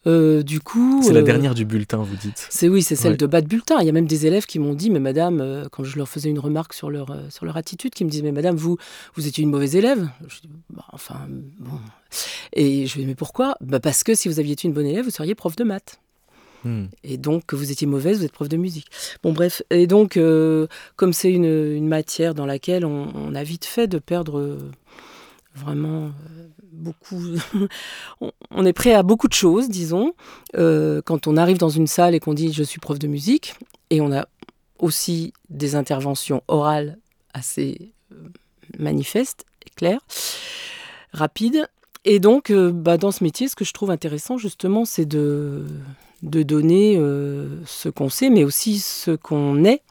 Euh, 0.06 0.42
du 0.42 0.60
coup, 0.60 1.02
c'est 1.04 1.12
la 1.12 1.22
dernière 1.22 1.54
du 1.54 1.64
bulletin, 1.64 1.98
vous 1.98 2.16
dites. 2.16 2.46
C'est 2.50 2.68
oui, 2.68 2.82
c'est 2.82 2.96
celle 2.96 3.16
de 3.16 3.26
bas 3.26 3.40
de 3.40 3.46
bulletin. 3.46 3.76
Il 3.80 3.86
y 3.86 3.88
a 3.88 3.92
même 3.92 4.06
des 4.06 4.26
élèves 4.26 4.46
qui 4.46 4.58
m'ont 4.58 4.74
dit, 4.74 4.90
mais 4.90 5.00
Madame, 5.00 5.68
quand 5.70 5.84
je 5.84 5.96
leur 5.96 6.08
faisais 6.08 6.28
une 6.28 6.38
remarque 6.38 6.74
sur 6.74 6.90
leur 6.90 7.14
sur 7.30 7.44
leur 7.44 7.56
attitude, 7.56 7.92
qui 7.92 8.04
me 8.04 8.10
disaient, 8.10 8.22
mais 8.22 8.32
Madame, 8.32 8.56
vous 8.56 8.76
vous 9.14 9.26
étiez 9.26 9.42
une 9.42 9.50
mauvaise 9.50 9.76
élève. 9.76 10.08
Je 10.28 10.40
dis, 10.40 10.50
bah, 10.70 10.84
enfin 10.92 11.26
bon. 11.58 11.78
Et 12.52 12.86
je 12.86 12.94
lui 12.94 13.02
dis, 13.02 13.06
mais 13.06 13.14
pourquoi? 13.14 13.56
Bah, 13.60 13.80
parce 13.80 14.04
que 14.04 14.14
si 14.14 14.28
vous 14.28 14.38
aviez 14.40 14.52
été 14.52 14.68
une 14.68 14.74
bonne 14.74 14.86
élève, 14.86 15.04
vous 15.04 15.10
seriez 15.10 15.34
prof 15.34 15.56
de 15.56 15.64
maths. 15.64 16.00
Hmm. 16.64 16.86
Et 17.04 17.16
donc, 17.16 17.46
que 17.46 17.56
vous 17.56 17.70
étiez 17.70 17.86
mauvaise, 17.86 18.18
vous 18.18 18.24
êtes 18.24 18.32
prof 18.32 18.48
de 18.48 18.56
musique. 18.56 18.86
Bon, 19.22 19.32
bref. 19.32 19.62
Et 19.70 19.86
donc, 19.86 20.16
euh, 20.16 20.66
comme 20.96 21.12
c'est 21.12 21.32
une, 21.32 21.86
matière 21.86 22.34
dans 22.34 22.46
laquelle 22.46 22.84
on, 22.84 23.34
a 23.34 23.42
vite 23.42 23.64
fait 23.64 23.86
de 23.86 23.98
perdre 23.98 24.38
euh, 24.38 24.58
vraiment 25.56 26.06
euh, 26.06 26.48
beaucoup. 26.72 27.20
on, 28.50 28.64
est 28.64 28.72
prêt 28.72 28.92
à 28.92 29.02
beaucoup 29.02 29.28
de 29.28 29.32
choses, 29.32 29.68
disons. 29.68 30.14
quand 30.54 31.26
on 31.26 31.36
arrive 31.36 31.58
dans 31.58 31.68
une 31.68 31.86
salle 31.86 32.14
et 32.14 32.20
qu'on 32.20 32.34
dit 32.34 32.52
je 32.52 32.62
suis 32.62 32.80
prof 32.80 32.98
de 32.98 33.06
musique, 33.06 33.54
et 33.90 34.00
on 34.00 34.12
a 34.12 34.26
aussi 34.78 35.32
des 35.48 35.74
interventions 35.74 36.42
orales 36.48 36.98
assez 37.32 37.92
manifestes 38.78 39.44
et 39.66 39.70
claires, 39.70 40.00
rapides. 41.12 41.66
Et 42.04 42.20
donc, 42.20 42.52
bah, 42.52 42.98
dans 42.98 43.10
ce 43.10 43.24
métier, 43.24 43.48
ce 43.48 43.56
que 43.56 43.64
je 43.64 43.72
trouve 43.72 43.90
intéressant, 43.90 44.38
justement, 44.38 44.84
c'est 44.84 45.06
de, 45.06 45.66
de 46.22 46.42
donner 46.42 46.96
euh, 46.96 47.64
ce 47.66 47.88
qu'on 47.88 48.08
sait, 48.08 48.30
mais 48.30 48.44
aussi 48.44 48.78
ce 48.78 49.12
qu'on 49.12 49.64
est. 49.64 49.82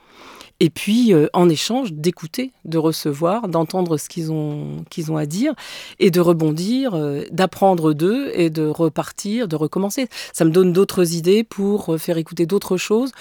Et 0.66 0.72
puis, 0.72 1.14
euh, 1.14 1.28
en 1.34 1.48
échange, 1.48 1.94
d'écouter, 1.94 2.52
de 2.66 2.80
recevoir, 2.80 3.48
d'entendre 3.48 3.98
ce 3.98 4.10
qu'ils 4.10 4.32
ont, 4.32 4.84
qu'ils 4.90 5.12
ont 5.12 5.18
à 5.18 5.28
dire, 5.28 5.54
et 6.00 6.10
de 6.10 6.20
rebondir, 6.20 6.96
euh, 6.96 7.22
d'apprendre 7.30 7.94
d'eux, 7.94 8.32
et 8.34 8.50
de 8.50 8.66
repartir, 8.66 9.48
de 9.48 9.56
recommencer. 9.56 10.08
Ça 10.34 10.44
me 10.44 10.50
donne 10.50 10.74
d'autres 10.74 11.14
idées 11.14 11.44
pour 11.44 12.00
faire 12.00 12.18
écouter 12.18 12.48
d'autres 12.48 12.78
choses. 12.78 13.12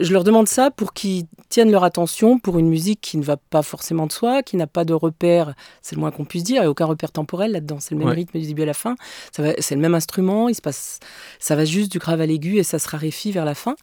Je 0.00 0.14
leur 0.14 0.24
demande 0.24 0.48
ça 0.48 0.70
pour 0.70 0.94
qu'ils 0.94 1.26
tiennent 1.50 1.70
leur 1.70 1.84
attention 1.84 2.38
pour 2.38 2.58
une 2.58 2.70
musique 2.70 3.02
qui 3.02 3.18
ne 3.18 3.22
va 3.22 3.36
pas 3.36 3.60
forcément 3.60 4.06
de 4.06 4.12
soi, 4.12 4.42
qui 4.42 4.56
n'a 4.56 4.66
pas 4.66 4.86
de 4.86 4.94
repère, 4.94 5.52
c'est 5.82 5.94
le 5.94 6.00
moins 6.00 6.10
qu'on 6.10 6.24
puisse 6.24 6.44
dire, 6.44 6.62
et 6.62 6.66
aucun 6.66 6.86
repère 6.86 7.12
temporel 7.12 7.52
là-dedans. 7.52 7.80
C'est 7.80 7.94
le 7.94 7.98
même 7.98 8.14
rythme 8.14 8.38
du 8.38 8.46
début 8.46 8.62
à 8.62 8.66
la 8.66 8.72
fin. 8.72 8.96
C'est 9.32 9.74
le 9.74 9.80
même 9.82 9.94
instrument, 9.94 10.48
il 10.48 10.54
se 10.54 10.62
passe, 10.62 11.00
ça 11.38 11.54
va 11.54 11.66
juste 11.66 11.92
du 11.92 11.98
grave 11.98 12.22
à 12.22 12.26
l'aigu 12.26 12.56
et 12.56 12.62
ça 12.62 12.78
se 12.78 12.88
raréfie 12.88 13.30
vers 13.30 13.44
la 13.44 13.54
fin. 13.54 13.76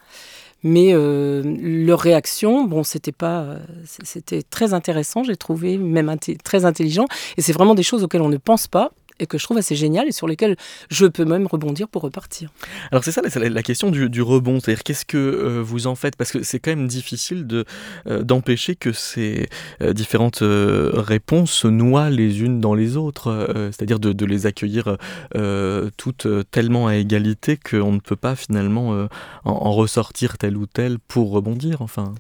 Mais 0.68 0.94
euh, 0.94 1.44
leur 1.62 2.00
réaction, 2.00 2.64
bon, 2.64 2.82
c'était 2.84 3.12
pas, 3.12 3.58
c'était 3.86 4.42
très 4.42 4.74
intéressant, 4.74 5.24
j'ai 5.24 5.36
trouvé, 5.38 5.78
même 5.78 6.12
très 6.44 6.66
intelligent. 6.66 7.06
Et 7.38 7.44
c'est 7.44 7.54
vraiment 7.54 7.76
des 7.76 7.84
choses 7.84 8.04
auxquelles 8.04 8.24
on 8.24 8.30
ne 8.30 8.38
pense 8.38 8.68
pas 8.68 8.92
et 9.20 9.28
que 9.28 9.38
je 9.38 9.44
trouve 9.44 9.58
assez 9.58 9.76
génial 9.76 10.08
et 10.08 10.12
sur 10.12 10.28
lesquels 10.28 10.56
je 10.90 11.06
peux 11.06 11.26
même 11.26 11.48
rebondir 11.48 11.88
pour 11.88 12.02
repartir. 12.02 12.52
Alors 12.92 13.04
c'est 13.04 13.12
ça 13.12 13.22
la, 13.22 13.64
question 13.64 13.92
du, 13.92 14.22
rebond, 14.22 14.60
c'est-à-dire 14.60 14.84
qu'est-ce 14.84 15.06
que 15.06 15.18
euh, 15.18 15.62
vous 15.62 15.88
en 15.88 15.96
faites? 15.96 16.16
Parce 16.16 16.32
que 16.32 16.44
c'est 16.44 16.60
quand 16.60 16.72
même 16.72 16.88
difficile 16.88 17.48
de, 17.48 17.66
euh, 18.08 18.24
d'empêcher 18.24 18.76
que 18.76 18.92
ces 18.92 19.48
euh, 19.82 19.94
différentes 19.94 20.40
réponses 20.42 21.52
se 21.52 21.68
noient 21.68 22.10
les 22.10 22.42
unes 22.42 22.60
dans 22.60 22.74
les 22.74 22.98
autres, 22.98 23.72
c'est-à-dire 23.72 24.00
de, 24.00 24.14
de, 24.14 24.26
les 24.26 24.46
accueillir 24.46 24.98
toutes 25.98 26.28
tellement 26.52 26.88
à 26.88 26.96
égalité 26.96 27.58
qu'on 27.58 27.92
ne 27.92 28.00
peut 28.00 28.16
pas 28.16 28.36
finalement 28.36 29.08
en, 29.46 29.52
en, 29.52 29.72
ressortir 29.72 30.38
tel 30.38 30.58
ou 30.58 30.66
tel 30.66 31.00
pour 31.00 31.32
rebondir, 31.32 31.82
enfin. 31.82 32.14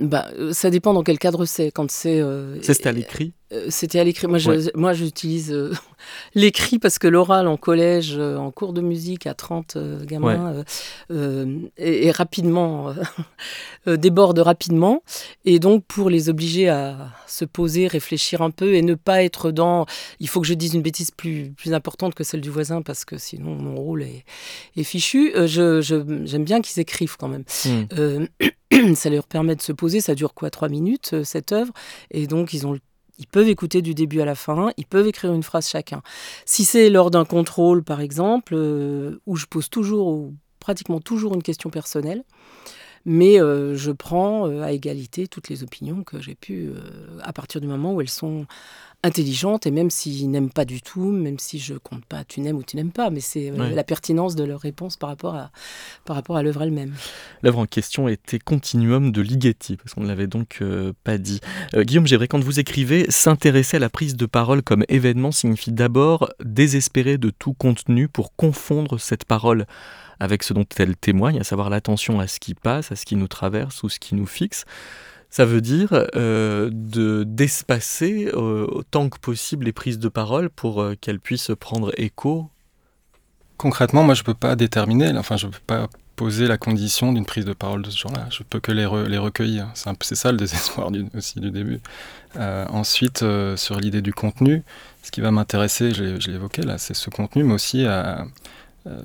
Bah, 0.00 0.28
ça 0.52 0.70
dépend 0.70 0.92
dans 0.92 1.02
quel 1.02 1.18
cadre 1.18 1.44
c'est. 1.44 1.70
Quand 1.70 1.90
c'est. 1.90 2.22
c'est 2.62 2.86
à 2.86 2.92
l'écrit? 2.92 3.32
euh, 3.34 3.39
c'était 3.68 3.98
à 3.98 4.04
l'écrit. 4.04 4.26
Moi, 4.26 4.38
moi, 4.74 4.92
j'utilise 4.92 5.52
euh, 5.52 5.72
l'écrit 6.34 6.78
parce 6.78 6.98
que 6.98 7.08
l'oral 7.08 7.48
en 7.48 7.56
collège, 7.56 8.14
euh, 8.16 8.36
en 8.36 8.50
cours 8.50 8.72
de 8.72 8.80
musique 8.80 9.26
à 9.26 9.34
30 9.34 9.76
gamins, 10.04 10.64
est, 11.76 12.10
rapidement 12.10 12.94
déborde 13.86 14.38
rapidement. 14.38 15.02
Et 15.44 15.58
donc, 15.58 15.84
pour 15.84 16.10
les 16.10 16.28
obliger 16.28 16.68
à 16.68 17.10
se 17.26 17.44
poser, 17.44 17.86
réfléchir 17.86 18.42
un 18.42 18.50
peu 18.50 18.74
et 18.74 18.82
ne 18.82 18.94
pas 18.94 19.22
être 19.22 19.50
dans. 19.50 19.86
Il 20.20 20.28
faut 20.28 20.40
que 20.40 20.46
je 20.46 20.54
dise 20.54 20.74
une 20.74 20.82
bêtise 20.82 21.10
plus, 21.10 21.52
plus 21.56 21.74
importante 21.74 22.14
que 22.14 22.24
celle 22.24 22.40
du 22.40 22.50
voisin 22.50 22.82
parce 22.82 23.04
que 23.04 23.18
sinon 23.18 23.54
mon 23.56 23.76
rôle 23.76 24.02
est, 24.02 24.24
est 24.76 24.84
fichu. 24.84 25.32
je, 25.46 25.80
j'aime 26.24 26.44
bien 26.44 26.60
qu'ils 26.60 26.80
écrivent 26.80 27.16
quand 27.16 27.28
même. 27.28 27.44
Hmm. 27.64 28.26
ça 28.94 29.10
leur 29.10 29.26
permet 29.26 29.56
de 29.56 29.62
se 29.62 29.72
poser. 29.72 30.00
Ça 30.00 30.14
dure 30.14 30.34
quoi? 30.34 30.50
Trois 30.50 30.68
minutes 30.68 31.24
cette 31.24 31.52
œuvre? 31.52 31.72
Et 32.10 32.26
donc, 32.26 32.52
ils 32.52 32.66
ont 32.66 32.72
le 32.72 32.80
ils 33.20 33.26
peuvent 33.26 33.48
écouter 33.48 33.82
du 33.82 33.94
début 33.94 34.20
à 34.20 34.24
la 34.24 34.34
fin, 34.34 34.72
ils 34.78 34.86
peuvent 34.86 35.06
écrire 35.06 35.32
une 35.32 35.42
phrase 35.42 35.68
chacun. 35.68 36.02
Si 36.46 36.64
c'est 36.64 36.88
lors 36.90 37.10
d'un 37.10 37.24
contrôle, 37.24 37.84
par 37.84 38.00
exemple, 38.00 38.54
euh, 38.56 39.20
où 39.26 39.36
je 39.36 39.46
pose 39.46 39.68
toujours 39.68 40.08
ou 40.08 40.34
pratiquement 40.58 41.00
toujours 41.00 41.34
une 41.34 41.42
question 41.42 41.70
personnelle, 41.70 42.24
mais 43.04 43.40
euh, 43.40 43.76
je 43.76 43.92
prends 43.92 44.48
euh, 44.48 44.62
à 44.62 44.72
égalité 44.72 45.28
toutes 45.28 45.48
les 45.48 45.62
opinions 45.62 46.02
que 46.02 46.20
j'ai 46.20 46.34
pu, 46.34 46.72
à 47.22 47.32
partir 47.32 47.60
du 47.60 47.66
moment 47.66 47.92
où 47.94 48.00
elles 48.00 48.08
sont 48.08 48.46
intelligentes 49.02 49.66
et 49.66 49.70
même 49.70 49.90
s'ils 49.90 50.30
n'aiment 50.30 50.50
pas 50.50 50.64
du 50.64 50.82
tout, 50.82 51.10
même 51.10 51.38
si 51.38 51.58
je 51.58 51.74
compte 51.74 52.04
pas 52.04 52.24
tu 52.24 52.40
n'aimes 52.40 52.56
ou 52.56 52.62
tu 52.62 52.76
n'aimes 52.76 52.92
pas, 52.92 53.10
mais 53.10 53.20
c'est 53.20 53.50
euh, 53.50 53.70
la 53.70 53.84
pertinence 53.84 54.36
de 54.36 54.44
leur 54.44 54.60
réponse 54.60 54.96
par 54.96 55.08
rapport 55.08 55.34
à, 55.34 55.50
par 56.04 56.16
rapport 56.16 56.36
à 56.36 56.42
l'œuvre 56.42 56.62
elle-même. 56.62 56.94
L'œuvre 57.42 57.60
en 57.60 57.66
question 57.66 58.08
était 58.08 58.38
Continuum 58.38 59.10
de 59.10 59.22
Ligeti, 59.22 59.76
parce 59.76 59.94
qu'on 59.94 60.02
ne 60.02 60.08
l'avait 60.08 60.26
donc 60.26 60.58
euh, 60.60 60.92
pas 61.04 61.18
dit. 61.18 61.40
Euh, 61.74 61.84
Guillaume 61.84 62.06
Gévray, 62.06 62.28
quand 62.28 62.42
vous 62.42 62.60
écrivez, 62.60 63.10
s'intéresser 63.10 63.78
à 63.78 63.80
la 63.80 63.88
prise 63.88 64.16
de 64.16 64.26
parole 64.26 64.62
comme 64.62 64.84
événement 64.88 65.32
signifie 65.32 65.72
d'abord 65.72 66.30
désespérer 66.44 67.16
de 67.18 67.30
tout 67.30 67.54
contenu 67.54 68.08
pour 68.08 68.34
confondre 68.36 68.98
cette 68.98 69.24
parole 69.24 69.66
avec 70.18 70.42
ce 70.42 70.52
dont 70.52 70.66
elle 70.76 70.96
témoigne, 70.96 71.40
à 71.40 71.44
savoir 71.44 71.70
l'attention 71.70 72.20
à 72.20 72.26
ce 72.26 72.38
qui 72.38 72.54
passe, 72.54 72.92
à 72.92 72.96
ce 72.96 73.06
qui 73.06 73.16
nous 73.16 73.28
traverse 73.28 73.82
ou 73.82 73.88
ce 73.88 73.98
qui 73.98 74.14
nous 74.14 74.26
fixe. 74.26 74.66
Ça 75.30 75.44
veut 75.44 75.60
dire 75.60 76.06
euh, 76.16 76.70
de 76.72 77.22
d'espacer 77.22 78.30
euh, 78.34 78.66
autant 78.68 79.08
que 79.08 79.18
possible 79.18 79.64
les 79.64 79.72
prises 79.72 80.00
de 80.00 80.08
parole 80.08 80.50
pour 80.50 80.82
euh, 80.82 80.96
qu'elles 81.00 81.20
puissent 81.20 81.52
prendre 81.58 81.92
écho. 81.96 82.50
Concrètement, 83.56 84.02
moi, 84.02 84.14
je 84.14 84.22
ne 84.22 84.24
peux 84.24 84.34
pas 84.34 84.56
déterminer, 84.56 85.16
enfin, 85.16 85.36
je 85.36 85.46
ne 85.46 85.52
peux 85.52 85.58
pas 85.66 85.88
poser 86.16 86.48
la 86.48 86.58
condition 86.58 87.12
d'une 87.12 87.24
prise 87.24 87.44
de 87.44 87.52
parole 87.52 87.82
de 87.82 87.90
ce 87.90 87.98
genre-là. 87.98 88.26
Je 88.30 88.42
peux 88.42 88.58
que 88.58 88.72
les, 88.72 88.88
les 89.08 89.18
recueillir. 89.18 89.70
C'est 89.74 90.14
ça 90.16 90.32
le 90.32 90.38
désespoir 90.38 90.90
du, 90.90 91.06
aussi 91.16 91.38
du 91.40 91.50
début. 91.50 91.80
ensuite, 92.36 93.24
sur 93.56 93.78
l'idée 93.78 94.02
du 94.02 94.12
contenu, 94.12 94.62
ce 95.02 95.10
qui 95.10 95.20
va 95.20 95.30
m'intéresser, 95.30 95.92
je 95.92 96.02
l'ai 96.02 96.34
évoqué 96.34 96.62
là, 96.62 96.78
c'est 96.78 96.94
ce 96.94 97.08
contenu, 97.08 97.44
mais 97.44 97.54
aussi 97.54 97.86
à, 97.86 98.26
euh, 98.86 98.98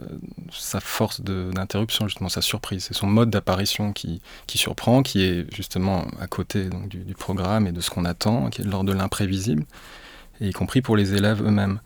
sa 0.53 0.79
force 0.79 1.19
d'interruption, 1.19 2.07
justement, 2.07 2.29
sa 2.29 2.41
surprise. 2.41 2.85
C'est 2.88 2.93
son 2.93 3.07
mode 3.07 3.29
d'apparition 3.29 3.91
qui, 3.91 4.21
qui, 4.47 4.57
surprend, 4.57 5.03
qui 5.03 5.21
est 5.21 5.53
justement 5.53 6.05
à 6.21 6.27
côté 6.27 6.69
donc, 6.69 6.88
du, 6.88 7.13
programme 7.13 7.67
et 7.67 7.73
de 7.73 7.81
ce 7.81 7.89
qu'on 7.89 8.05
attend, 8.05 8.49
qui 8.49 8.61
est 8.61 8.65
l'ordre 8.65 8.93
de 8.93 8.97
l'imprévisible, 8.97 9.65
y 10.39 10.51
compris 10.51 10.81
pour 10.81 10.95
les 10.95 11.13
élèves 11.15 11.41
eux-mêmes. 11.45 11.79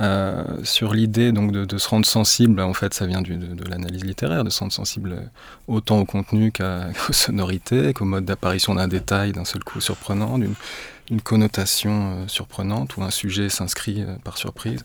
Euh, 0.00 0.44
sur 0.64 0.92
l'idée 0.92 1.32
donc 1.32 1.52
de, 1.52 1.78
se 1.78 1.88
rendre 1.88 2.06
sensible, 2.06 2.60
en 2.60 2.74
fait, 2.74 2.92
ça 2.92 3.06
vient 3.06 3.22
de, 3.22 3.34
de 3.34 3.64
l'analyse 3.68 4.04
littéraire, 4.04 4.42
de 4.42 4.50
se 4.50 4.58
rendre 4.58 4.72
sensible 4.72 5.30
autant 5.68 6.00
au 6.00 6.04
contenu 6.04 6.50
qu'aux 6.56 7.12
sonorités, 7.12 7.94
qu'au 7.94 8.04
mode 8.04 8.24
d'apparition 8.24 8.74
d'un 8.74 8.88
détail 8.88 9.30
d'un 9.30 9.44
seul 9.44 9.62
coup 9.62 9.80
surprenant, 9.80 10.38
d'une 10.38 11.20
connotation 11.22 12.22
euh, 12.24 12.24
surprenante, 12.26 12.96
où 12.96 13.02
un 13.02 13.10
sujet 13.10 13.48
s'inscrit 13.48 14.04
par 14.24 14.38
surprise 14.38 14.84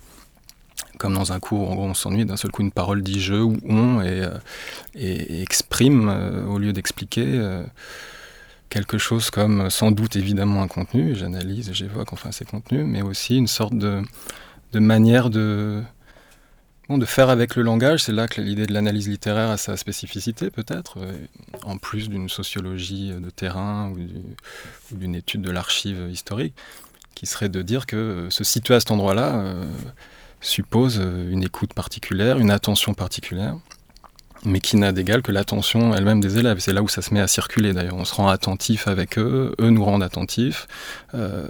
comme 1.04 1.16
dans 1.16 1.34
un 1.34 1.42
cours, 1.42 1.70
en 1.70 1.76
gros, 1.76 1.84
on 1.84 1.94
s'ennuie, 1.94 2.24
d'un 2.24 2.38
seul 2.38 2.50
coup, 2.50 2.62
une 2.62 2.72
parole 2.72 3.04
dit 3.04 3.20
je 3.20 3.34
ou 3.34 3.58
on 3.68 4.02
et, 4.02 4.24
euh, 4.24 5.42
exprime, 5.42 6.08
euh, 6.08 6.46
au 6.46 6.60
lieu 6.60 6.72
d'expliquer, 6.72 7.26
euh, 7.28 7.62
quelque 8.70 8.98
chose 8.98 9.30
comme 9.30 9.70
sans 9.70 9.92
doute 9.92 10.16
évidemment 10.16 10.62
un 10.62 10.70
contenu, 10.70 11.14
j'analyse 11.14 11.68
et 11.68 11.74
j'évoque 11.74 12.14
enfin 12.14 12.32
ces 12.32 12.46
contenus, 12.46 12.86
mais 12.88 13.02
aussi 13.02 13.36
une 13.36 13.48
sorte 13.48 13.74
de, 13.74 14.02
manière 14.76 15.30
de, 15.30 15.84
de 16.88 17.06
faire 17.06 17.30
avec 17.30 17.58
le 17.58 17.64
langage. 17.64 18.04
C'est 18.04 18.14
là 18.14 18.30
que 18.30 18.40
l'idée 18.40 18.66
de 18.66 18.74
l'analyse 18.74 19.10
littéraire 19.10 19.50
a 19.50 19.58
sa 19.58 19.76
spécificité, 19.76 20.52
peut-être, 20.52 21.00
en 21.64 21.78
plus 21.78 22.08
d'une 22.08 22.30
sociologie 22.30 23.12
de 23.12 23.30
terrain 23.30 23.92
ou 23.92 24.96
d'une 24.96 25.16
étude 25.16 25.42
de 25.42 25.52
l'archive 25.52 26.08
historique, 26.10 26.56
qui 27.14 27.26
serait 27.26 27.50
de 27.50 27.62
dire 27.62 27.88
que 27.88 28.28
se 28.30 28.46
situer 28.46 28.76
à 28.76 28.80
cet 28.80 28.92
endroit-là, 28.92 29.44
suppose 30.44 31.00
euh, 31.00 31.32
une 31.32 31.44
écoute 31.44 31.74
particulière, 31.74 32.38
une 32.38 32.52
attention 32.52 32.94
particulière, 32.94 33.56
mais 34.46 34.60
qui 34.60 34.78
n'a 34.78 34.92
d'égal 34.92 35.22
que 35.22 35.32
l'attention 35.32 35.96
elle-même 35.96 36.20
des 36.20 36.38
élèves. 36.38 36.60
C'est 36.60 36.74
là 36.74 36.82
où 36.82 36.88
ça 36.88 37.02
se 37.02 37.14
met 37.14 37.22
à 37.22 37.28
circuler 37.28 37.74
d'ailleurs. 37.74 37.96
On 37.96 38.06
se 38.06 38.14
rend 38.14 38.28
attentif 38.28 38.88
avec 38.88 39.18
eux, 39.18 39.56
eux 39.60 39.70
nous 39.70 39.84
rendent 39.84 40.04
attentifs. 40.04 40.68
Euh, 41.14 41.48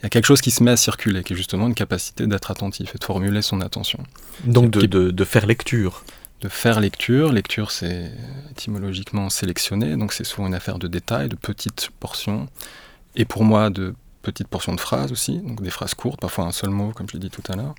il 0.00 0.02
y 0.02 0.06
a 0.06 0.10
quelque 0.10 0.26
chose 0.26 0.40
qui 0.40 0.50
se 0.50 0.62
met 0.62 0.72
à 0.72 0.76
circuler, 0.76 1.22
qui 1.22 1.32
est 1.32 1.36
justement 1.36 1.66
une 1.66 1.74
capacité 1.74 2.26
d'être 2.26 2.50
attentif 2.50 2.94
et 2.94 2.98
de 2.98 3.04
formuler 3.04 3.40
son 3.40 3.60
attention. 3.60 4.00
Donc 4.44 4.70
de, 4.70 5.24
faire 5.24 5.46
lecture 5.46 6.04
de 6.40 6.48
faire 6.50 6.78
lecture. 6.78 7.32
Lecture, 7.32 7.70
c'est 7.70 8.12
étymologiquement 8.50 9.30
sélectionné, 9.30 9.96
donc 9.96 10.12
c'est 10.12 10.24
souvent 10.24 10.46
une 10.46 10.54
affaire 10.54 10.78
de 10.78 10.88
détails, 10.88 11.30
de 11.30 11.36
petites 11.36 11.88
portions. 12.00 12.48
Et 13.16 13.24
pour 13.24 13.44
moi, 13.44 13.70
de 13.70 13.94
petites 14.20 14.48
portions 14.48 14.74
de 14.74 14.80
phrases 14.80 15.10
aussi, 15.10 15.38
donc 15.38 15.62
des 15.62 15.70
phrases 15.70 15.94
courtes, 15.94 16.20
parfois 16.20 16.44
un 16.44 16.52
seul 16.52 16.70
mot, 16.70 16.90
comme 16.90 17.08
je 17.08 17.14
l'ai 17.14 17.18
dit 17.20 17.30
tout 17.30 17.42
à 17.50 17.56
l'heure. 17.56 17.74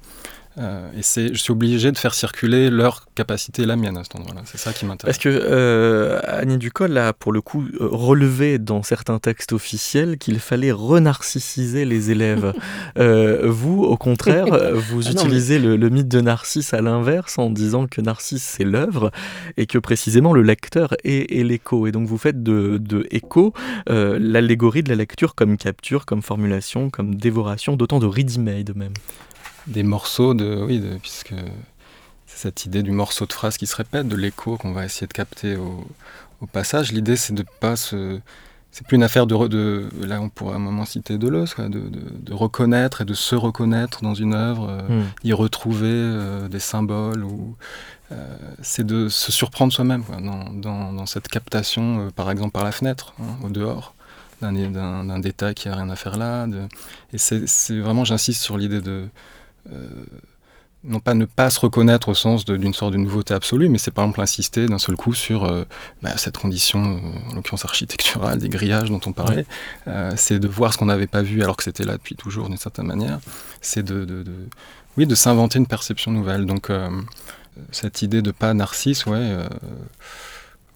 Euh, 0.57 0.89
et 0.97 1.01
c'est, 1.01 1.33
je 1.33 1.41
suis 1.41 1.51
obligé 1.51 1.91
de 1.91 1.97
faire 1.97 2.13
circuler 2.13 2.69
leur 2.69 3.05
capacité 3.13 3.63
et 3.63 3.65
la 3.65 3.75
mienne 3.75 3.97
à 3.97 4.03
cet 4.03 4.15
endroit-là. 4.15 4.41
C'est 4.45 4.57
ça 4.57 4.71
qui 4.73 4.85
m'intéresse. 4.85 5.17
Parce 5.17 5.23
que 5.23 5.29
euh, 5.29 6.19
Annie 6.23 6.57
Ducol 6.57 6.97
a, 6.97 7.13
pour 7.13 7.33
le 7.33 7.41
coup, 7.41 7.63
euh, 7.63 7.87
relevé 7.91 8.57
dans 8.57 8.83
certains 8.83 9.19
textes 9.19 9.51
officiels 9.51 10.17
qu'il 10.17 10.39
fallait 10.39 10.71
renarcissiser 10.71 11.85
les 11.85 12.11
élèves? 12.11 12.53
vous, 13.43 13.83
au 13.83 13.97
contraire, 13.97 14.45
vous 14.73 15.07
ah 15.07 15.11
utilisez 15.11 15.59
le, 15.59 15.89
mythe 15.89 16.07
de 16.07 16.21
Narcisse 16.21 16.73
à 16.73 16.81
l'inverse 16.81 17.37
en 17.37 17.49
disant 17.49 17.87
que 17.87 18.01
Narcisse, 18.01 18.43
c'est 18.43 18.63
l'œuvre 18.63 19.11
et 19.57 19.65
que 19.65 19.77
précisément 19.77 20.33
le 20.33 20.41
lecteur 20.41 20.95
est, 21.03 21.43
l'écho. 21.43 21.87
Et 21.87 21.91
donc 21.91 22.07
vous 22.07 22.17
faites 22.17 22.43
de, 22.43 22.77
de 22.77 23.07
écho 23.11 23.53
l'allégorie 23.87 24.83
de 24.83 24.89
la 24.89 24.95
lecture 24.95 25.35
comme 25.35 25.57
capture, 25.57 26.05
comme 26.05 26.21
formulation, 26.21 26.89
comme 26.89 27.15
dévoration, 27.15 27.75
d'autant 27.75 27.99
de 27.99 28.05
ready-made 28.05 28.75
même 28.75 28.93
des 29.67 29.83
morceaux 29.83 30.33
de. 30.33 30.63
Oui, 30.65 30.81
puisque 31.01 31.33
c'est 32.25 32.37
cette 32.37 32.65
idée 32.65 32.83
du 32.83 32.91
morceau 32.91 33.25
de 33.25 33.33
phrase 33.33 33.57
qui 33.57 33.67
se 33.67 33.75
répète, 33.75 34.07
de 34.07 34.15
l'écho 34.15 34.57
qu'on 34.57 34.71
va 34.71 34.85
essayer 34.85 35.07
de 35.07 35.13
capter 35.13 35.55
au, 35.55 35.85
passage. 36.51 36.91
L'idée, 36.91 37.15
c'est 37.15 37.33
de 37.33 37.43
pas 37.59 37.75
se. 37.75 38.19
C'est 38.71 38.85
plus 38.85 38.97
une 38.97 39.03
affaire 39.03 39.25
de, 39.25 39.47
de, 39.47 39.89
Là, 40.05 40.21
on 40.21 40.29
pourrait 40.29 40.53
à 40.53 40.55
un 40.57 40.59
moment 40.59 40.85
citer 40.85 41.17
Deleuze, 41.17 41.55
de, 41.57 41.67
de, 41.69 42.33
reconnaître 42.33 43.01
et 43.01 43.05
de 43.05 43.13
se 43.13 43.33
reconnaître 43.33 44.03
dans 44.03 44.13
une 44.13 44.33
œuvre, 44.35 44.67
euh, 44.69 45.01
hmm. 45.01 45.05
y 45.23 45.33
retrouver 45.33 45.87
euh, 45.89 46.47
des 46.49 46.59
symboles. 46.59 47.23
ou 47.23 47.55
euh, 48.11 48.37
C'est 48.61 48.85
de 48.85 49.07
se 49.07 49.31
surprendre 49.31 49.71
soi-même 49.73 50.03
dans, 50.53 50.91
dans, 50.91 51.05
cette 51.05 51.29
captation, 51.29 52.11
par 52.15 52.29
exemple 52.29 52.51
par 52.51 52.65
la 52.65 52.73
fenêtre, 52.73 53.13
hein, 53.19 53.37
au 53.43 53.49
dehors 53.49 53.95
d'un 54.41 55.19
détail 55.19 55.55
qui 55.55 55.69
a 55.69 55.75
rien 55.75 55.89
à 55.89 55.95
faire 55.95 56.17
là. 56.17 56.45
Et 57.13 57.17
c'est 57.17 57.79
vraiment, 57.79 58.03
j'insiste 58.03 58.43
sur 58.43 58.57
l'idée 58.57 58.81
de, 58.81 59.07
non 60.85 60.99
pas 60.99 61.13
ne 61.13 61.25
pas 61.25 61.49
se 61.49 61.59
reconnaître 61.59 62.09
au 62.09 62.13
sens 62.13 62.45
d'une 62.45 62.73
sorte 62.73 62.93
de 62.93 62.97
nouveauté 62.97 63.33
absolue, 63.33 63.69
mais 63.69 63.77
c'est 63.77 63.91
par 63.91 64.05
exemple 64.05 64.21
insister 64.21 64.67
d'un 64.67 64.77
seul 64.77 64.95
coup 64.95 65.13
sur 65.13 65.45
euh, 65.45 65.63
bah, 66.01 66.15
cette 66.17 66.37
condition, 66.37 66.83
euh, 66.83 67.31
en 67.31 67.35
l'occurrence 67.35 67.65
architecturale, 67.65 68.39
des 68.39 68.49
grillages 68.49 68.89
dont 68.89 69.01
on 69.05 69.11
parlait. 69.11 69.45
c'est 70.15 70.39
de 70.39 70.47
voir 70.47 70.73
ce 70.73 70.77
qu'on 70.77 70.85
n'avait 70.85 71.07
pas 71.07 71.21
vu 71.21 71.41
alors 71.41 71.57
que 71.57 71.63
c'était 71.63 71.83
là 71.83 71.93
depuis 71.93 72.15
toujours 72.15 72.47
d'une 72.47 72.57
certaine 72.57 72.85
manière. 72.85 73.19
C'est 73.61 73.83
de, 73.83 74.23
oui, 74.97 75.07
de 75.07 75.15
s'inventer 75.15 75.59
une 75.59 75.67
perception 75.67 76.11
nouvelle. 76.11 76.45
Donc 76.45 76.69
cette 77.71 78.01
idée 78.01 78.21
de 78.21 78.31
pas 78.31 78.53
narcisse, 78.53 79.05
ouais 79.05 79.37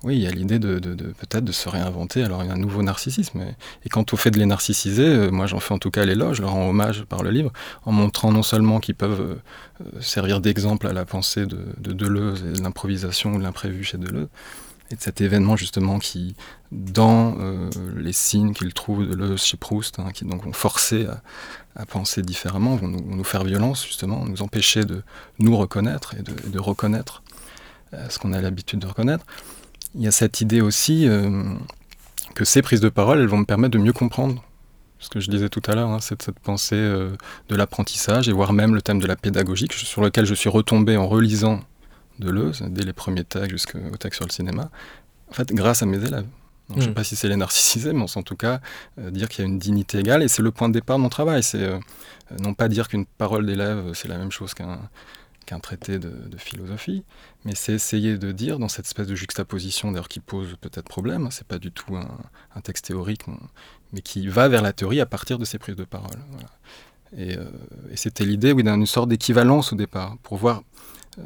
oui, 0.04 0.16
il 0.16 0.22
y 0.22 0.28
a 0.28 0.32
l'idée 0.32 0.60
de, 0.60 0.80
peut-être 0.80 1.44
de 1.44 1.52
se 1.52 1.68
réinventer. 1.68 2.24
Alors 2.24 2.44
il 2.44 2.48
y 2.48 2.50
a 2.50 2.54
un 2.54 2.58
nouveau 2.58 2.82
narcissisme. 2.84 3.42
Et, 3.86 3.90
quant 3.90 4.06
au 4.12 4.16
fait 4.16 4.32
de 4.32 4.40
les 4.40 4.46
narcissiser, 4.46 5.06
euh, 5.06 5.30
moi 5.30 5.46
j'en 5.46 5.60
fais 5.60 5.74
en 5.74 5.78
tout 5.78 5.92
cas 5.92 6.06
l'éloge, 6.06 6.38
je 6.38 6.42
leur 6.42 6.52
rends 6.52 6.70
hommage 6.70 7.04
par 7.04 7.22
le 7.22 7.32
livre, 7.32 7.52
en 7.86 7.92
montrant 7.92 8.32
non 8.32 8.44
seulement 8.44 8.80
qu'ils 8.80 8.96
peuvent 8.96 9.20
euh, 9.20 9.36
euh, 9.82 10.02
servir 10.02 10.40
d'exemple 10.40 10.88
à 10.88 10.94
la 10.94 11.04
pensée 11.06 11.46
de, 11.46 11.60
Deleuze 11.80 12.46
et 12.46 12.58
de 12.58 12.64
l'improvisation 12.64 13.34
ou 13.34 13.40
de 13.40 13.44
l'imprévu 13.44 13.84
chez 13.84 13.98
Deleuze, 13.98 14.30
et 14.90 14.96
de 14.96 15.02
cet 15.02 15.20
événement 15.20 15.58
justement 15.58 16.00
qui, 16.00 16.36
dans 16.72 17.36
les 17.96 18.14
signes 18.14 18.54
qu'ils 18.54 18.74
trouvent 18.74 19.06
de 19.06 19.12
Deleuze 19.12 19.44
chez 19.44 19.58
Proust, 19.58 20.00
hein, 20.00 20.12
qui 20.14 20.26
donc 20.26 20.46
vont 20.46 20.54
forcer 20.54 21.08
à, 21.76 21.86
penser 21.86 22.22
différemment, 22.22 22.76
vont 22.76 22.88
nous, 22.88 23.24
faire 23.24 23.44
violence 23.44 23.86
justement, 23.86 24.26
nous 24.26 24.42
empêcher 24.42 24.86
de 24.86 25.04
nous 25.40 25.56
reconnaître 25.58 26.16
et 26.16 26.24
de 26.24 26.60
reconnaître 26.60 27.22
ce 28.10 28.20
qu'on 28.20 28.34
a 28.34 28.42
l'habitude 28.42 28.80
de 28.80 28.88
reconnaître 28.88 29.26
il 29.96 30.02
y 30.02 30.08
a 30.08 30.12
cette 30.12 30.42
idée 30.42 30.62
aussi 30.62 31.08
euh, 31.08 31.54
que 32.36 32.46
ces 32.46 32.62
prises 32.62 32.82
de 32.82 32.90
parole, 32.90 33.20
elles 33.20 33.28
vont 33.28 33.38
me 33.38 33.46
permettre 33.46 33.78
de 33.78 33.84
mieux 33.84 33.94
comprendre 33.94 34.44
ce 35.00 35.10
que 35.10 35.20
je 35.20 35.32
disais 35.32 35.50
tout 35.50 35.62
à 35.68 35.76
l'heure, 35.76 35.90
hein, 35.90 36.00
cette 36.00 36.32
pensée 36.32 36.76
euh, 36.76 37.16
de 37.48 37.56
l'apprentissage 37.56 38.28
et 38.28 38.34
voire 38.34 38.54
même 38.54 38.76
le 38.76 38.82
thème 38.82 39.00
de 39.00 39.08
la 39.08 39.16
pédagogie 39.16 39.68
sur 39.72 40.02
lequel 40.02 40.26
je 40.26 40.34
suis 40.34 40.50
retombé 40.50 40.98
en 40.98 41.08
relisant 41.08 41.62
Deleuze, 42.20 42.64
dès 42.68 42.84
les 42.84 42.92
premiers 42.92 43.24
textes 43.24 43.50
jusqu'au 43.50 43.96
texte 43.98 44.18
sur 44.18 44.26
le 44.26 44.32
cinéma, 44.32 44.70
en 45.30 45.34
fait, 45.34 45.54
grâce 45.54 45.82
à 45.84 45.86
mes 45.86 46.04
élèves. 46.04 46.26
Je 46.72 46.76
ne 46.76 46.82
sais 46.82 46.90
hmm. 46.90 46.94
pas 46.94 47.04
si 47.04 47.16
c'est 47.16 47.30
les 47.30 47.38
narcissiser, 47.38 47.94
mais 47.94 48.04
en 48.04 48.24
tout 48.24 48.36
cas 48.36 48.60
euh, 49.00 49.10
dire 49.10 49.30
qu'il 49.30 49.44
y 49.44 49.48
a 49.48 49.50
une 49.50 49.58
dignité 49.58 50.00
égale, 50.00 50.22
et 50.22 50.28
c'est 50.28 50.44
le 50.44 50.52
point 50.52 50.68
de 50.68 50.74
départ 50.74 50.98
de 50.98 51.04
mon 51.04 51.10
travail. 51.10 51.42
C'est 51.42 51.68
non 52.40 52.54
pas 52.54 52.68
dire 52.68 52.90
qu'une 52.90 53.06
parole 53.06 53.46
d'élève, 53.46 53.92
c'est 53.94 54.08
la 54.08 54.18
même 54.18 54.32
chose 54.32 54.54
qu'un 54.54 54.78
un 55.52 55.60
traité 55.60 56.00
de, 56.00 56.38
philosophie, 56.38 57.04
mais 57.46 57.54
c'est 57.56 57.74
essayer 57.74 58.18
de 58.18 58.32
dire 58.32 58.60
dans 58.60 58.70
cette 58.70 58.86
espèce 58.86 59.08
de 59.08 59.16
juxtaposition 59.16 59.92
d'ailleurs 59.92 60.08
qui 60.08 60.20
pose 60.20 60.56
peut-être 60.62 60.88
problème, 60.88 61.26
hein, 61.26 61.32
c'est 61.32 61.48
pas 61.48 61.60
du 61.60 61.72
tout 61.72 61.96
un, 61.96 62.62
texte 62.62 62.86
théorique, 62.86 63.22
mais 63.94 64.02
qui 64.02 64.28
va 64.28 64.48
vers 64.48 64.62
la 64.62 64.74
théorie 64.74 65.02
à 65.02 65.06
partir 65.06 65.38
de 65.38 65.46
ces 65.46 65.58
prises 65.58 65.76
de 65.76 65.84
parole. 65.84 66.20
Euh, 67.18 67.50
et, 67.92 67.96
c'était 67.96 68.26
l'idée 68.26 68.52
oui, 68.52 68.64
d'une 68.64 68.86
sorte 68.86 69.10
d'équivalence 69.10 69.74
au 69.74 69.76
départ, 69.76 70.18
pour 70.24 70.38
voir 70.38 70.64
euh, 71.18 71.22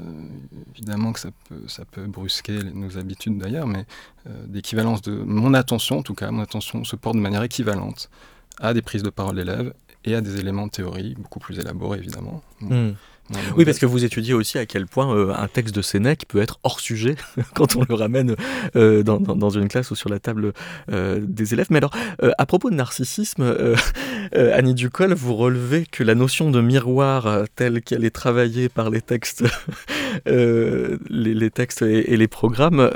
évidemment 0.76 1.14
que 1.14 1.20
ça 1.20 1.30
peut, 1.50 1.68
ça 1.68 1.86
peut 1.86 2.06
brusquer 2.06 2.60
nos 2.74 2.98
habitudes 2.98 3.38
d'ailleurs, 3.38 3.68
mais 3.68 3.86
euh, 4.28 4.46
d'équivalence 4.48 5.02
de 5.02 5.12
mon 5.12 5.54
attention, 5.54 6.00
en 6.00 6.04
tout 6.04 6.16
cas, 6.16 6.32
mon 6.32 6.42
attention 6.42 6.84
se 6.84 6.96
porte 6.96 7.16
de 7.16 7.22
manière 7.22 7.44
équivalente 7.44 8.10
à 8.60 8.74
des 8.74 8.82
prises 8.82 9.04
de 9.04 9.10
parole 9.10 9.36
d'élèves 9.36 9.74
et 10.06 10.16
à 10.16 10.22
des 10.22 10.40
éléments 10.40 10.68
de 10.68 10.72
théorie 10.72 11.16
beaucoup 11.18 11.40
plus 11.40 11.60
élaborés 11.60 12.00
évidemment. 12.00 12.42
Hmm. 12.62 12.92
Oui, 13.56 13.64
parce 13.66 13.80
que 13.80 13.86
vous 13.86 14.04
étudiez 14.04 14.34
aussi 14.34 14.58
à 14.58 14.66
quel 14.66 14.86
point 14.86 15.16
euh, 15.16 15.34
un 15.34 15.48
texte 15.48 15.74
de 15.74 15.82
Sénèque 15.82 16.26
peut 16.28 16.42
être 16.42 16.60
hors 16.64 16.80
sujet 16.80 17.16
quand 17.54 17.76
on 17.76 17.86
le 17.88 17.96
ramène 17.96 18.36
euh, 18.76 19.02
dans, 19.04 19.20
dans, 19.20 19.50
une 19.50 19.68
classe 19.70 19.92
ou 19.92 19.96
sur 19.96 20.10
la 20.10 20.20
table 20.20 20.54
euh, 20.92 21.20
des 21.22 21.54
élèves. 21.54 21.68
Mais 21.70 21.78
alors, 21.78 21.92
à 22.38 22.46
propos 22.46 22.70
de 22.70 22.76
narcissisme, 22.76 23.44
Annie 24.34 24.74
Ducol, 24.74 25.14
vous 25.14 25.36
relevez 25.36 25.86
que 25.86 26.04
la 26.04 26.16
notion 26.16 26.52
de 26.52 26.60
miroir 26.62 27.46
telle 27.56 27.82
qu'elle 27.82 28.04
est 28.04 28.14
travaillée 28.14 28.68
par 28.70 28.90
les 28.90 29.02
textes, 29.02 29.44
les, 30.26 31.50
textes 31.52 31.82
et, 31.82 32.18
les 32.18 32.28
programmes 32.28 32.90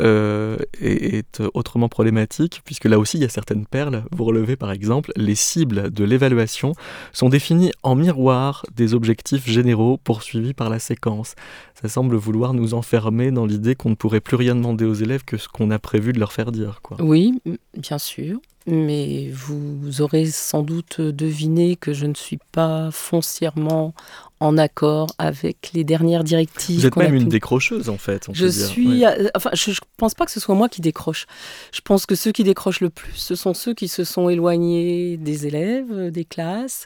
est, 0.82 1.18
est, 1.18 1.44
autrement 1.54 1.90
problématique, 1.90 2.62
puisque 2.66 2.86
là 2.86 3.00
aussi 3.00 3.18
il 3.18 3.22
y 3.22 3.26
a 3.26 3.30
certaines 3.30 3.66
perles. 3.66 4.04
Vous 4.12 4.26
relevez 4.26 4.56
par 4.56 4.72
exemple 4.72 5.12
les 5.16 5.36
cibles 5.36 5.92
de 5.92 6.04
l'évaluation 6.04 6.74
sont 7.13 7.30
définies 7.30 7.72
en 7.84 7.96
miroir 7.96 8.66
des 8.76 8.94
objectifs 8.94 9.48
généraux 9.48 9.98
pour 10.04 10.16
poursuivi 10.17 10.56
par 10.56 10.71
la 10.71 10.80
séquence. 10.80 11.36
Ça 11.80 11.88
semble 11.88 12.15
vouloir 12.15 12.56
nous 12.56 12.73
enfermer 12.73 13.30
dans 13.30 13.45
l'idée 13.45 13.75
qu'on 13.75 13.91
ne 13.91 13.95
pourrait 13.95 14.19
plus 14.19 14.36
rien 14.36 14.56
demander 14.56 14.84
aux 14.84 14.95
élèves 14.95 15.23
que 15.23 15.38
ce 15.38 15.47
qu'on 15.47 15.69
a 15.69 15.77
prévu 15.77 16.12
de 16.12 16.19
leur 16.19 16.34
faire 16.34 16.51
dire. 16.51 16.80
Quoi. 16.82 16.97
Oui, 16.99 17.39
bien 17.77 17.99
sûr. 17.99 18.39
Mais 18.65 19.30
vous 19.32 20.01
aurez 20.01 20.25
sans 20.25 20.63
doute 20.63 20.99
deviné 21.01 21.75
que 21.75 21.93
je 21.93 22.08
ne 22.08 22.15
suis 22.15 22.39
pas 22.51 22.89
foncièrement 22.91 23.93
en 24.39 24.58
accord 24.58 25.08
avec 25.17 25.71
les 25.73 25.84
dernières 25.84 26.23
directives. 26.23 26.80
Vous 26.80 26.86
êtes 26.86 26.95
même 26.95 27.15
une 27.15 27.30
décrocheuse 27.30 27.89
en 27.89 27.97
fait. 27.97 28.28
je 28.32 28.47
suis, 28.47 29.06
euh, 29.06 29.30
enfin, 29.36 29.50
je, 29.54 29.71
ne 29.71 29.76
pense 29.97 30.13
pas 30.13 30.26
que 30.26 30.32
ce 30.32 30.39
soit 30.39 30.54
moi 30.54 30.69
qui 30.69 30.82
décroche. 30.82 31.26
Je 31.73 31.82
pense 31.82 32.06
que 32.06 32.15
ceux 32.15 32.32
qui 32.32 32.43
décrochent 32.43 32.82
le 32.82 32.89
plus, 32.89 33.13
ce 33.15 33.36
sont 33.36 33.54
ceux 33.54 33.73
qui 33.73 33.88
se 33.88 34.04
sont 34.04 34.30
éloignés 34.30 35.17
des 35.17 35.47
élèves, 35.47 35.91
euh, 35.91 36.12
des 36.12 36.26
classes, 36.26 36.86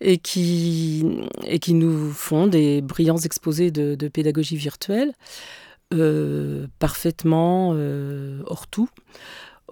et 0.00 0.18
qui 0.18 1.04
et 1.44 1.58
qui 1.58 1.74
nous 1.74 2.12
font 2.12 2.46
des 2.46 2.80
brillants 2.80 3.18
exposés 3.18 3.70
de, 3.70 4.08
pédagogie 4.08 4.56
virtuelle, 4.56 5.12
euh, 5.92 6.66
parfaitement 6.78 7.70
hors 8.46 8.66
tout. 8.68 8.88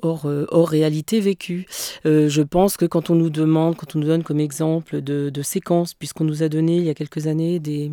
Euh, 0.04 0.46
hors, 0.50 0.68
réalité 0.68 1.20
vécue. 1.20 1.66
Euh, 2.06 2.28
je 2.28 2.42
pense 2.42 2.76
que 2.76 2.86
quand 2.86 3.10
on 3.10 3.14
nous 3.14 3.30
demande, 3.30 3.76
quand 3.76 3.94
on 3.94 3.98
nous 3.98 4.06
donne 4.06 4.22
comme 4.22 4.40
exemple 4.40 5.00
de, 5.00 5.42
séquences, 5.42 5.94
puisqu'on 5.94 6.24
nous 6.24 6.42
a 6.42 6.48
donné 6.48 6.76
il 6.76 6.84
y 6.84 6.90
a 6.90 6.94
quelques 6.94 7.26
années 7.26 7.58
des, 7.58 7.90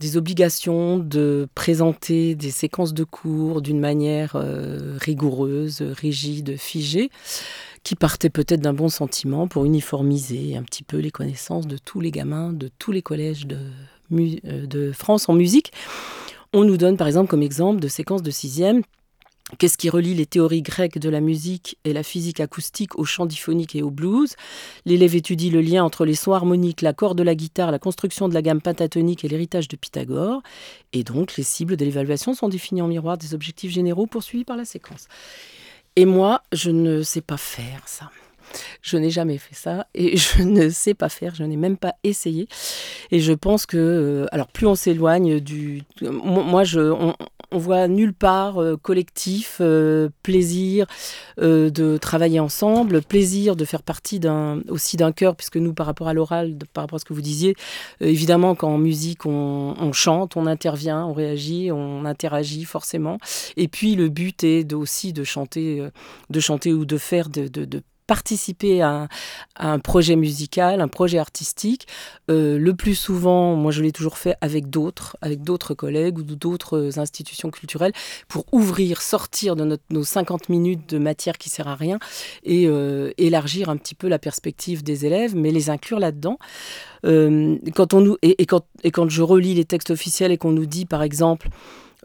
des 0.00 0.16
obligations 0.16 0.98
de 0.98 1.48
présenter 1.54 2.34
des 2.34 2.50
séquences 2.50 2.94
de 2.94 3.04
cours 3.04 3.62
d'une 3.62 3.80
manière 3.80 4.32
euh, 4.34 4.96
rigoureuse, 5.00 5.82
rigide, 5.82 6.56
figée, 6.56 7.10
qui 7.84 7.94
partait 7.94 8.30
peut-être 8.30 8.60
d'un 8.60 8.74
bon 8.74 8.88
sentiment 8.88 9.46
pour 9.46 9.64
uniformiser 9.64 10.56
un 10.56 10.62
petit 10.62 10.82
peu 10.82 10.98
les 10.98 11.10
connaissances 11.10 11.66
de 11.66 11.78
tous 11.78 12.00
les 12.00 12.10
gamins, 12.10 12.52
de 12.52 12.70
tous 12.78 12.92
les 12.92 13.02
collèges 13.02 13.46
de, 13.46 13.58
de 14.10 14.92
France 14.92 15.28
en 15.28 15.34
musique. 15.34 15.72
On 16.52 16.64
nous 16.64 16.76
donne 16.76 16.96
par 16.96 17.06
exemple 17.06 17.28
comme 17.28 17.42
exemple 17.42 17.80
de 17.80 17.88
séquences 17.88 18.22
de 18.22 18.30
sixième 18.30 18.82
Qu'est-ce 19.56 19.78
qui 19.78 19.88
relie 19.88 20.14
les 20.14 20.26
théories 20.26 20.60
grecques 20.60 20.98
de 20.98 21.08
la 21.08 21.20
musique 21.20 21.78
et 21.84 21.94
la 21.94 22.02
physique 22.02 22.38
acoustique 22.38 22.98
au 22.98 23.04
chant 23.04 23.24
diphonique 23.24 23.74
et 23.74 23.82
au 23.82 23.90
blues? 23.90 24.36
L'élève 24.84 25.16
étudie 25.16 25.48
le 25.48 25.62
lien 25.62 25.82
entre 25.82 26.04
les 26.04 26.14
sons 26.14 26.34
harmoniques, 26.34 26.82
l'accord 26.82 27.14
de 27.14 27.22
la 27.22 27.34
guitare, 27.34 27.70
la 27.70 27.78
construction 27.78 28.28
de 28.28 28.34
la 28.34 28.42
gamme 28.42 28.60
pentatonique 28.60 29.24
et 29.24 29.28
l'héritage 29.28 29.66
de 29.68 29.76
Pythagore. 29.76 30.42
Et 30.92 31.02
donc, 31.02 31.36
les 31.36 31.44
cibles 31.44 31.78
de 31.78 31.84
l'évaluation 31.84 32.34
sont 32.34 32.50
définies 32.50 32.82
en 32.82 32.88
miroir 32.88 33.16
des 33.16 33.32
objectifs 33.32 33.72
généraux 33.72 34.06
poursuivis 34.06 34.44
par 34.44 34.58
la 34.58 34.66
séquence. 34.66 35.08
Et 35.96 36.04
moi, 36.04 36.42
je 36.52 36.70
ne 36.70 37.02
sais 37.02 37.22
pas 37.22 37.38
faire 37.38 37.82
ça. 37.86 38.10
Je 38.82 38.96
n'ai 38.96 39.10
jamais 39.10 39.38
fait 39.38 39.54
ça 39.54 39.86
et 39.94 40.16
je 40.16 40.42
ne 40.42 40.68
sais 40.68 40.94
pas 40.94 41.08
faire, 41.08 41.34
je 41.34 41.44
n'ai 41.44 41.56
même 41.56 41.76
pas 41.76 41.94
essayé. 42.04 42.48
Et 43.10 43.20
je 43.20 43.32
pense 43.32 43.66
que, 43.66 43.76
euh, 43.76 44.26
alors 44.32 44.48
plus 44.48 44.66
on 44.66 44.74
s'éloigne 44.74 45.40
du... 45.40 45.82
Moi, 46.02 46.64
je, 46.64 46.80
on, 46.80 47.14
voit 47.50 47.88
nulle 47.88 48.12
part 48.12 48.60
euh, 48.60 48.76
collectif, 48.76 49.58
euh, 49.60 50.10
plaisir 50.22 50.86
de 51.38 51.96
travailler 51.96 52.40
ensemble, 52.40 53.00
plaisir 53.00 53.56
de 53.56 53.64
faire 53.64 53.82
partie 53.82 54.20
aussi 54.68 54.96
d'un 54.96 55.12
chœur, 55.12 55.36
puisque 55.36 55.56
nous, 55.56 55.72
par 55.72 55.86
rapport 55.86 56.08
à 56.08 56.12
l'oral, 56.12 56.56
par 56.72 56.84
rapport 56.84 56.96
à 56.96 56.98
ce 56.98 57.04
que 57.04 57.14
vous 57.14 57.22
disiez, 57.22 57.54
évidemment 58.00 58.54
qu'en 58.54 58.76
musique, 58.76 59.24
on, 59.24 59.92
chante, 59.92 60.36
on 60.36 60.46
intervient, 60.46 61.04
on 61.06 61.12
réagit, 61.12 61.70
on 61.72 62.04
interagit 62.04 62.64
forcément. 62.64 63.18
Et 63.56 63.68
puis 63.68 63.94
le 63.94 64.08
but 64.08 64.44
est 64.44 64.72
aussi 64.72 65.12
de 65.12 65.24
chanter, 65.24 65.86
de 66.28 66.40
chanter 66.40 66.72
ou 66.72 66.84
de 66.84 66.98
faire 66.98 67.28
de 67.28 67.48
participer 68.08 68.82
à 68.82 69.06
un, 69.56 69.78
projet 69.78 70.16
musical, 70.16 70.80
un 70.80 70.88
projet 70.88 71.18
artistique. 71.18 71.86
Euh, 72.30 72.58
le 72.58 72.74
plus 72.74 72.96
souvent, 72.96 73.54
moi 73.54 73.70
je 73.70 73.82
l'ai 73.82 73.92
toujours 73.92 74.18
fait 74.18 74.34
avec 74.40 74.70
d'autres, 74.70 75.16
avec 75.20 75.42
d'autres 75.42 75.74
collègues 75.74 76.18
ou 76.18 76.22
d'autres 76.22 76.98
institutions 76.98 77.50
culturelles 77.50 77.92
pour 78.26 78.46
ouvrir, 78.50 79.02
sortir 79.02 79.54
de 79.54 79.78
nos 79.90 80.02
50 80.02 80.48
minutes 80.48 80.88
de 80.88 80.98
matière 80.98 81.38
qui 81.38 81.50
sert 81.50 81.68
à 81.68 81.76
rien 81.76 81.98
et 82.44 82.66
euh, 82.66 83.12
élargir 83.18 83.68
un 83.68 83.76
petit 83.76 83.94
peu 83.94 84.08
la 84.08 84.18
perspective 84.18 84.82
des 84.82 85.04
élèves, 85.04 85.36
mais 85.36 85.50
les 85.50 85.68
inclure 85.68 86.00
là-dedans. 86.00 86.38
Euh, 87.04 87.58
quand 87.74 87.92
on 87.92 88.00
nous, 88.00 88.16
et, 88.22 88.46
quand, 88.46 88.64
et 88.82 88.90
quand 88.90 89.08
je 89.10 89.22
relis 89.22 89.54
les 89.54 89.66
textes 89.66 89.90
officiels 89.90 90.32
et 90.32 90.38
qu'on 90.38 90.52
nous 90.52 90.66
dit 90.66 90.86
par 90.86 91.02
exemple 91.02 91.50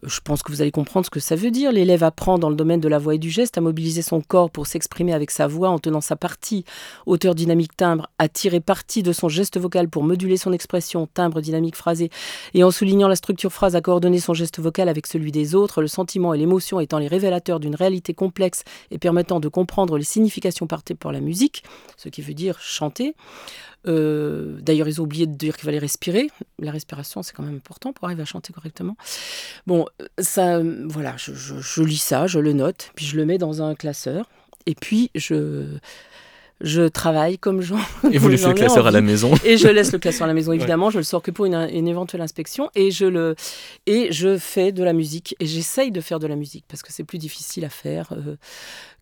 je 0.06 0.20
pense 0.22 0.44
que 0.44 0.52
vous 0.52 0.62
allez 0.62 0.72
comprendre 0.72 1.06
ce 1.06 1.10
que 1.10 1.20
ça 1.20 1.36
veut 1.36 1.52
dire. 1.52 1.72
L'élève 1.72 2.04
apprend 2.04 2.38
dans 2.38 2.50
le 2.50 2.56
domaine 2.56 2.80
de 2.80 2.88
la 2.88 3.00
voix 3.00 3.16
et 3.16 3.18
du 3.18 3.30
geste 3.30 3.58
à 3.58 3.62
mobiliser 3.62 4.02
son 4.02 4.22
corps 4.22 4.50
pour 4.50 4.68
s'exprimer 4.68 5.14
avec 5.14 5.32
sa 5.32 5.48
voix 5.48 5.70
en 5.70 5.80
tenant 5.80 6.02
sa 6.02 6.16
partie, 6.16 6.66
hauteur 7.06 7.36
dynamique 7.36 7.76
timbre, 7.76 8.10
à 8.20 8.28
tirer 8.28 8.60
parti 8.60 9.04
de 9.04 9.12
son 9.12 9.30
geste 9.30 9.60
vocal 9.60 9.90
pour 9.90 10.04
moduler 10.04 10.38
son 10.38 10.54
expression, 10.54 11.08
timbre 11.08 11.42
dynamique 11.42 11.76
phrasé, 11.76 12.10
et 12.54 12.64
en 12.64 12.72
soulignant 12.72 13.08
la 13.08 13.16
structure 13.16 13.52
phrase 13.52 13.76
à 13.76 13.82
coordonner 13.82 14.20
son 14.20 14.34
geste 14.34 14.60
vocal 14.60 14.90
avec 14.90 15.08
celui 15.08 15.32
des 15.32 15.56
autres, 15.56 15.82
le 15.82 15.88
sentiment 15.88 16.34
et 16.34 16.38
l'émotion 16.38 16.80
étant 16.80 16.98
les 16.98 17.08
révélateurs 17.08 17.60
d'une 17.60 17.76
réalité 17.76 18.14
complexe 18.14 18.64
et 18.92 18.98
permettant 18.98 19.40
de 19.40 19.48
comprendre 19.48 19.98
les 19.98 20.04
significations 20.04 20.68
partées 20.68 20.96
par 20.96 21.12
la 21.12 21.20
musique, 21.20 21.64
ce 21.98 22.10
qui 22.10 22.22
veut 22.22 22.34
dire 22.34 22.60
chanter. 22.60 23.16
Euh, 23.88 24.60
d'ailleurs, 24.62 24.88
ils 24.88 25.02
ont 25.02 25.04
oublié 25.04 25.28
de 25.28 25.36
dire 25.36 25.56
qu'il 25.56 25.66
fallait 25.66 25.80
respirer. 25.80 26.30
La 26.60 26.72
respiration, 26.72 27.24
c'est 27.24 27.34
quand 27.34 27.44
même 27.44 27.56
important 27.56 27.94
pour 27.94 28.06
arriver 28.06 28.22
à 28.22 28.26
chanter 28.26 28.54
correctement. 28.54 28.96
Bon, 29.68 29.86
ça, 30.20 30.62
voilà, 30.86 31.16
je, 31.18 31.84
lis 31.84 32.02
ça, 32.02 32.28
je 32.28 32.40
le 32.40 32.54
note, 32.54 32.92
puis 32.96 33.06
je 33.06 33.18
le 33.18 33.26
mets 33.26 33.38
dans 33.38 33.62
un 33.62 33.76
classeur. 33.76 34.30
Et 34.66 34.76
puis, 34.76 35.12
je, 35.16 35.66
je 36.64 36.88
travaille 36.88 37.38
comme 37.38 37.62
Jean. 37.62 37.78
Et 38.12 38.18
vous 38.18 38.30
laissez 38.30 38.48
le 38.48 38.54
classeur 38.54 38.88
à 38.88 38.92
la 38.92 39.02
maison 39.02 39.34
Et 39.46 39.58
je 39.58 39.68
laisse 39.68 39.92
le 39.92 40.00
classeur 40.00 40.24
à 40.24 40.28
la 40.28 40.34
maison, 40.34 40.54
évidemment. 40.54 40.90
Je 40.90 40.98
le 40.98 41.04
sors 41.04 41.22
que 41.22 41.30
pour 41.30 41.46
une, 41.46 41.54
éventuelle 41.54 42.22
inspection. 42.22 42.70
Et 42.74 42.90
je, 42.90 43.06
le, 43.06 43.36
et 43.86 44.12
je 44.12 44.38
fais 44.38 44.72
de 44.72 44.84
la 44.84 44.94
musique. 44.94 45.36
Et 45.40 45.46
j'essaye 45.46 45.92
de 45.92 46.00
faire 46.02 46.20
de 46.20 46.28
la 46.28 46.38
musique 46.38 46.64
parce 46.68 46.82
que 46.82 46.92
c'est 46.92 47.04
plus 47.04 47.20
difficile 47.20 47.66
à 47.66 47.70
faire. 47.70 48.14
Euh, 48.14 48.38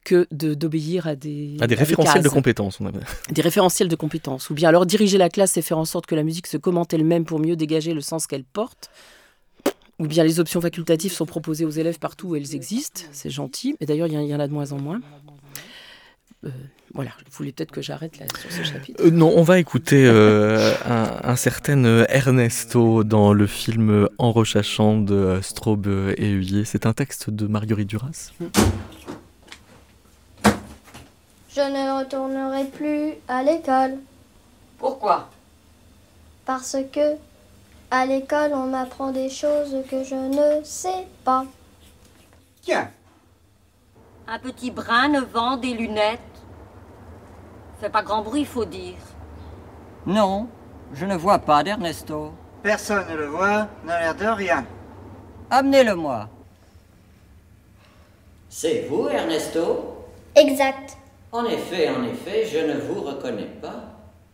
que 0.03 0.27
d'obéir 0.31 1.05
à 1.05 1.15
des, 1.15 1.57
à 1.61 1.67
des 1.67 1.75
référentiels 1.75 2.23
de 2.23 2.29
compétences. 2.29 2.81
On 2.81 2.91
Des 3.31 3.41
référentiels 3.43 3.87
de 3.87 3.95
compétences. 3.95 4.49
Ou 4.49 4.55
bien 4.55 4.69
alors 4.69 4.87
diriger 4.87 5.19
la 5.19 5.29
classe 5.29 5.57
et 5.57 5.61
faire 5.61 5.77
en 5.77 5.85
sorte 5.85 6.07
que 6.07 6.15
la 6.15 6.23
musique 6.23 6.47
se 6.47 6.57
commente 6.57 6.91
elle-même 6.91 7.23
pour 7.23 7.39
mieux 7.39 7.55
dégager 7.55 7.93
le 7.93 8.01
sens 8.01 8.25
qu'elle 8.25 8.43
porte. 8.43 8.89
Ou 9.99 10.07
bien 10.07 10.23
les 10.23 10.39
options 10.39 10.59
facultatives 10.59 11.11
sont 11.11 11.27
proposées 11.27 11.65
aux 11.65 11.69
élèves 11.69 11.99
partout 11.99 12.29
où 12.29 12.35
elles 12.35 12.55
existent. 12.55 13.01
C'est 13.11 13.29
gentil. 13.29 13.75
Et 13.79 13.85
d'ailleurs, 13.85 14.07
il 14.07 14.13
y, 14.13 14.33
en 14.33 14.39
a 14.39 14.47
de 14.47 14.53
moins 14.53 14.71
en 14.71 14.79
moins. 14.79 15.01
Euh, 16.45 16.49
voilà, 16.93 17.11
vous 17.25 17.31
voulez 17.31 17.51
peut-être 17.51 17.71
que 17.71 17.81
j'arrête 17.81 18.19
là 18.19 18.25
sur 18.39 18.51
ce 18.51 18.63
chapitre. 18.63 19.01
Euh, 19.03 19.11
non, 19.11 19.31
on 19.35 19.43
va 19.43 19.59
écouter 19.59 20.05
euh, 20.05 20.73
un, 21.23 21.35
certain 21.35 21.83
Ernesto 22.09 23.03
dans 23.03 23.33
le 23.33 23.47
film 23.47 24.09
En 24.17 24.31
recherchant 24.31 24.97
de 24.97 25.39
Straube 25.41 25.87
et 26.17 26.29
Huyer. 26.29 26.65
C'est 26.65 26.85
un 26.85 26.93
texte 26.93 27.29
de 27.29 27.47
Marguerite 27.47 27.87
Duras. 27.87 28.31
Je 31.53 31.59
ne 31.59 31.99
retournerai 31.99 32.65
plus 32.65 33.13
à 33.27 33.43
l'école. 33.43 33.97
Pourquoi? 34.77 35.29
Parce 36.45 36.77
que 36.91 37.17
à 37.91 38.05
l'école, 38.05 38.51
on 38.53 38.67
m'apprend 38.67 39.11
des 39.11 39.29
choses 39.29 39.75
que 39.89 40.03
je 40.03 40.15
ne 40.15 40.63
sais 40.63 41.07
pas. 41.25 41.45
Tiens. 42.61 42.89
Un 44.27 44.39
petit 44.39 44.71
brin 44.71 45.09
ne 45.09 45.19
vend 45.19 45.57
des 45.57 45.73
lunettes. 45.73 46.19
Fait 47.81 47.89
pas 47.89 48.03
grand 48.03 48.21
bruit, 48.21 48.45
faut 48.45 48.63
dire. 48.63 48.93
Non, 50.05 50.47
je 50.93 51.03
ne 51.03 51.15
vois 51.15 51.39
pas 51.39 51.63
d'Ernesto. 51.63 52.31
Personne 52.61 53.09
ne 53.09 53.15
le 53.15 53.25
voit, 53.25 53.69
n'a 53.83 53.99
l'air 53.99 54.13
de 54.13 54.25
rien. 54.27 54.67
Amenez-le-moi. 55.49 56.29
C'est 58.49 58.85
vous, 58.87 59.07
Ernesto? 59.07 60.05
Exact. 60.35 60.95
En 61.31 61.43
effet, 61.45 61.89
en 61.89 62.03
effet, 62.03 62.45
je 62.45 62.59
ne 62.59 62.79
vous 62.81 63.01
reconnais 63.01 63.49
pas. 63.59 63.85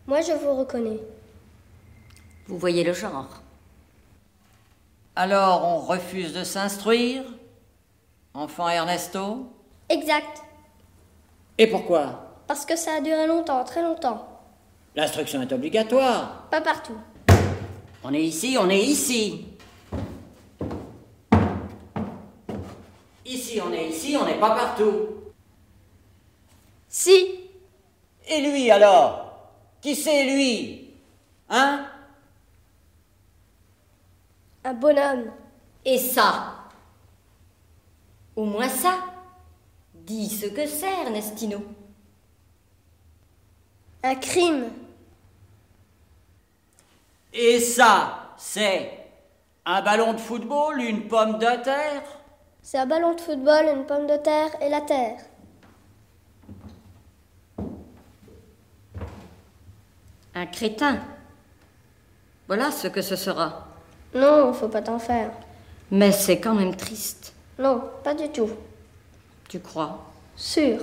Moi, 0.07 0.19
je 0.19 0.33
vous 0.33 0.53
reconnais. 0.53 0.99
Vous 2.47 2.57
voyez 2.57 2.83
le 2.83 2.91
genre. 2.91 3.29
Alors, 5.15 5.65
on 5.65 5.77
refuse 5.77 6.33
de 6.33 6.43
s'instruire? 6.43 7.23
Enfant 8.33 8.67
Ernesto? 8.67 9.49
Exact. 9.87 10.43
Et 11.57 11.67
pourquoi? 11.67 12.26
Parce 12.47 12.65
que 12.65 12.77
ça 12.77 12.95
a 12.95 13.01
duré 13.01 13.27
longtemps, 13.27 13.63
très 13.65 13.81
longtemps. 13.81 14.25
L'instruction 14.95 15.41
est 15.41 15.51
obligatoire. 15.51 16.47
Pas 16.49 16.61
partout. 16.61 16.97
On 18.03 18.13
est 18.13 18.23
ici, 18.23 18.57
on 18.59 18.69
est 18.69 18.79
ici. 18.79 19.45
Ici, 23.25 23.59
on 23.61 23.73
est 23.73 23.89
ici, 23.89 24.15
on 24.19 24.25
n'est 24.25 24.39
pas 24.39 24.55
partout. 24.55 24.93
Si. 26.87 27.41
Et 28.29 28.41
lui 28.41 28.71
alors? 28.71 29.25
Qui 29.81 29.95
c'est 29.95 30.23
lui? 30.23 30.93
Hein? 31.49 31.85
Un 34.63 34.73
bonhomme. 34.73 35.31
Et 35.83 35.97
ça? 35.97 36.55
Au 38.35 38.45
moins 38.45 38.69
ça. 38.69 38.99
Dis 39.93 40.29
ce 40.29 40.45
que 40.45 40.65
c'est, 40.65 41.01
Ernestino. 41.05 41.61
Un 44.07 44.15
crime. 44.15 44.71
Et 47.33 47.59
ça, 47.59 48.31
c'est 48.37 48.89
un 49.65 49.81
ballon 49.81 50.13
de 50.13 50.17
football, 50.17 50.79
une 50.79 51.09
pomme 51.09 51.37
de 51.39 51.61
terre? 51.61 52.03
C'est 52.61 52.77
un 52.77 52.85
ballon 52.85 53.15
de 53.15 53.19
football, 53.19 53.65
une 53.75 53.85
pomme 53.85 54.07
de 54.07 54.15
terre 54.15 54.51
et 54.61 54.69
la 54.69 54.79
terre. 54.79 55.19
Un 60.35 60.45
crétin. 60.45 60.99
Voilà 62.47 62.71
ce 62.71 62.87
que 62.87 63.01
ce 63.01 63.17
sera. 63.17 63.67
Non, 64.15 64.53
faut 64.53 64.69
pas 64.69 64.81
t'en 64.81 64.99
faire. 64.99 65.31
Mais 65.91 66.13
c'est 66.13 66.39
quand 66.39 66.53
même 66.53 66.77
triste. 66.77 67.33
Non, 67.59 67.83
pas 68.05 68.13
du 68.13 68.29
tout. 68.29 68.51
Tu 69.49 69.59
crois? 69.59 69.99
Sûr. 70.37 70.79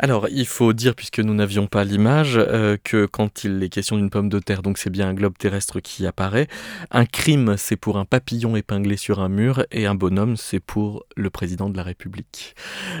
Alors, 0.00 0.28
il 0.30 0.46
faut 0.46 0.72
dire, 0.72 0.94
puisque 0.94 1.18
nous 1.18 1.34
n'avions 1.34 1.66
pas 1.66 1.82
l'image, 1.82 2.34
euh, 2.36 2.76
que 2.82 3.06
quand 3.06 3.42
il 3.42 3.60
est 3.62 3.68
question 3.68 3.96
d'une 3.96 4.10
pomme 4.10 4.28
de 4.28 4.38
terre, 4.38 4.62
donc 4.62 4.78
c'est 4.78 4.90
bien 4.90 5.08
un 5.08 5.14
globe 5.14 5.36
terrestre 5.36 5.80
qui 5.80 6.06
apparaît, 6.06 6.46
un 6.92 7.04
crime, 7.04 7.56
c'est 7.58 7.76
pour 7.76 7.98
un 7.98 8.04
papillon 8.04 8.54
épinglé 8.54 8.96
sur 8.96 9.18
un 9.18 9.28
mur, 9.28 9.66
et 9.72 9.86
un 9.86 9.96
bonhomme, 9.96 10.36
c'est 10.36 10.60
pour 10.60 11.04
le 11.16 11.30
président 11.30 11.68
de 11.68 11.76
la 11.76 11.82
République. 11.82 12.54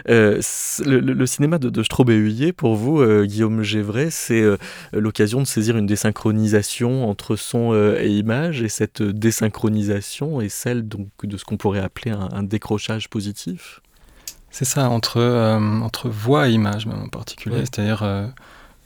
Euh, 0.08 0.40
le, 0.84 1.26
cinéma 1.26 1.58
de, 1.58 1.70
de 1.70 2.50
pour 2.50 2.74
vous, 2.74 3.00
euh, 3.00 3.24
Guillaume 3.26 3.62
Gévray, 3.62 4.10
c'est 4.10 4.44
l'occasion 4.92 5.40
de 5.40 5.46
saisir 5.46 5.76
une 5.76 5.86
désynchronisation 5.86 7.08
entre 7.08 7.36
son 7.36 7.74
et 7.98 8.10
image, 8.10 8.62
et 8.62 8.68
cette 8.68 9.02
désynchronisation 9.02 10.40
est 10.40 10.48
celle 10.48 10.88
donc, 10.88 11.08
de 11.22 11.36
ce 11.36 11.44
qu'on 11.44 11.56
pourrait 11.56 11.80
appeler 11.80 12.10
un 12.10 12.42
décrochage 12.42 13.08
positif 13.08 13.80
c'est 14.50 14.64
ça, 14.64 14.88
entre, 14.88 15.18
euh, 15.18 15.80
entre 15.80 16.08
voix 16.08 16.48
et 16.48 16.52
image 16.52 16.86
même 16.86 17.02
en 17.02 17.08
particulier. 17.08 17.60
C'est-à-dire 17.60 18.02
euh, 18.02 18.26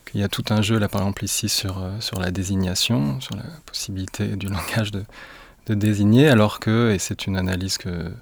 qu'il 0.05 0.20
y 0.20 0.25
a 0.25 0.29
tout 0.29 0.44
un 0.51 0.62
jeu, 0.62 0.79
là 0.79 0.88
par 0.88 1.01
exemple 1.03 1.25
ici, 1.25 1.48
sur, 1.48 1.83
euh, 1.83 1.90
sur 2.01 2.20
la 2.20 2.31
désignation, 2.31 3.20
sur 3.20 3.37
la 3.37 3.44
possibilité 3.66 4.37
du 4.37 4.48
langage 4.48 4.90
de, 4.90 5.05
de 5.66 5.75
désigner, 5.75 6.29
alors 6.29 6.61
que, 6.61 6.90
et 6.92 6.98
c'est 6.98 7.27
une 7.27 7.37
analyse 7.37 7.79
que 7.79 8.12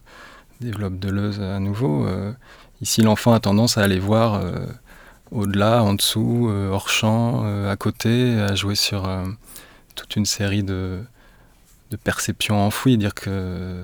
développe 0.60 0.98
Deleuze 0.98 1.40
à 1.40 1.58
nouveau, 1.58 2.06
ici 2.82 3.00
l'enfant 3.00 3.32
a 3.32 3.40
tendance 3.40 3.78
à 3.78 3.82
aller 3.82 3.98
voir 3.98 4.42
au-delà, 5.30 5.82
en 5.82 5.94
dessous, 5.94 6.52
hors 6.70 6.90
champ, 6.90 7.44
à 7.66 7.76
côté, 7.76 8.38
à 8.38 8.54
jouer 8.54 8.74
sur 8.74 9.08
toute 9.94 10.16
une 10.16 10.26
série 10.26 10.62
de, 10.62 11.00
de 11.90 11.96
perceptions 11.96 12.62
enfouies, 12.62 12.98
dire 12.98 13.14
que 13.14 13.82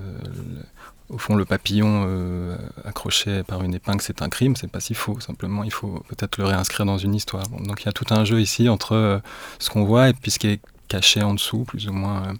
au 1.09 1.17
fond, 1.17 1.35
le 1.35 1.45
papillon 1.45 2.05
euh, 2.05 2.57
accroché 2.83 3.43
par 3.43 3.63
une 3.63 3.73
épingle, 3.73 4.01
c'est 4.01 4.21
un 4.21 4.29
crime, 4.29 4.55
c'est 4.55 4.69
pas 4.69 4.81
si 4.81 4.93
faux. 4.93 5.19
Simplement, 5.21 5.63
il 5.63 5.71
faut 5.71 6.03
peut-être 6.09 6.37
le 6.37 6.45
réinscrire 6.45 6.85
dans 6.85 6.97
une 6.97 7.15
histoire. 7.15 7.47
donc 7.47 7.83
il 7.83 7.85
y 7.85 7.89
a 7.89 7.93
tout 7.93 8.05
un 8.09 8.25
jeu 8.25 8.41
ici 8.41 8.67
entre 8.67 8.93
euh, 8.93 9.19
ce 9.59 9.69
qu'on 9.69 9.85
voit 9.85 10.09
et 10.09 10.13
puis 10.13 10.31
ce 10.31 10.39
qui 10.39 10.47
est 10.47 10.59
caché 10.89 11.23
en 11.23 11.33
dessous, 11.33 11.63
plus 11.63 11.87
ou 11.87 11.93
moins 11.93 12.33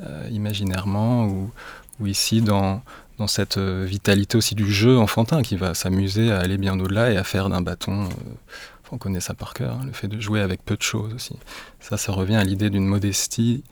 euh, 0.00 0.28
imaginairement, 0.30 1.26
ou, 1.26 1.50
ici 2.04 2.42
dans, 2.42 2.82
dans 3.18 3.28
cette 3.28 3.56
vitalité 3.56 4.36
aussi 4.36 4.54
du 4.56 4.70
jeu 4.70 4.98
enfantin 4.98 5.42
qui 5.42 5.56
va 5.56 5.74
s'amuser 5.74 6.32
à 6.32 6.40
aller 6.40 6.58
bien 6.58 6.78
au-delà 6.78 7.12
et 7.12 7.16
à 7.16 7.24
faire 7.24 7.48
d'un 7.48 7.60
bâton. 7.60 8.08
on 8.90 8.98
connaît 8.98 9.20
ça 9.20 9.32
par 9.32 9.54
cœur, 9.54 9.78
hein, 9.80 9.86
le 9.86 9.92
fait 9.92 10.08
de 10.08 10.20
jouer 10.20 10.40
avec 10.40 10.62
peu 10.64 10.76
de 10.76 10.82
choses 10.82 11.14
aussi. 11.14 11.36
Ça, 11.80 11.96
ça 11.96 12.12
revient 12.12 12.34
à 12.34 12.44
l'idée 12.44 12.68
d'une 12.68 12.84
modestie, 12.84 13.62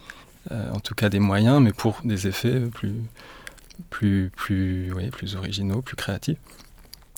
en 0.51 0.79
tout 0.81 0.95
cas 0.95 1.09
des 1.09 1.19
moyens, 1.19 1.61
mais 1.61 1.73
pour 1.73 1.99
des 2.05 2.29
effets 2.29 2.61
plus, 2.61 2.95
plus, 3.91 4.31
plus, 4.35 4.93
oui, 4.95 5.11
plus 5.11 5.37
originaux, 5.37 5.83
plus 5.83 5.97
créatifs. 5.97 6.39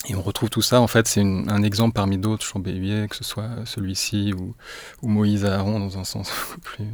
Et 0.09 0.15
on 0.15 0.23
retrouve 0.23 0.51
tout 0.51 0.63
ça, 0.63 0.81
en 0.81 0.87
fait, 0.87 1.07
c'est 1.07 1.23
un 1.23 1.63
exemple 1.63 1.95
parmi 1.95 2.19
d'autres, 2.19 2.45
Chambéhuier, 2.45 3.09
que 3.09 3.17
ce 3.17 3.25
soit 3.25 3.65
celui-ci 3.65 4.35
ou, 4.35 4.55
ou, 5.03 5.09
Moïse 5.09 5.47
Aaron, 5.47 5.81
dans 5.81 5.99
un 5.99 6.05
sens 6.05 6.31
plus, 6.63 6.85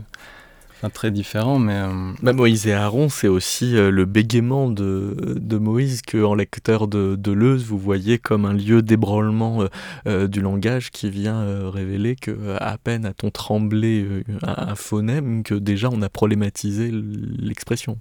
enfin, 0.77 0.91
très 0.91 1.11
différent. 1.11 1.59
Mais, 1.59 1.75
euh, 1.75 2.13
bah, 2.23 2.33
Moïse 2.33 2.69
et 2.69 2.73
Aaron, 2.73 3.09
c'est 3.09 3.27
aussi 3.27 3.77
euh, 3.77 3.91
le 3.91 4.05
bégaiement 4.05 4.71
de, 4.71 5.59
Moïse 5.59 6.03
que, 6.03 6.23
en 6.23 6.35
lecteur 6.35 6.87
de, 6.87 7.17
de 7.17 7.33
Leuze, 7.33 7.65
vous 7.65 7.79
voyez 7.79 8.19
comme 8.19 8.45
un 8.45 8.55
lieu 8.55 8.81
d'ébranlement 8.81 9.65
euh, 10.07 10.29
du 10.29 10.41
langage 10.41 10.93
qui 10.93 11.11
vient 11.11 11.69
révéler 11.69 12.15
que 12.15 12.57
à 12.61 12.79
peine 12.79 13.05
a-t-on 13.07 13.31
tremblé 13.31 14.25
un 14.43 14.77
phonème 14.77 15.43
que 15.43 15.55
déjà 15.55 15.89
on 15.91 16.01
a 16.03 16.09
problématisé 16.09 16.93
l'expression. 16.93 17.99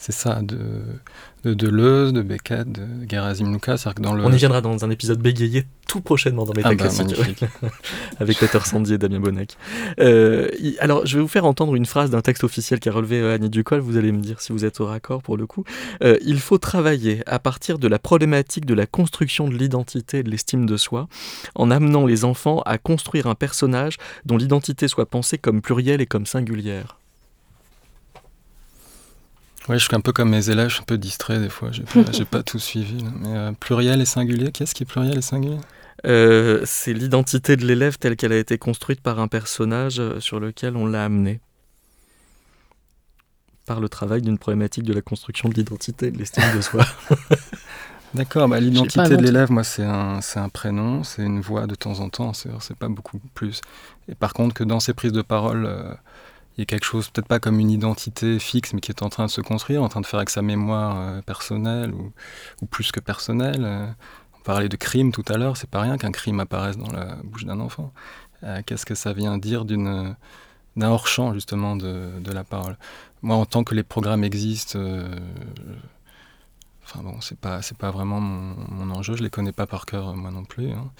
C'est 0.00 0.12
ça, 0.12 0.40
de, 0.40 0.56
de 1.44 1.52
Deleuze, 1.52 2.14
de 2.14 2.22
Beckett, 2.22 2.72
de 2.72 2.86
Gerasim 3.06 3.52
Lucas. 3.52 3.84
Dans 4.00 4.14
le... 4.14 4.24
On 4.24 4.32
y 4.32 4.36
viendra 4.36 4.62
dans 4.62 4.82
un 4.82 4.88
épisode 4.88 5.20
bégayé 5.20 5.66
tout 5.86 6.00
prochainement 6.00 6.46
dans 6.46 6.54
Méta 6.54 6.70
ah 6.70 6.74
bah, 6.74 6.88
avec 8.18 8.38
Peter 8.38 8.60
Sandy 8.64 8.94
et 8.94 8.98
Damien 8.98 9.20
Bonnec. 9.20 9.58
Euh, 10.00 10.48
alors, 10.78 11.04
je 11.04 11.16
vais 11.16 11.20
vous 11.20 11.28
faire 11.28 11.44
entendre 11.44 11.74
une 11.74 11.84
phrase 11.84 12.08
d'un 12.08 12.22
texte 12.22 12.44
officiel 12.44 12.80
qui 12.80 12.88
a 12.88 12.92
relevé 12.92 13.20
euh, 13.20 13.34
Annie 13.34 13.50
Ducol. 13.50 13.80
Vous 13.80 13.98
allez 13.98 14.10
me 14.10 14.22
dire 14.22 14.40
si 14.40 14.54
vous 14.54 14.64
êtes 14.64 14.80
au 14.80 14.86
raccord 14.86 15.22
pour 15.22 15.36
le 15.36 15.46
coup. 15.46 15.64
Euh, 16.02 16.16
il 16.24 16.40
faut 16.40 16.56
travailler 16.56 17.22
à 17.26 17.38
partir 17.38 17.78
de 17.78 17.86
la 17.86 17.98
problématique 17.98 18.64
de 18.64 18.72
la 18.72 18.86
construction 18.86 19.48
de 19.48 19.54
l'identité 19.54 20.20
et 20.20 20.22
de 20.22 20.30
l'estime 20.30 20.64
de 20.64 20.78
soi, 20.78 21.08
en 21.54 21.70
amenant 21.70 22.06
les 22.06 22.24
enfants 22.24 22.62
à 22.64 22.78
construire 22.78 23.26
un 23.26 23.34
personnage 23.34 23.98
dont 24.24 24.38
l'identité 24.38 24.88
soit 24.88 25.04
pensée 25.04 25.36
comme 25.36 25.60
plurielle 25.60 26.00
et 26.00 26.06
comme 26.06 26.24
singulière. 26.24 26.99
Oui, 29.70 29.78
je 29.78 29.84
suis 29.84 29.94
un 29.94 30.00
peu 30.00 30.10
comme 30.10 30.30
mes 30.30 30.50
élèves, 30.50 30.68
je 30.68 30.74
suis 30.74 30.82
un 30.82 30.84
peu 30.84 30.98
distrait 30.98 31.38
des 31.38 31.48
fois, 31.48 31.70
j'ai 31.70 31.84
pas, 31.84 32.02
pas 32.28 32.42
tout 32.42 32.58
suivi. 32.58 33.04
Mais 33.20 33.36
euh, 33.36 33.52
pluriel 33.52 34.00
et 34.00 34.04
singulier, 34.04 34.50
qu'est-ce 34.50 34.74
qui 34.74 34.82
est 34.82 34.86
pluriel 34.86 35.18
et 35.18 35.22
singulier? 35.22 35.58
Euh, 36.06 36.62
C'est 36.64 36.92
l'identité 36.92 37.54
de 37.54 37.64
l'élève 37.64 37.96
telle 37.96 38.16
qu'elle 38.16 38.32
a 38.32 38.38
été 38.38 38.58
construite 38.58 39.00
par 39.00 39.20
un 39.20 39.28
personnage 39.28 40.00
euh, 40.00 40.18
sur 40.18 40.40
lequel 40.40 40.76
on 40.76 40.86
l'a 40.86 41.04
amené. 41.04 41.38
Par 43.64 43.78
le 43.78 43.88
travail 43.88 44.22
d'une 44.22 44.38
problématique 44.38 44.82
de 44.82 44.92
la 44.92 45.02
construction 45.02 45.48
de 45.48 45.54
l'identité 45.54 46.08
et 46.08 46.10
de 46.10 46.18
l'estime 46.18 46.42
de 46.56 46.62
soi. 46.62 46.84
D'accord, 48.14 48.48
bah, 48.48 48.58
l'identité 48.58 49.16
de 49.16 49.22
l'élève, 49.22 49.52
moi, 49.52 49.62
c'est 49.62 49.84
un, 49.84 50.18
un, 50.34 50.48
prénom, 50.48 51.04
c'est 51.04 51.22
une 51.22 51.40
voix 51.40 51.68
de 51.68 51.76
temps 51.76 52.00
en 52.00 52.08
temps, 52.08 52.32
c'est 52.32 52.76
pas 52.76 52.88
beaucoup 52.88 53.20
plus. 53.34 53.60
Et 54.08 54.16
par 54.16 54.32
contre, 54.32 54.52
que 54.52 54.64
dans 54.64 54.80
ces 54.80 54.94
prises 54.94 55.12
de 55.12 55.22
parole 55.22 55.96
il 56.60 56.64
y 56.64 56.64
a 56.64 56.66
quelque 56.66 56.84
chose, 56.84 57.08
peut-être 57.08 57.26
pas 57.26 57.38
comme 57.40 57.58
une 57.58 57.70
identité 57.70 58.38
fixe, 58.38 58.74
mais 58.74 58.82
qui 58.82 58.92
est 58.92 59.02
en 59.02 59.08
train 59.08 59.24
de 59.24 59.30
se 59.30 59.40
construire, 59.40 59.82
en 59.82 59.88
train 59.88 60.02
de 60.02 60.06
faire 60.06 60.18
avec 60.18 60.28
sa 60.28 60.42
mémoire 60.42 60.98
euh, 61.00 61.22
personnelle 61.22 61.94
ou, 61.94 62.66
plus 62.66 62.92
que 62.92 63.00
personnelle. 63.00 63.62
Euh, 63.64 63.86
on 64.38 64.42
parlait 64.42 64.68
de 64.68 64.76
crime 64.76 65.10
tout 65.10 65.24
à 65.28 65.38
l'heure, 65.38 65.56
c'est 65.56 65.70
pas 65.70 65.80
rien 65.80 65.96
qu'un 65.96 66.12
crime 66.12 66.38
apparaisse 66.38 66.76
dans 66.76 66.92
la 66.92 67.16
bouche 67.24 67.46
d'un 67.46 67.60
enfant. 67.60 67.94
Euh, 68.42 68.60
qu'est-ce 68.66 68.84
que 68.84 68.94
ça 68.94 69.14
vient 69.14 69.38
dire 69.38 69.64
d'une 69.64 70.14
d'un 70.76 70.90
hors-champ 70.90 71.32
justement 71.32 71.76
de, 71.76 72.30
la 72.30 72.44
parole? 72.44 72.76
Moi, 73.22 73.36
en 73.36 73.46
tant 73.46 73.64
que 73.64 73.74
les 73.74 73.82
programmes 73.82 74.22
existent, 74.22 74.78
Enfin 76.92 77.04
bon, 77.04 77.20
c'est 77.20 77.38
pas, 77.38 77.62
c'est 77.62 77.76
pas 77.76 77.92
vraiment 77.92 78.20
mon, 78.20 78.90
enjeu, 78.90 79.14
je 79.14 79.22
les 79.22 79.30
connais 79.30 79.52
pas 79.52 79.66
par 79.66 79.86
cœur 79.86 80.16
moi 80.16 80.32
non 80.32 80.44
plus. 80.44 80.70
Hein. 80.70 80.90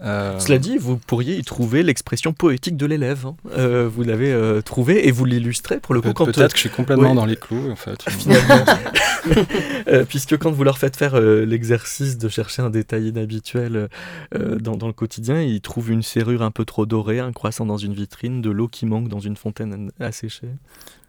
Euh, 0.00 0.38
Cela 0.38 0.56
dit, 0.58 0.78
vous 0.78 0.96
pourriez 0.96 1.36
y 1.36 1.44
trouver 1.44 1.82
l'expression 1.82 2.32
poétique 2.32 2.78
de 2.78 2.86
l'élève. 2.86 3.26
Hein. 3.26 3.36
Euh, 3.58 3.86
vous 3.86 4.04
l'avez 4.04 4.32
euh, 4.32 4.62
trouvé 4.62 5.06
et 5.06 5.10
vous 5.10 5.26
l'illustrez 5.26 5.80
pour 5.80 5.94
le 5.94 6.00
coup. 6.00 6.14
Pe 6.14 6.24
peut-être 6.24 6.52
que 6.52 6.56
je 6.56 6.60
suis 6.60 6.70
complètement 6.70 7.14
dans 7.14 7.26
les 7.26 7.36
clous 7.36 7.70
en 7.70 7.76
fait. 7.76 8.02
puisque 10.08 10.38
quand 10.38 10.50
vous 10.50 10.64
leur 10.64 10.78
faites 10.78 10.96
faire 10.96 11.20
l'exercice 11.20 12.16
de 12.16 12.28
chercher 12.30 12.62
un 12.62 12.70
détail 12.70 13.08
inhabituel 13.08 13.88
dans, 14.32 14.76
dans, 14.76 14.86
le 14.86 14.92
quotidien, 14.94 15.42
ils 15.42 15.60
trouvent 15.60 15.90
une 15.90 16.02
serrure 16.02 16.40
un 16.40 16.50
peu 16.50 16.64
trop 16.64 16.86
dorée, 16.86 17.20
un 17.20 17.32
croissant 17.32 17.66
dans 17.66 17.76
une 17.76 17.92
vitrine, 17.92 18.40
de 18.40 18.50
l'eau 18.50 18.68
qui 18.68 18.86
manque 18.86 19.08
dans 19.08 19.20
une 19.20 19.36
fontaine 19.36 19.90
asséchée. 20.00 20.48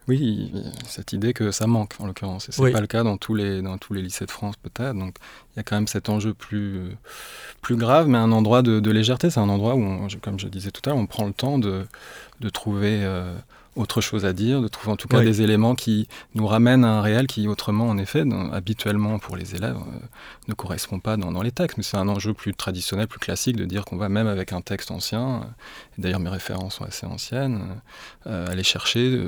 Oui, 0.08 0.51
cette 0.88 1.14
idée 1.14 1.34
que 1.34 1.51
ça 1.51 1.68
manque 1.68 1.93
en 1.99 2.06
l'occurrence. 2.06 2.47
Ce 2.51 2.62
n'est 2.62 2.72
pas 2.72 2.82
le 2.82 2.88
cas 2.88 3.03
dans 3.03 3.18
tous 3.18 3.34
les, 3.34 3.62
dans 3.62 3.78
tous 3.78 3.93
les 3.93 4.01
lycées 4.01 4.26
de 4.26 4.32
France 4.32 4.56
peut-être. 4.62 4.93
Donc 4.93 5.16
il 5.53 5.58
y 5.58 5.60
a 5.60 5.64
quand 5.64 5.76
même 5.76 5.88
cet 5.88 6.10
enjeu 6.10 6.34
plus, 6.34 6.82
plus 7.62 7.76
grave, 7.76 8.08
mais 8.08 8.18
un 8.18 8.32
endroit 8.32 8.62
de, 8.62 8.91
légèreté. 8.91 9.30
C'est 9.30 9.39
un 9.39 9.49
endroit 9.49 9.76
où, 9.76 10.08
comme 10.22 10.39
je 10.39 10.47
disais 10.47 10.72
tout 10.72 10.82
à 10.86 10.89
l'heure, 10.89 10.99
on 10.99 11.08
prend 11.08 11.26
le 11.26 11.34
temps 11.34 11.58
de, 11.58 11.86
de 12.39 12.49
trouver 12.49 12.99
euh, 13.03 13.34
autre 13.76 14.01
chose 14.01 14.26
à 14.26 14.34
dire, 14.34 14.62
de 14.62 14.68
trouver 14.68 14.93
en 14.93 14.95
tout 14.95 15.08
cas 15.08 15.22
des 15.22 15.41
éléments 15.41 15.76
qui 15.76 16.08
nous 16.34 16.47
ramènent 16.47 16.86
à 16.86 16.89
un 16.89 17.01
réel 17.01 17.28
qui 17.28 17.47
autrement, 17.47 17.89
en 17.89 17.97
effet, 17.97 18.24
habituellement 18.53 19.20
pour 19.20 19.36
les 19.36 19.56
élèves, 19.56 19.76
euh, 19.76 19.99
ne 20.47 20.53
correspond 20.53 20.99
pas 20.99 21.18
dans, 21.18 21.32
dans, 21.32 21.41
les 21.41 21.51
textes. 21.51 21.78
Mais 21.78 21.84
c'est 21.84 21.97
un 21.97 22.08
enjeu 22.08 22.34
plus 22.34 22.53
traditionnel, 22.53 23.08
plus 23.08 23.20
classique 23.20 23.56
de 23.56 23.66
dire 23.66 23.84
qu'on 23.84 23.97
va 23.97 24.10
même 24.10 24.28
avec 24.28 24.53
un 24.53 24.62
texte 24.62 24.91
ancien, 24.91 25.28
euh, 25.28 25.97
et 25.97 26.01
d'ailleurs 26.01 26.20
mes 26.20 26.30
références 26.30 26.76
sont 26.76 26.86
assez 26.86 27.06
anciennes, 27.06 27.62
aller 28.26 28.64
chercher 28.64 29.20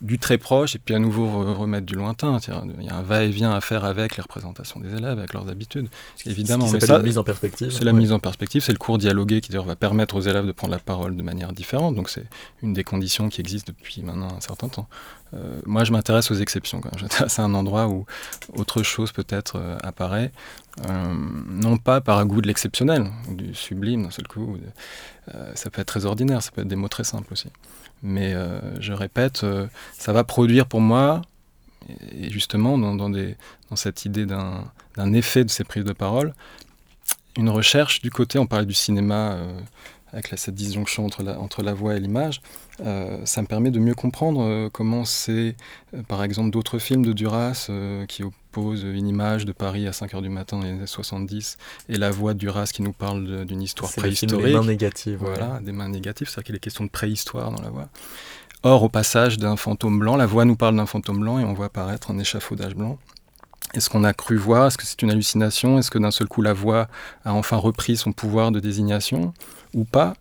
du 0.00 0.18
très 0.18 0.38
proche 0.38 0.74
et 0.74 0.78
puis 0.78 0.94
à 0.94 0.98
nouveau 0.98 1.54
remettre 1.54 1.86
du 1.86 1.94
lointain. 1.94 2.38
Il 2.78 2.84
y 2.84 2.88
a 2.88 2.96
un 2.96 3.02
va-et-vient 3.02 3.52
à 3.52 3.60
faire 3.60 3.84
avec 3.84 4.16
les 4.16 4.22
représentations 4.22 4.80
des 4.80 4.94
élèves, 4.94 5.18
avec 5.18 5.32
leurs 5.32 5.48
habitudes. 5.48 5.88
Évidemment, 6.24 6.66
c'est 6.66 6.86
la 6.86 6.98
mise 7.00 7.18
en 7.18 7.24
perspective. 7.24 7.70
C'est 7.70 7.84
la 7.84 7.92
mise 7.92 8.12
en 8.12 8.18
perspective, 8.18 8.62
c'est 8.62 8.72
le 8.72 8.78
cours 8.78 8.98
dialogué 8.98 9.40
qui 9.40 9.52
va 9.52 9.76
permettre 9.76 10.16
aux 10.16 10.22
élèves 10.22 10.46
de 10.46 10.52
prendre 10.52 10.72
la 10.72 10.78
parole 10.78 11.16
de 11.16 11.22
manière 11.22 11.52
différente. 11.52 11.94
Donc 11.94 12.08
c'est 12.08 12.26
une 12.62 12.72
des 12.72 12.84
conditions 12.84 13.28
qui 13.28 13.40
existent 13.40 13.72
depuis 13.76 14.02
maintenant 14.02 14.28
un 14.36 14.40
certain 14.40 14.68
temps. 14.68 14.88
Euh, 15.34 15.60
moi, 15.64 15.84
je 15.84 15.92
m'intéresse 15.92 16.30
aux 16.30 16.34
exceptions. 16.34 16.80
C'est 17.28 17.42
un 17.42 17.54
endroit 17.54 17.88
où 17.88 18.06
autre 18.54 18.82
chose 18.82 19.12
peut-être 19.12 19.56
euh, 19.56 19.78
apparaît, 19.82 20.32
euh, 20.88 21.14
non 21.48 21.78
pas 21.78 22.00
par 22.00 22.24
goût 22.26 22.40
de 22.40 22.46
l'exceptionnel, 22.46 23.10
du 23.28 23.54
sublime 23.54 24.04
d'un 24.04 24.10
seul 24.10 24.26
coup. 24.26 24.56
ça 25.54 25.70
peut 25.70 25.80
être 25.80 25.88
très 25.88 26.04
ordinaire, 26.04 26.42
ça 26.42 26.50
peut 26.50 26.62
être 26.62 26.68
des 26.68 26.76
mots 26.76 26.88
très 26.88 27.04
simples 27.04 27.32
aussi. 27.32 27.48
Mais 28.02 28.34
je 28.80 28.92
répète, 28.92 29.46
ça 29.92 30.12
va 30.12 30.24
produire 30.24 30.66
pour 30.66 30.80
moi, 30.80 31.22
et 32.10 32.30
justement 32.30 32.78
dans, 32.78 33.76
cette 33.76 34.04
idée 34.04 34.26
d'un 34.26 35.12
effet 35.12 35.44
de 35.44 35.50
ces 35.50 35.64
prises 35.64 35.84
de 35.84 35.92
parole, 35.92 36.34
une 37.36 37.48
recherche 37.48 38.02
du 38.02 38.10
côté, 38.10 38.38
on 38.38 38.46
parlait 38.46 38.66
du 38.66 38.74
cinéma 38.74 39.38
avec 40.12 40.28
cette 40.36 40.54
disjonction 40.54 41.06
entre 41.06 41.22
la, 41.22 41.38
entre 41.40 41.62
la 41.62 41.72
voix 41.72 41.94
et 41.94 42.00
l'image, 42.00 42.42
euh, 42.80 43.18
ça 43.24 43.42
me 43.42 43.46
permet 43.46 43.70
de 43.70 43.78
mieux 43.78 43.94
comprendre 43.94 44.42
euh, 44.42 44.68
comment 44.70 45.04
c'est, 45.04 45.56
euh, 45.94 46.02
par 46.06 46.22
exemple, 46.22 46.50
d'autres 46.50 46.78
films 46.78 47.04
de 47.04 47.12
Duras 47.12 47.70
qui 48.08 48.22
opposent 48.22 48.84
une 48.84 49.08
image 49.08 49.44
de 49.44 49.52
Paris 49.52 49.86
à 49.86 49.92
5h 49.92 50.20
du 50.20 50.28
matin 50.28 50.58
dans 50.58 50.64
les 50.64 50.70
années 50.70 50.86
70 50.86 51.56
et 51.88 51.96
la 51.96 52.10
voix 52.10 52.34
de 52.34 52.38
Duras 52.38 52.70
qui 52.72 52.82
nous 52.82 52.92
parle 52.92 53.44
d'une 53.46 53.62
histoire 53.62 53.90
préhistorique. 53.90 54.46
Des 54.46 54.52
mains 54.52 54.64
négatives. 54.64 55.18
Voilà, 55.20 55.60
des 55.60 55.72
mains 55.72 55.88
négatives, 55.88 56.28
c'est-à-dire 56.28 56.44
qu'il 56.44 56.56
est 56.56 56.60
question 56.60 56.84
de 56.84 56.90
préhistoire 56.90 57.50
dans 57.50 57.62
la 57.62 57.70
voix. 57.70 57.88
Or, 58.64 58.82
au 58.84 58.88
passage 58.88 59.38
d'un 59.38 59.56
fantôme 59.56 59.98
blanc, 59.98 60.16
la 60.16 60.26
voix 60.26 60.44
nous 60.44 60.56
parle 60.56 60.76
d'un 60.76 60.86
fantôme 60.86 61.20
blanc 61.20 61.38
et 61.38 61.44
on 61.44 61.52
voit 61.52 61.66
apparaître 61.66 62.10
un 62.10 62.18
échafaudage 62.18 62.76
blanc. 62.76 62.98
Est-ce 63.74 63.88
qu'on 63.88 64.04
a 64.04 64.12
cru 64.12 64.36
voir? 64.36 64.66
Est-ce 64.66 64.76
que 64.76 64.84
c'est 64.84 65.00
une 65.02 65.10
hallucination? 65.10 65.78
Est-ce 65.78 65.90
que 65.90 65.98
d'un 65.98 66.10
seul 66.10 66.28
coup 66.28 66.42
la 66.42 66.52
voix 66.52 66.88
a 67.24 67.32
enfin 67.32 67.56
repris 67.56 67.96
son 67.96 68.12
pouvoir 68.12 68.52
de 68.52 68.60
désignation? 68.60 69.32
Ou 69.74 69.84
pas 69.84 70.14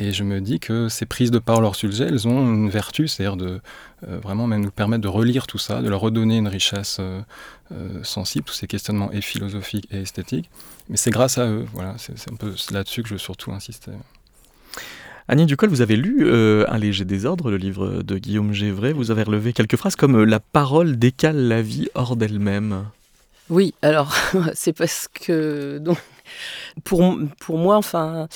et 0.00 0.12
je 0.12 0.22
me 0.22 0.40
dis 0.40 0.60
que 0.60 0.88
ces 0.88 1.06
prises 1.06 1.32
de 1.32 1.40
parole 1.40 1.64
hors 1.64 1.74
sujet, 1.74 2.04
elles 2.04 2.28
ont 2.28 2.54
une 2.54 2.70
vertu, 2.70 3.08
c'est-à-dire 3.08 3.36
de 3.36 3.60
euh, 4.06 4.18
vraiment 4.18 4.46
même 4.46 4.60
nous 4.60 4.70
permettre 4.70 5.02
de 5.02 5.08
relire 5.08 5.48
tout 5.48 5.58
ça, 5.58 5.82
de 5.82 5.88
leur 5.88 6.00
redonner 6.00 6.36
une 6.36 6.46
richesse 6.46 6.98
euh, 7.00 7.20
euh, 7.72 8.04
sensible, 8.04 8.44
tous 8.44 8.54
ces 8.54 8.68
questionnements 8.68 9.10
et 9.10 9.20
philosophiques 9.20 9.88
et 9.90 10.02
esthétiques. 10.02 10.50
Mais 10.88 10.96
c'est 10.96 11.10
grâce 11.10 11.36
à 11.36 11.48
eux, 11.48 11.66
voilà, 11.72 11.96
c'est 11.98 12.30
un 12.30 12.36
peu 12.36 12.54
là-dessus 12.70 13.02
que 13.02 13.08
je 13.08 13.14
veux 13.14 13.18
surtout 13.18 13.50
insister. 13.50 13.90
Annie 15.26 15.46
Ducol, 15.46 15.68
vous 15.68 15.82
avez 15.82 15.96
lu 15.96 16.30
Un 16.30 16.78
léger 16.78 17.04
désordre, 17.04 17.50
le 17.50 17.58
livre 17.58 18.02
de 18.02 18.16
Guillaume 18.16 18.54
Gévray. 18.54 18.92
Vous 18.92 19.10
avez 19.10 19.24
relevé 19.24 19.52
quelques 19.52 19.76
phrases 19.76 19.96
comme 19.96 20.24
La 20.24 20.40
parole 20.40 20.96
décale 20.96 21.36
la 21.36 21.60
vie 21.60 21.88
hors 21.94 22.16
d'elle-même. 22.16 22.86
Oui, 23.50 23.74
alors 23.82 24.16
c'est 24.54 24.72
parce 24.72 25.08
que 25.08 25.78
donc, 25.78 25.98
pour, 26.84 27.18
pour 27.40 27.58
moi, 27.58 27.76
enfin, 27.76 28.28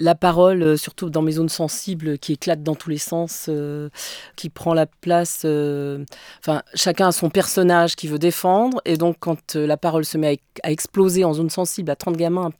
la 0.00 0.14
parole, 0.14 0.62
euh, 0.62 0.76
surtout 0.76 1.10
dans 1.10 1.22
mes 1.22 1.32
zones 1.32 1.50
sensibles, 1.50 2.18
qui 2.18 2.32
éclate 2.32 2.62
dans 2.62 2.74
tous 2.74 2.90
les 2.90 2.98
sens, 2.98 3.46
euh, 3.48 3.90
qui 4.34 4.48
prend 4.48 4.74
la 4.74 4.86
place. 4.86 5.42
Euh, 5.44 6.04
enfin, 6.40 6.62
chacun 6.74 7.08
a 7.08 7.12
son 7.12 7.30
personnage 7.30 7.94
qui 7.94 8.08
veut 8.08 8.18
défendre. 8.18 8.80
Et 8.86 8.96
donc, 8.96 9.16
quand 9.20 9.54
la 9.54 9.76
parole 9.76 10.04
se 10.04 10.18
met 10.18 10.40
à, 10.62 10.70
exploser 10.70 11.24
en 11.24 11.34
zone 11.34 11.50
sensible 11.50 11.90
à 11.90 11.96
30 11.96 12.16
gamins 12.16 12.50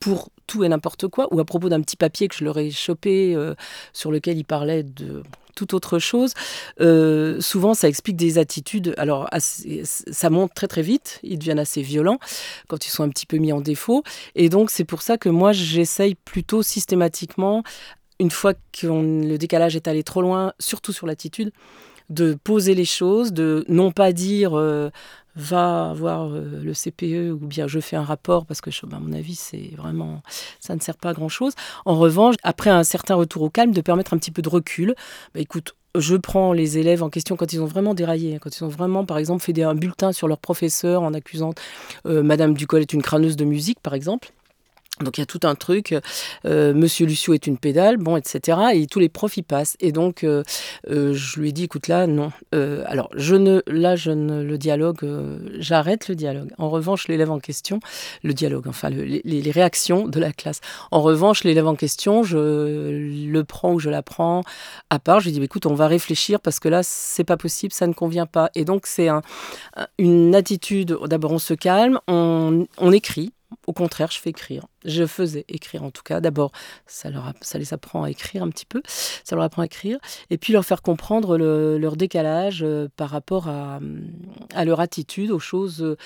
pour 0.00 0.30
tout 0.48 0.64
et 0.64 0.68
n'importe 0.68 1.06
quoi, 1.06 1.32
ou 1.32 1.38
à 1.38 1.44
propos 1.44 1.68
d'un 1.68 1.80
petit 1.80 1.96
papier 1.96 2.26
que 2.26 2.34
je 2.34 2.42
leur 2.42 2.58
ai 2.58 2.72
chopé 2.72 3.36
sur 3.92 4.10
lequel 4.10 4.36
il 4.36 4.44
parlait 4.44 4.82
de 4.82 5.22
toute 5.58 5.74
autre 5.74 5.98
chose. 5.98 6.34
Euh, 6.80 7.40
souvent, 7.40 7.74
ça 7.74 7.88
explique 7.88 8.16
des 8.16 8.38
attitudes. 8.38 8.94
Alors, 8.96 9.28
ça 9.38 10.30
monte 10.30 10.54
très 10.54 10.68
très 10.68 10.82
vite. 10.82 11.18
Ils 11.24 11.38
deviennent 11.38 11.58
assez 11.58 11.82
violents 11.82 12.18
quand 12.68 12.86
ils 12.86 12.90
sont 12.90 13.02
un 13.02 13.08
petit 13.08 13.26
peu 13.26 13.38
mis 13.38 13.52
en 13.52 13.60
défaut. 13.60 14.04
Et 14.36 14.48
donc, 14.48 14.70
c'est 14.70 14.84
pour 14.84 15.02
ça 15.02 15.18
que 15.18 15.28
moi, 15.28 15.52
j'essaye 15.52 16.14
plutôt 16.14 16.62
systématiquement, 16.62 17.64
une 18.20 18.30
fois 18.30 18.54
que 18.54 18.86
le 18.86 19.36
décalage 19.36 19.74
est 19.74 19.88
allé 19.88 20.04
trop 20.04 20.22
loin, 20.22 20.52
surtout 20.60 20.92
sur 20.92 21.06
l'attitude, 21.08 21.52
de 22.08 22.38
poser 22.42 22.74
les 22.74 22.84
choses, 22.84 23.32
de 23.32 23.64
non 23.68 23.90
pas 23.90 24.12
dire 24.12 24.56
euh, 24.56 24.90
va 25.38 25.92
voir 25.94 26.28
euh, 26.28 26.60
le 26.62 26.72
CPE 26.74 27.32
ou 27.32 27.46
bien 27.46 27.66
je 27.66 27.80
fais 27.80 27.96
un 27.96 28.04
rapport 28.04 28.44
parce 28.44 28.60
que, 28.60 28.70
à 28.70 28.98
mon 28.98 29.12
avis, 29.12 29.36
c'est 29.36 29.70
vraiment 29.76 30.22
ça 30.60 30.74
ne 30.74 30.80
sert 30.80 30.96
pas 30.96 31.10
à 31.10 31.14
grand 31.14 31.28
chose. 31.28 31.54
En 31.86 31.96
revanche, 31.96 32.34
après 32.42 32.70
un 32.70 32.84
certain 32.84 33.14
retour 33.14 33.42
au 33.42 33.50
calme, 33.50 33.72
de 33.72 33.80
permettre 33.80 34.12
un 34.14 34.18
petit 34.18 34.32
peu 34.32 34.42
de 34.42 34.48
recul. 34.48 34.94
Bah, 35.34 35.40
écoute, 35.40 35.74
je 35.94 36.16
prends 36.16 36.52
les 36.52 36.78
élèves 36.78 37.02
en 37.02 37.08
question 37.08 37.36
quand 37.36 37.52
ils 37.52 37.62
ont 37.62 37.66
vraiment 37.66 37.94
déraillé, 37.94 38.34
hein, 38.34 38.38
quand 38.40 38.56
ils 38.56 38.64
ont 38.64 38.68
vraiment, 38.68 39.04
par 39.04 39.18
exemple, 39.18 39.42
fait 39.42 39.52
des, 39.52 39.62
un 39.62 39.74
bulletin 39.74 40.12
sur 40.12 40.28
leur 40.28 40.38
professeur 40.38 41.02
en 41.02 41.14
accusant 41.14 41.54
euh, 42.06 42.22
Madame 42.22 42.54
Ducol 42.54 42.82
est 42.82 42.92
une 42.92 43.02
crâneuse 43.02 43.36
de 43.36 43.44
musique, 43.44 43.80
par 43.80 43.94
exemple. 43.94 44.32
Donc 45.02 45.18
il 45.18 45.20
y 45.20 45.22
a 45.22 45.26
tout 45.26 45.40
un 45.44 45.54
truc, 45.54 45.94
euh, 46.44 46.74
Monsieur 46.74 47.06
Lucio 47.06 47.34
est 47.34 47.46
une 47.46 47.58
pédale, 47.58 47.96
bon, 47.96 48.16
etc. 48.16 48.58
Et 48.74 48.86
tous 48.86 48.98
les 48.98 49.08
profs 49.08 49.36
y 49.36 49.42
passent. 49.42 49.76
Et 49.80 49.92
donc 49.92 50.24
euh, 50.24 50.42
euh, 50.90 51.12
je 51.14 51.40
lui 51.40 51.50
ai 51.50 51.52
dit, 51.52 51.64
écoute 51.64 51.88
là, 51.88 52.06
non. 52.06 52.32
alors 52.52 53.10
je 53.14 53.36
ne, 53.36 53.62
là 53.66 53.96
je 53.96 54.10
ne 54.10 54.42
le 54.42 54.58
dialogue, 54.58 55.06
j'arrête 55.58 56.08
le 56.08 56.14
dialogue. 56.14 56.52
En 56.58 56.70
revanche, 56.70 57.08
l'élève 57.08 57.30
en 57.30 57.38
question, 57.38 57.80
le 58.22 58.34
dialogue, 58.34 58.66
enfin 58.68 58.90
les, 58.90 59.50
réactions 59.50 60.06
de 60.06 60.20
la 60.20 60.32
classe. 60.32 60.60
En 60.90 61.00
revanche, 61.00 61.44
l'élève 61.44 61.66
en 61.66 61.74
question, 61.74 62.22
je 62.22 62.36
le 62.36 63.44
prends 63.44 63.74
ou 63.74 63.78
je 63.78 63.90
la 63.90 64.02
prends 64.02 64.42
à 64.90 64.98
part. 64.98 65.20
Je 65.20 65.26
lui 65.26 65.32
dis, 65.32 65.42
écoute, 65.42 65.66
on 65.66 65.74
va 65.74 65.86
réfléchir 65.86 66.40
parce 66.40 66.58
que 66.60 66.68
là 66.68 66.82
c'est 66.82 67.24
pas 67.24 67.36
possible, 67.36 67.72
ça 67.72 67.86
ne 67.86 67.94
convient 67.94 68.26
pas. 68.26 68.50
Et 68.54 68.64
donc 68.64 68.86
c'est 68.86 69.08
un, 69.08 69.22
une 69.98 70.34
attitude. 70.34 70.96
D'abord 71.06 71.32
on 71.32 71.38
se 71.38 71.54
calme, 71.54 71.98
on, 72.08 72.66
on 72.78 72.92
écrit 72.92 73.32
au 73.66 73.72
contraire, 73.72 74.10
je 74.10 74.20
fais 74.20 74.30
écrire. 74.30 74.66
Je 74.84 75.06
faisais 75.06 75.44
écrire 75.48 75.82
en 75.82 75.90
tout 75.90 76.02
cas. 76.02 76.20
D'abord, 76.20 76.52
ça, 76.86 77.10
leur 77.10 77.32
ça 77.40 77.58
les 77.58 77.74
apprend 77.74 78.04
à 78.04 78.10
écrire 78.10 78.42
un 78.42 78.48
petit 78.48 78.66
peu. 78.66 78.82
Ça 78.86 79.34
leur 79.34 79.44
apprend 79.44 79.62
à 79.62 79.66
écrire. 79.66 79.98
Et 80.30 80.38
puis 80.38 80.52
leur 80.52 80.64
faire 80.64 80.82
comprendre 80.82 81.36
leur 81.36 81.96
décalage 81.96 82.62
euh, 82.62 82.88
par 82.96 83.10
rapport 83.10 83.48
à, 83.48 83.80
leur 84.64 84.80
attitude, 84.80 85.30
aux 85.30 85.38
choses 85.38 85.82
euh, 85.82 85.96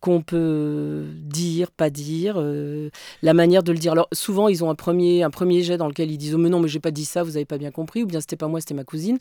qu'on 0.00 0.22
peut 0.22 1.06
dire, 1.16 1.70
pas 1.70 1.90
dire, 1.90 2.34
euh, 2.38 2.90
la 3.22 3.34
manière 3.34 3.62
de 3.62 3.72
le 3.72 3.78
dire. 3.78 3.92
Alors 3.92 4.08
souvent, 4.12 4.48
ils 4.48 4.62
ont 4.64 4.70
un 4.70 4.74
premier, 4.74 5.22
un 5.22 5.30
premier 5.30 5.62
jet 5.62 5.76
dans 5.76 5.88
lequel 5.88 6.10
ils 6.10 6.18
disent 6.18 6.34
Oh, 6.34 6.38
mais 6.38 6.48
non, 6.48 6.60
mais 6.60 6.68
j'ai 6.68 6.80
pas 6.80 6.90
dit 6.90 7.04
ça, 7.04 7.22
vous 7.22 7.36
avez 7.36 7.44
pas 7.44 7.58
bien 7.58 7.70
compris. 7.70 8.02
Ou 8.02 8.06
bien 8.06 8.20
c'était 8.20 8.36
pas 8.36 8.48
moi, 8.48 8.60
c'était 8.60 8.74
ma 8.74 8.84
cousine. 8.84 9.18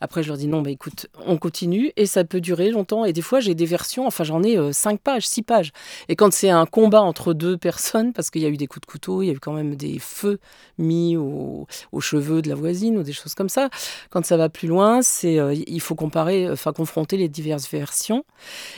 Après, 0.00 0.22
je 0.22 0.28
leur 0.28 0.36
dis 0.36 0.48
Non, 0.48 0.62
mais 0.62 0.72
écoute, 0.72 1.06
on 1.26 1.36
continue. 1.36 1.92
Et 1.96 2.06
ça 2.06 2.24
peut 2.24 2.40
durer 2.40 2.70
longtemps. 2.70 3.04
Et 3.04 3.12
des 3.12 3.22
fois, 3.22 3.40
j'ai 3.40 3.54
des 3.54 3.66
versions, 3.66 4.06
enfin, 4.06 4.24
j'en 4.24 4.42
ai 4.42 4.72
cinq 4.72 5.00
pages, 5.00 5.26
six 5.26 5.42
pages. 5.42 5.72
Et 6.08 6.16
quand 6.16 6.32
c'est 6.32 6.50
un 6.50 6.66
combat 6.66 7.02
entre 7.02 7.32
deux 7.32 7.56
personnes, 7.56 8.12
parce 8.12 8.30
qu'il 8.40 8.48
y 8.48 8.50
a 8.50 8.54
eu 8.54 8.56
des 8.56 8.66
coups 8.66 8.86
de 8.86 8.90
couteau, 8.90 9.22
il 9.22 9.26
y 9.26 9.30
a 9.30 9.34
eu 9.34 9.38
quand 9.38 9.52
même 9.52 9.76
des 9.76 9.98
feux 9.98 10.38
mis 10.78 11.16
aux, 11.16 11.66
cheveux 12.00 12.40
de 12.42 12.48
la 12.48 12.54
voisine 12.54 12.96
ou 12.96 13.02
des 13.02 13.12
choses 13.12 13.34
comme 13.34 13.48
ça. 13.48 13.68
Quand 14.08 14.24
ça 14.24 14.36
va 14.36 14.48
plus 14.48 14.68
loin, 14.68 15.02
c'est 15.02 15.38
euh, 15.38 15.54
il 15.54 15.80
faut 15.80 15.94
comparer, 15.94 16.50
enfin 16.50 16.72
confronter 16.72 17.16
les 17.16 17.28
diverses 17.28 17.70
versions. 17.70 18.24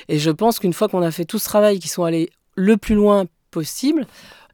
Et 0.08 0.18
je 0.18 0.30
pense 0.30 0.58
qu'une 0.58 0.72
fois 0.72 0.88
qu'on 0.88 1.02
a 1.02 1.10
fait 1.10 1.24
tout 1.24 1.38
ce 1.38 1.44
travail, 1.44 1.78
qui 1.78 1.88
sont 1.88 2.04
allés 2.04 2.30
le 2.56 2.76
plus 2.76 2.94
loin 2.94 3.26
possible, 3.50 4.06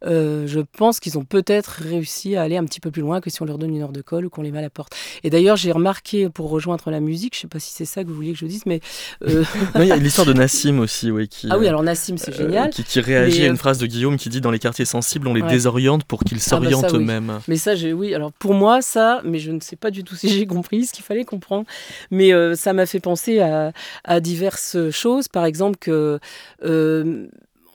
euh, 0.05 0.47
je 0.47 0.61
pense 0.61 1.01
qu'ils 1.01 1.19
ont 1.19 1.25
peut-être 1.25 1.81
réussi 1.83 2.37
à 2.37 2.43
aller 2.43 2.57
un 2.57 2.65
petit 2.65 2.81
peu 2.81 2.91
plus 2.91 3.03
loin 3.03 3.21
que 3.21 3.31
si 3.31 3.43
on 3.43 3.45
leur 3.45 3.59
donne 3.59 3.75
une 3.75 3.83
heure 3.83 3.93
de 3.93 4.03
colle 4.03 4.27
ou 4.27 4.31
qu'on 4.31 4.43
les 4.43 4.51
met 4.51 4.59
à 4.59 4.63
la 4.63 4.71
porte. 4.71 4.95
Et 5.25 5.31
d'ailleurs, 5.31 5.57
j'ai 5.57 5.73
remarqué, 5.73 6.29
pour 6.29 6.51
rejoindre 6.51 6.91
la 6.91 7.01
musique, 7.01 7.35
je 7.35 7.39
ne 7.39 7.43
sais 7.43 7.49
pas 7.49 7.59
si 7.59 7.73
c'est 7.73 7.85
ça 7.85 8.03
que 8.03 8.09
vous 8.09 8.15
vouliez 8.15 8.33
que 8.33 8.39
je 8.39 8.47
dise, 8.47 8.65
mais... 8.67 8.81
Euh, 9.27 9.45
il 9.77 9.87
y 9.87 9.93
a 9.93 9.97
l'histoire 9.97 10.27
de 10.27 10.33
Nassim 10.33 10.79
aussi, 10.79 11.11
oui. 11.11 11.29
Qui, 11.29 11.49
ah 11.51 11.59
oui, 11.59 11.67
alors 11.67 11.83
Nassim, 11.83 12.17
c'est 12.17 12.33
euh, 12.35 12.45
génial. 12.45 12.71
Qui, 12.71 13.01
réagit 13.01 13.45
à 13.45 13.47
une 13.47 13.57
phrase 13.57 13.79
de 13.79 13.87
Guillaume 13.87 14.17
qui 14.17 14.29
dit 14.29 14.41
«Dans 14.43 14.51
les 14.51 14.59
quartiers 14.59 14.85
sensibles, 14.85 15.29
on 15.29 15.35
les 15.35 15.43
désoriente 15.43 16.05
pour 16.05 16.25
qu'ils 16.25 16.39
ah 16.39 16.59
bah 16.61 16.71
s'orientent 16.71 16.95
eux-mêmes 16.95 17.41
Mais 17.49 17.57
ça, 17.57 17.75
j'ai 17.75 17.93
oui. 17.93 18.15
Alors 18.15 18.33
pour 18.33 18.55
moi, 18.55 18.83
ça, 18.83 19.21
mais 19.25 19.39
je 19.39 19.51
ne 19.51 19.61
sais 19.61 19.77
pas 19.77 19.91
du 19.91 20.05
tout 20.05 20.15
si 20.15 20.29
j'ai 20.29 20.47
compris 20.47 20.87
ce 20.87 20.93
qu'il 20.93 21.05
fallait 21.05 21.25
comprendre, 21.25 21.65
mais 22.11 22.33
ça 22.57 22.73
m'a 22.73 22.87
fait 22.87 23.01
penser 23.01 23.41
à, 23.41 23.73
à, 24.05 24.21
diverses 24.21 24.91
choses. 24.91 25.29
Par 25.29 25.45
exemple, 25.45 25.79
que 25.79 26.19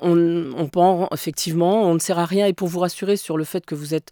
on, 0.04 0.68
pense 0.68 1.08
effectivement, 1.14 1.84
on 1.84 1.94
ne 1.94 2.00
sert 2.00 2.20
à 2.20 2.26
rien. 2.26 2.46
Et 2.48 2.54
pour 2.54 2.68
vous 2.68 2.80
rassurer 2.80 3.18
sur 3.18 3.38
le 3.38 3.44
fait 3.44 3.66
que 3.66 3.76
vous 3.76 3.94
êtes 3.94 4.12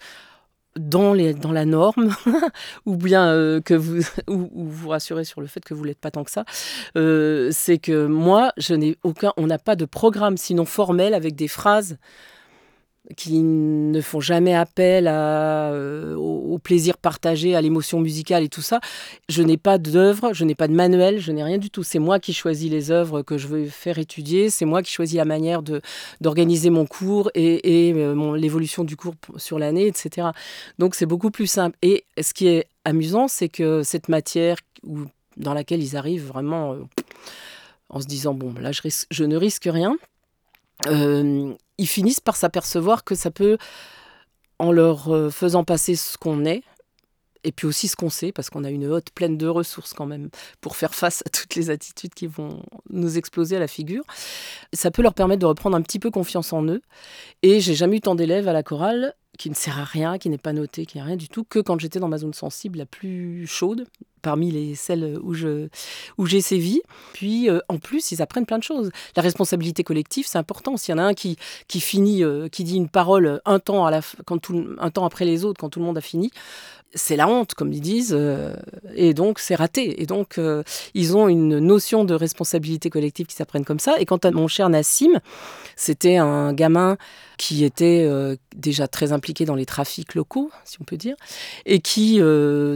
dans, 0.78 1.14
la 1.14 1.66
norme, 1.66 2.16
ou 2.86 2.96
bien 2.96 3.28
euh, 3.28 3.60
que 3.60 3.74
vous 3.74 4.02
ou, 4.28 4.50
vous 4.54 4.90
rassurez 4.90 5.26
sur 5.26 5.42
le 5.42 5.48
fait 5.48 5.64
que 5.64 5.74
vous 5.74 5.84
l'êtes 5.84 6.00
pas 6.00 6.12
tant 6.12 6.24
que 6.24 6.32
ça, 6.32 6.46
euh, 6.98 7.50
c'est 7.52 7.78
que 7.78 8.06
moi, 8.06 8.54
je 8.58 8.74
n'ai 8.74 8.98
aucun, 9.04 9.34
on 9.38 9.48
n'a 9.48 9.60
pas 9.60 9.76
de 9.76 9.86
programme 9.86 10.38
sinon 10.38 10.66
formel 10.66 11.14
avec 11.14 11.36
des 11.36 11.48
phrases 11.48 11.98
qui 13.18 13.42
ne 13.42 14.00
font 14.00 14.20
jamais 14.20 14.54
appel 14.54 15.08
euh, 15.10 16.16
au, 16.16 16.58
plaisir 16.60 16.98
partagé, 16.98 17.56
à 17.56 17.62
l'émotion 17.62 18.00
musicale 18.00 18.44
et 18.44 18.50
tout 18.50 18.62
ça. 18.62 18.80
Je 19.28 19.42
n'ai 19.42 19.58
pas 19.58 19.78
d'œuvre, 19.78 20.34
je 20.34 20.46
n'ai 20.46 20.56
pas 20.56 20.68
de 20.68 20.74
manuel, 20.74 21.20
je 21.20 21.32
n'ai 21.32 21.44
rien 21.44 21.58
du 21.58 21.70
tout. 21.70 21.84
C'est 21.84 22.00
moi 22.00 22.20
qui 22.20 22.34
choisis 22.34 22.70
les 22.70 22.92
œuvres 22.92 23.22
que 23.22 23.38
je 23.38 23.48
veux 23.48 23.66
faire 23.66 23.98
étudier, 23.98 24.50
c'est 24.50 24.66
moi 24.66 24.84
qui 24.84 24.92
choisis 24.92 25.18
la 25.18 25.26
manière 25.26 25.62
d'organiser 26.22 26.70
mon 26.70 26.86
cours 26.86 27.32
et, 27.34 27.88
et 27.88 27.94
euh, 27.94 28.38
l'évolution 28.38 28.84
du 28.84 28.96
cours 28.96 29.16
sur 29.38 29.58
l'année, 29.58 29.88
etc. 29.88 30.30
Donc 30.78 30.96
c'est 30.96 31.08
beaucoup 31.08 31.32
plus 31.32 31.48
simple. 31.48 31.78
Et 31.82 32.06
ce 32.22 32.34
qui 32.34 32.48
est 32.48 32.68
amusant, 32.86 33.28
c'est 33.28 33.50
que 33.50 33.84
cette 33.84 34.10
matière 34.10 34.58
où, 34.84 35.00
dans 35.38 35.54
laquelle 35.54 35.82
ils 35.82 35.98
arrivent 35.98 36.28
vraiment... 36.28 36.74
Euh, 36.74 36.78
en 37.94 38.00
se 38.00 38.08
disant, 38.08 38.34
bon, 38.34 38.54
là, 38.54 38.72
je, 38.72 39.24
ne 39.26 39.36
risque 39.36 39.68
rien, 39.70 39.98
ils 41.82 41.88
finissent 41.88 42.20
par 42.20 42.36
s'apercevoir 42.36 43.04
que 43.04 43.16
ça 43.16 43.32
peut, 43.32 43.58
en 44.60 44.72
leur 44.72 45.12
euh, 45.12 45.32
faisant 45.32 45.64
passer 45.64 45.96
ce 45.96 46.16
qu'on 46.16 46.46
est, 46.46 46.62
et 47.44 47.52
puis 47.52 47.66
aussi 47.66 47.88
ce 47.88 47.96
qu'on 47.96 48.12
sait, 48.12 48.32
parce 48.32 48.52
qu'on 48.52 48.64
a 48.64 48.70
une 48.70 48.86
hotte 48.86 49.10
pleine 49.10 49.36
de 49.36 49.48
ressources 49.48 49.94
quand 49.94 50.06
même 50.06 50.30
pour 50.62 50.76
faire 50.76 50.94
face 50.94 51.24
à 51.26 51.30
toutes 51.32 51.56
les 51.56 51.72
attitudes 51.72 52.14
qui 52.14 52.28
vont 52.28 52.62
nous 52.92 53.18
exploser 53.18 53.56
à 53.56 53.60
la 53.60 53.68
figure. 53.68 54.04
Ça 54.74 54.92
peut 54.92 55.02
leur 55.02 55.16
permettre 55.16 55.40
de 55.40 55.48
reprendre 55.48 55.76
un 55.76 55.82
petit 55.82 55.98
peu 55.98 56.12
confiance 56.12 56.54
en 56.54 56.64
eux. 56.66 56.84
Et 57.42 57.60
j'ai 57.62 57.74
jamais 57.74 57.98
eu 57.98 58.02
tant 58.02 58.14
d'élèves 58.14 58.48
à 58.48 58.54
la 58.54 58.62
chorale 58.62 59.16
qui 59.42 59.50
ne 59.50 59.56
sert 59.56 59.80
à 59.80 59.84
rien, 59.84 60.20
qui 60.20 60.30
n'est 60.30 60.38
pas 60.38 60.54
noté, 60.54 60.86
qui 60.86 60.98
n'est 60.98 61.04
rien 61.04 61.16
du 61.16 61.28
tout, 61.28 61.44
que 61.44 61.58
quand 61.58 61.80
j'étais 61.80 62.00
dans 62.00 62.08
ma 62.08 62.20
zone 62.20 62.36
sensible 62.36 62.78
la 62.78 62.86
plus 62.86 63.48
chaude, 63.48 63.88
parmi 64.22 64.52
les 64.52 64.76
celles 64.76 65.18
où 65.24 65.34
je 65.34 65.68
où 66.20 66.28
j'ai 66.28 66.42
sévi. 66.42 66.84
Puis 67.14 67.50
euh, 67.50 67.58
en 67.68 67.80
plus, 67.80 68.12
ils 68.12 68.22
apprennent 68.22 68.46
plein 68.46 68.60
de 68.60 68.64
choses. 68.64 68.92
La 69.16 69.24
responsabilité 69.24 69.84
collective, 69.84 70.28
c'est 70.28 70.38
important. 70.38 70.78
S'il 70.78 70.92
y 70.92 70.96
en 70.96 71.00
a 71.00 71.06
un 71.08 71.16
qui 71.16 71.38
qui 71.68 71.80
finit, 71.80 72.24
euh, 72.24 72.50
qui 72.50 72.64
dit 72.64 72.76
une 72.76 72.88
parole 72.88 73.42
un 73.46 73.58
temps 73.58 73.84
à 73.84 73.90
la 73.90 74.02
quand 74.26 74.38
tout, 74.38 74.76
un 74.78 74.92
temps 74.92 75.06
après 75.06 75.26
les 75.26 75.44
autres, 75.44 75.60
quand 75.60 75.70
tout 75.70 75.80
le 75.80 75.86
monde 75.86 75.98
a 75.98 76.02
fini, 76.02 76.30
c'est 76.94 77.16
la 77.16 77.28
honte, 77.28 77.56
comme 77.56 77.74
ils 77.74 77.82
disent, 77.82 78.14
euh, 78.16 78.54
et 78.94 79.16
donc 79.16 79.40
c'est 79.40 79.56
raté. 79.56 80.04
Et 80.04 80.06
donc 80.06 80.40
ils 80.94 81.18
ont 81.18 81.28
une 81.28 81.58
notion 81.58 82.04
de 82.04 82.14
responsabilité 82.14 82.92
collective 82.92 83.26
qui 83.26 83.36
s'apprennent 83.36 83.66
comme 83.66 83.80
ça. 83.80 84.00
Et 84.00 84.06
quant 84.06 84.18
à 84.18 84.30
mon 84.30 84.48
cher 84.48 84.70
Nassim, 84.70 85.20
c'était 85.76 86.18
un 86.18 86.54
gamin 86.54 86.98
qui 87.42 87.66
était 87.66 88.08
déjà 88.56 88.88
très 88.88 89.14
impliqué 89.14 89.46
dans 89.46 89.56
les 89.56 89.66
trafics 89.66 90.14
locaux, 90.14 90.52
si 90.64 90.78
on 90.80 90.84
peut 90.84 90.98
dire, 90.98 91.16
et 91.66 91.80
qui 91.80 92.20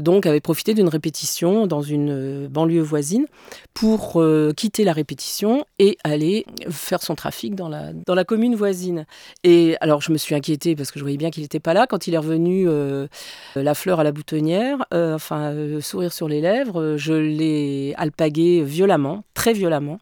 donc 0.01 0.25
avait 0.25 0.41
profité 0.41 0.73
d'une 0.73 0.89
répétition 0.89 1.67
dans 1.67 1.81
une 1.81 2.09
euh, 2.09 2.47
banlieue 2.49 2.81
voisine 2.81 3.25
pour 3.73 4.21
euh, 4.21 4.51
quitter 4.55 4.83
la 4.83 4.93
répétition 4.93 5.65
et 5.79 5.97
aller 6.03 6.45
faire 6.69 7.01
son 7.01 7.15
trafic 7.15 7.55
dans 7.55 7.69
la, 7.69 7.93
dans 7.93 8.15
la 8.15 8.23
commune 8.23 8.55
voisine. 8.55 9.05
Et 9.43 9.75
alors 9.81 10.01
je 10.01 10.11
me 10.11 10.17
suis 10.17 10.35
inquiétée 10.35 10.75
parce 10.75 10.91
que 10.91 10.99
je 10.99 11.03
voyais 11.03 11.17
bien 11.17 11.31
qu'il 11.31 11.43
n'était 11.43 11.59
pas 11.59 11.73
là. 11.73 11.87
Quand 11.87 12.07
il 12.07 12.13
est 12.13 12.17
revenu 12.17 12.65
euh, 12.67 13.07
la 13.55 13.73
fleur 13.73 13.99
à 13.99 14.03
la 14.03 14.11
boutonnière, 14.11 14.85
enfin 14.91 15.53
sourire 15.81 16.13
sur 16.13 16.27
les 16.27 16.41
lèvres, 16.41 16.95
je 16.97 17.13
l'ai 17.13 17.93
alpagué 17.97 18.63
violemment, 18.63 19.23
très 19.33 19.53
violemment 19.53 19.99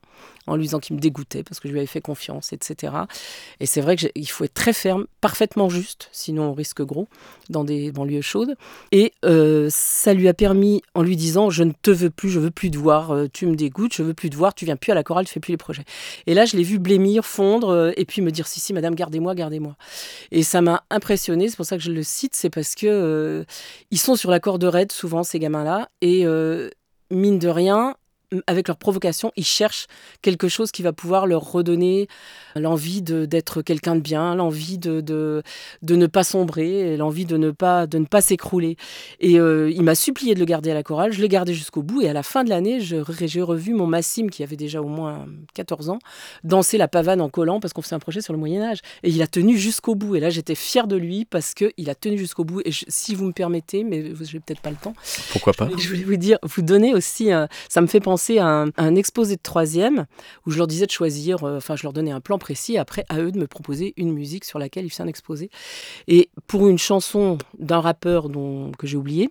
en 0.47 0.55
lui 0.55 0.63
disant 0.63 0.79
qu'il 0.79 0.95
me 0.95 1.01
dégoûtait 1.01 1.43
parce 1.43 1.59
que 1.59 1.67
je 1.67 1.73
lui 1.73 1.79
avais 1.79 1.87
fait 1.87 2.01
confiance, 2.01 2.53
etc. 2.53 2.93
Et 3.59 3.65
c'est 3.65 3.81
vrai 3.81 3.95
qu'il 3.95 4.29
faut 4.29 4.43
être 4.43 4.53
très 4.53 4.73
ferme, 4.73 5.05
parfaitement 5.21 5.69
juste, 5.69 6.09
sinon 6.11 6.49
on 6.49 6.53
risque 6.53 6.81
gros 6.81 7.07
dans 7.49 7.63
des 7.63 7.91
banlieues 7.91 8.21
chaudes. 8.21 8.55
Et 8.91 9.13
euh, 9.23 9.67
ça 9.71 10.13
lui 10.13 10.27
a 10.27 10.33
permis, 10.33 10.81
en 10.95 11.03
lui 11.03 11.15
disant 11.15 11.49
Je 11.49 11.63
ne 11.63 11.71
te 11.71 11.91
veux 11.91 12.09
plus, 12.09 12.29
je 12.29 12.39
veux 12.39 12.51
plus 12.51 12.71
te 12.71 12.77
voir, 12.77 13.11
euh, 13.11 13.27
tu 13.31 13.45
me 13.45 13.55
dégoûtes, 13.55 13.93
je 13.93 14.03
veux 14.03 14.13
plus 14.13 14.29
te 14.29 14.35
voir, 14.35 14.53
tu 14.53 14.65
viens 14.65 14.75
plus 14.75 14.91
à 14.91 14.95
la 14.95 15.03
chorale, 15.03 15.25
tu 15.25 15.33
fais 15.33 15.39
plus 15.39 15.51
les 15.51 15.57
projets. 15.57 15.85
Et 16.27 16.33
là, 16.33 16.45
je 16.45 16.57
l'ai 16.57 16.63
vu 16.63 16.79
blêmir, 16.79 17.25
fondre, 17.25 17.69
euh, 17.69 17.91
et 17.95 18.05
puis 18.05 18.21
me 18.21 18.31
dire 18.31 18.47
Si, 18.47 18.59
si, 18.59 18.73
madame, 18.73 18.95
gardez-moi, 18.95 19.35
gardez-moi. 19.35 19.75
Et 20.31 20.43
ça 20.43 20.61
m'a 20.61 20.83
impressionné, 20.89 21.47
c'est 21.47 21.57
pour 21.57 21.65
ça 21.65 21.77
que 21.77 21.83
je 21.83 21.91
le 21.91 22.03
cite, 22.03 22.35
c'est 22.35 22.49
parce 22.49 22.75
que 22.75 23.45
ils 23.91 23.99
sont 23.99 24.15
sur 24.15 24.31
la 24.31 24.39
corde 24.39 24.63
raide, 24.63 24.91
souvent, 24.91 25.23
ces 25.23 25.39
gamins-là, 25.39 25.89
et 26.01 26.25
mine 27.11 27.39
de 27.39 27.47
rien, 27.47 27.95
avec 28.47 28.67
leur 28.67 28.77
provocation, 28.77 29.31
ils 29.35 29.45
cherchent 29.45 29.87
quelque 30.21 30.47
chose 30.47 30.71
qui 30.71 30.81
va 30.81 30.93
pouvoir 30.93 31.27
leur 31.27 31.51
redonner 31.51 32.07
l'envie 32.55 33.01
d'être 33.01 33.61
quelqu'un 33.61 33.95
de 33.95 34.01
bien, 34.01 34.35
l'envie 34.35 34.77
de, 34.77 35.01
de, 35.01 35.43
de, 35.81 35.95
ne 35.95 36.07
pas 36.07 36.23
sombrer, 36.23 36.97
l'envie 36.97 37.25
de 37.25 37.37
ne 37.37 37.51
pas, 37.51 37.87
de 37.87 37.97
ne 37.97 38.05
pas 38.05 38.21
s'écrouler. 38.21 38.77
Et 39.19 39.39
euh, 39.39 39.71
il 39.71 39.83
m'a 39.83 39.95
supplié 39.95 40.35
de 40.35 40.39
le 40.39 40.45
garder 40.45 40.71
à 40.71 40.73
la 40.73 40.83
chorale, 40.83 41.13
je 41.13 41.21
l'ai 41.21 41.27
gardé 41.27 41.53
jusqu'au 41.53 41.83
bout, 41.83 42.01
et 42.01 42.09
à 42.09 42.13
la 42.13 42.23
fin 42.23 42.43
de 42.43 42.49
l'année, 42.49 42.79
j'ai 42.79 43.41
revu 43.41 43.73
mon 43.73 43.87
Massime, 43.87 44.29
qui 44.29 44.43
avait 44.43 44.55
déjà 44.55 44.81
au 44.81 44.87
moins 44.87 45.25
14 45.53 45.89
ans, 45.89 45.99
danser 46.43 46.77
la 46.77 46.87
pavane 46.87 47.21
en 47.21 47.29
collant, 47.29 47.59
parce 47.59 47.73
qu'on 47.73 47.81
faisait 47.81 47.95
un 47.95 47.99
projet 47.99 48.21
sur 48.21 48.33
le 48.33 48.39
Moyen-Âge. 48.39 48.79
Et 49.03 49.09
il 49.09 49.21
a 49.21 49.27
tenu 49.27 49.57
jusqu'au 49.57 49.95
bout, 49.95 50.15
et 50.15 50.19
là 50.19 50.29
j'étais 50.29 50.55
fière 50.55 50.87
de 50.87 50.95
lui, 50.95 51.25
parce 51.25 51.53
qu'il 51.53 51.89
a 51.89 51.95
tenu 51.95 52.17
jusqu'au 52.17 52.43
bout. 52.43 52.61
Et 52.65 52.71
si 52.87 53.15
vous 53.15 53.25
me 53.25 53.33
permettez, 53.33 53.83
mais 53.83 54.13
je 54.15 54.33
n'ai 54.33 54.39
peut-être 54.39 54.61
pas 54.61 54.69
le 54.69 54.75
temps. 54.75 54.93
Pourquoi 55.31 55.53
pas 55.53 55.69
Je 55.77 55.87
voulais 55.87 56.03
vous 56.03 56.17
dire, 56.17 56.37
vous 56.43 56.61
donner 56.61 56.93
aussi, 56.93 57.29
ça 57.69 57.81
me 57.81 57.87
fait 57.87 57.99
penser 57.99 58.22
à 58.31 58.65
un, 58.77 58.95
exposé 58.95 59.35
de 59.35 59.41
troisième, 59.41 60.05
où 60.45 60.51
je 60.51 60.57
leur 60.57 60.67
disais 60.67 60.85
de 60.85 60.91
choisir, 60.91 61.43
euh, 61.43 61.57
enfin 61.57 61.75
je 61.75 61.83
leur 61.83 61.93
donnais 61.93 62.11
un 62.11 62.21
plan 62.21 62.37
précis, 62.37 62.77
après 62.77 63.05
à 63.09 63.19
eux 63.19 63.31
de 63.31 63.39
me 63.39 63.47
proposer 63.47 63.93
une 63.97 64.13
musique 64.13 64.45
sur 64.45 64.59
laquelle 64.59 64.85
ils 64.85 64.89
faisaient 64.89 65.03
un 65.03 65.07
exposé. 65.07 65.49
Et 66.07 66.29
pour 66.47 66.67
une 66.67 66.77
chanson 66.77 67.37
d'un 67.57 67.79
rappeur 67.79 68.29
dont, 68.29 68.71
que 68.71 68.87
j'ai 68.87 68.97
oublié, 68.97 69.29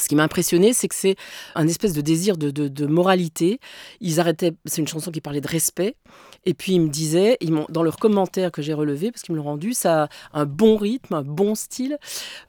ce 0.00 0.08
qui 0.08 0.14
m'a 0.14 0.22
impressionné, 0.22 0.72
c'est 0.72 0.88
que 0.88 0.94
c'est 0.94 1.16
un 1.54 1.68
espèce 1.68 1.92
de 1.92 2.00
désir 2.00 2.36
de, 2.36 2.50
de, 2.50 2.86
moralité. 2.86 3.60
Ils 4.00 4.20
arrêtaient, 4.20 4.52
c'est 4.64 4.80
une 4.80 4.88
chanson 4.88 5.10
qui 5.10 5.20
parlait 5.20 5.40
de 5.40 5.48
respect. 5.48 5.96
Et 6.44 6.54
puis 6.54 6.72
ils 6.72 6.80
me 6.80 6.88
disaient, 6.88 7.36
ils 7.40 7.52
dans 7.68 7.82
leurs 7.82 7.98
commentaires 7.98 8.50
que 8.50 8.62
j'ai 8.62 8.72
relevés, 8.72 9.12
parce 9.12 9.22
qu'ils 9.22 9.34
me 9.34 9.38
l'ont 9.38 9.44
rendu, 9.44 9.74
ça 9.74 10.04
a 10.04 10.08
un 10.32 10.46
bon 10.46 10.76
rythme, 10.76 11.14
un 11.14 11.22
bon 11.22 11.54
style. 11.54 11.98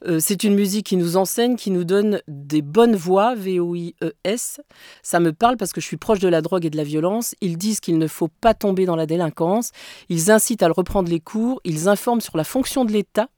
Euh, 0.06 0.18
c'est 0.20 0.42
une 0.42 0.54
musique 0.54 0.86
qui 0.86 0.96
nous 0.96 1.16
enseigne, 1.16 1.56
qui 1.56 1.70
nous 1.70 1.84
donne 1.84 2.20
des 2.28 2.62
bonnes 2.62 2.96
voix, 2.96 3.34
V-O-I-E-S. 3.34 4.60
Ça 5.02 5.20
me 5.20 5.32
parle 5.32 5.56
parce 5.56 5.72
que 5.72 5.80
je 5.80 5.86
suis 5.86 5.96
proche 5.98 6.18
de 6.20 6.28
la 6.28 6.40
drogue 6.40 6.64
et 6.64 6.70
de 6.70 6.76
la 6.76 6.84
violence. 6.84 7.34
Ils 7.40 7.58
disent 7.58 7.80
qu'il 7.80 7.98
ne 7.98 8.06
faut 8.06 8.28
pas 8.28 8.54
tomber 8.54 8.86
dans 8.86 8.96
la 8.96 9.06
délinquance. 9.06 9.70
Ils 10.08 10.30
incitent 10.30 10.62
à 10.62 10.66
le 10.66 10.72
reprendre 10.72 11.10
les 11.10 11.20
cours. 11.20 11.60
Ils 11.64 11.88
informent 11.88 12.22
sur 12.22 12.36
la 12.36 12.44
fonction 12.44 12.84
de 12.84 12.92
l'État 12.92 13.28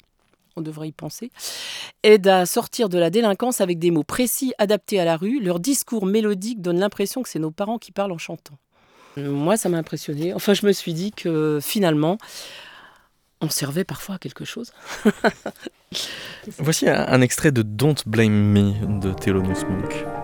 on 0.56 0.62
devrait 0.62 0.88
y 0.88 0.92
penser, 0.92 1.30
aide 2.02 2.26
à 2.28 2.46
sortir 2.46 2.88
de 2.88 2.98
la 2.98 3.10
délinquance 3.10 3.60
avec 3.60 3.78
des 3.78 3.90
mots 3.90 4.02
précis 4.02 4.52
adaptés 4.58 5.00
à 5.00 5.04
la 5.04 5.16
rue. 5.16 5.40
Leur 5.40 5.60
discours 5.60 6.06
mélodique 6.06 6.60
donne 6.60 6.78
l'impression 6.78 7.22
que 7.22 7.28
c'est 7.28 7.38
nos 7.38 7.50
parents 7.50 7.78
qui 7.78 7.92
parlent 7.92 8.12
en 8.12 8.18
chantant. 8.18 8.58
Moi, 9.16 9.56
ça 9.56 9.68
m'a 9.68 9.78
impressionné. 9.78 10.34
Enfin, 10.34 10.52
je 10.52 10.66
me 10.66 10.72
suis 10.72 10.92
dit 10.92 11.10
que 11.10 11.58
finalement, 11.62 12.18
on 13.40 13.48
servait 13.48 13.84
parfois 13.84 14.16
à 14.16 14.18
quelque 14.18 14.44
chose. 14.44 14.72
Voici 16.58 16.88
un, 16.88 17.20
extrait 17.20 17.52
de 17.52 17.62
Don't 17.62 17.96
Blame 18.06 18.32
Me 18.32 19.00
de 19.00 19.12
Thelonious 19.12 19.64
Monk. 19.68 20.15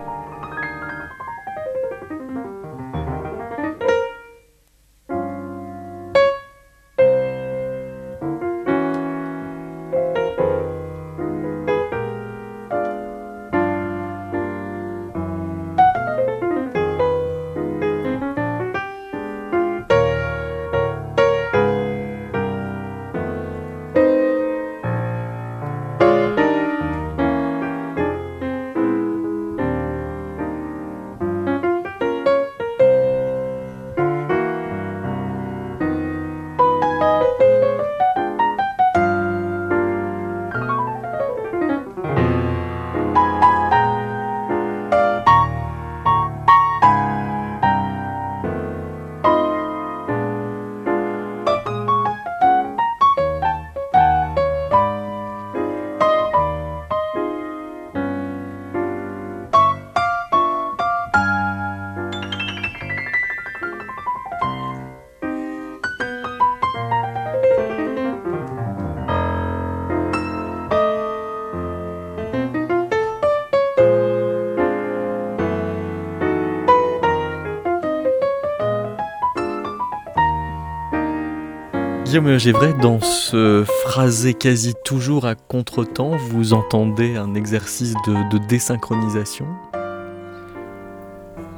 Guillaume 82.23 82.39
Gévray, 82.39 82.73
dans 82.81 83.01
ce 83.01 83.65
phrasé 83.83 84.33
quasi 84.33 84.75
toujours 84.85 85.25
à 85.25 85.35
contretemps, 85.35 86.11
vous 86.29 86.53
entendez 86.53 87.17
un 87.17 87.35
exercice 87.35 87.95
de, 88.07 88.37
désynchronisation 88.47 89.45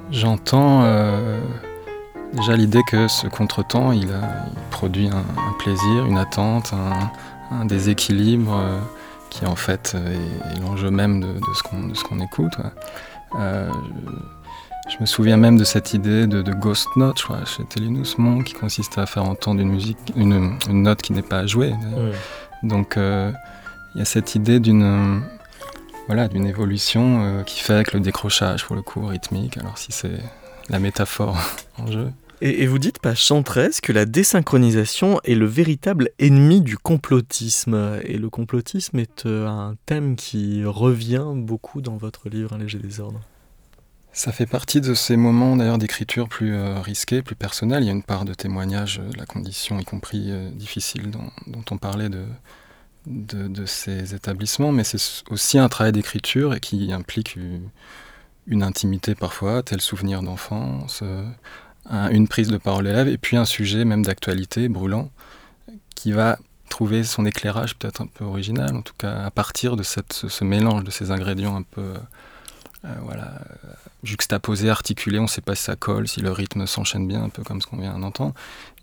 J'entends 0.09 0.81
euh, 0.83 1.39
déjà 2.33 2.55
l'idée 2.55 2.81
que 2.87 3.07
ce 3.07 3.27
contretemps, 3.27 3.91
il, 3.91 4.09
produit 4.71 5.07
un, 5.07 5.53
plaisir, 5.59 6.07
une 6.07 6.17
attente, 6.17 6.73
un, 7.51 7.65
déséquilibre 7.65 8.57
euh, 8.59 8.79
qui 9.29 9.45
en 9.45 9.55
fait 9.55 9.95
est, 9.95 10.61
l'enjeu 10.61 10.89
même 10.89 11.21
de, 11.21 11.35
ce 11.93 12.03
qu'on 12.03 12.19
écoute. 12.19 12.57
Euh, 13.39 13.69
me 14.99 15.05
souviens 15.05 15.37
même 15.37 15.57
de 15.57 15.63
cette 15.63 15.93
idée 15.93 16.27
de, 16.27 16.53
ghost 16.53 16.87
note, 16.95 17.19
je 17.19 17.23
crois, 17.23 17.43
chez 17.45 17.63
Monk, 18.17 18.43
qui 18.45 18.53
consiste 18.53 18.97
à 18.97 19.05
faire 19.05 19.23
entendre 19.23 19.61
une 19.61 19.69
musique, 19.69 19.97
une, 20.15 20.57
note 20.69 21.01
qui 21.01 21.13
n'est 21.13 21.21
pas 21.21 21.45
jouée. 21.47 21.73
Donc 22.63 22.97
euh, 22.97 23.31
il 23.93 23.99
y 23.99 24.01
a 24.01 24.05
cette 24.05 24.35
idée 24.35 24.59
d'une 24.59 25.23
voilà, 26.07 26.27
d'une 26.27 26.45
évolution 26.45 27.23
euh, 27.23 27.43
qui 27.43 27.59
fait 27.59 27.73
avec 27.73 27.93
le 27.93 27.99
décrochage, 27.99 28.65
pour 28.65 28.75
le 28.75 28.81
coup, 28.81 29.05
rythmique. 29.05 29.57
Alors 29.57 29.77
si 29.77 29.91
c'est 29.91 30.19
la 30.69 30.79
métaphore 30.79 31.37
en 31.77 31.87
jeu. 31.87 32.11
Et, 32.41 32.67
vous 32.67 32.79
dites, 32.79 32.99
page 32.99 33.23
113, 33.23 33.79
que 33.79 33.93
la 33.93 34.05
désynchronisation 34.05 35.21
est 35.23 35.35
le 35.35 35.45
véritable 35.45 36.09
ennemi 36.19 36.61
du 36.61 36.77
complotisme. 36.77 37.99
Et 38.03 38.17
le 38.17 38.29
complotisme 38.29 38.99
est 38.99 39.25
euh, 39.25 39.47
un 39.47 39.75
thème 39.85 40.15
qui 40.15 40.63
revient 40.65 41.25
beaucoup 41.33 41.81
dans 41.81 41.95
votre 41.95 42.29
livre 42.29 42.53
Un 42.53 42.57
léger 42.57 42.77
désordre. 42.77 43.21
Ça 44.15 44.31
fait 44.31 44.45
partie 44.45 44.79
de 44.79 44.93
ces 44.93 45.17
moments 45.17 45.57
d'ailleurs 45.57 45.77
d'écriture 45.77 46.29
plus 46.29 46.55
euh, 46.55 46.79
risqués, 46.79 47.21
plus 47.21 47.35
personnels. 47.35 47.83
Il 47.83 47.87
y 47.87 47.89
a 47.89 47.91
une 47.91 48.01
part 48.01 48.23
de 48.23 48.33
témoignage 48.33 48.99
de 48.99 49.17
la 49.17 49.25
condition, 49.25 49.77
y 49.77 49.83
compris 49.83 50.31
euh, 50.31 50.49
difficile, 50.51 51.11
dont, 51.11 51.65
on 51.69 51.77
parlait 51.77 52.07
de, 52.07 53.65
ces 53.65 54.15
établissements, 54.15 54.71
mais 54.71 54.85
c'est 54.85 55.21
aussi 55.29 55.59
un 55.59 55.67
travail 55.67 55.91
d'écriture 55.91 56.61
qui 56.61 56.93
implique 56.93 57.35
une, 57.35 58.63
intimité 58.63 59.15
parfois, 59.15 59.63
tel 59.63 59.81
souvenir 59.81 60.21
d'enfance, 60.21 61.01
euh, 61.03 61.29
une 62.09 62.29
prise 62.29 62.47
de 62.47 62.57
parole 62.57 62.87
élève, 62.87 63.09
et 63.09 63.17
puis 63.17 63.35
un 63.35 63.45
sujet 63.45 63.83
même 63.83 64.05
d'actualité 64.05 64.69
brûlant 64.69 65.11
qui 65.93 66.13
va 66.13 66.39
trouver 66.69 67.03
son 67.03 67.25
éclairage 67.25 67.75
peut-être 67.75 67.99
un 67.99 68.07
peu 68.07 68.23
original, 68.23 68.77
en 68.77 68.81
tout 68.81 68.95
cas 68.97 69.25
à 69.25 69.29
partir 69.29 69.75
de 69.75 69.83
cette, 69.83 70.13
ce 70.13 70.43
mélange 70.45 70.85
de 70.85 70.91
ces 70.91 71.11
ingrédients 71.11 71.57
un 71.57 71.63
peu 71.63 71.95
euh, 72.85 72.93
voilà, 73.01 73.33
juxtaposé, 74.05 74.69
articulé, 74.69 75.19
on 75.19 75.23
ne 75.23 75.27
sait 75.27 75.41
pas 75.41 75.55
si 75.55 75.63
ça 75.63 75.75
colle, 75.75 76.07
si 76.07 76.21
le 76.21 76.31
rythme 76.31 76.65
s'enchaîne 76.67 77.07
bien, 77.07 77.23
un 77.23 77.29
peu 77.29 77.43
comme 77.43 77.61
ce 77.61 77.67
qu'on 77.67 77.77
vient 77.77 77.97
d'entendre. 77.97 78.33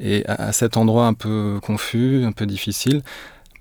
Et 0.00 0.26
à, 0.26 0.52
cet 0.52 0.76
endroit 0.76 1.06
un 1.06 1.14
peu 1.14 1.60
confus, 1.62 2.24
un 2.24 2.32
peu 2.32 2.46
difficile, 2.46 3.02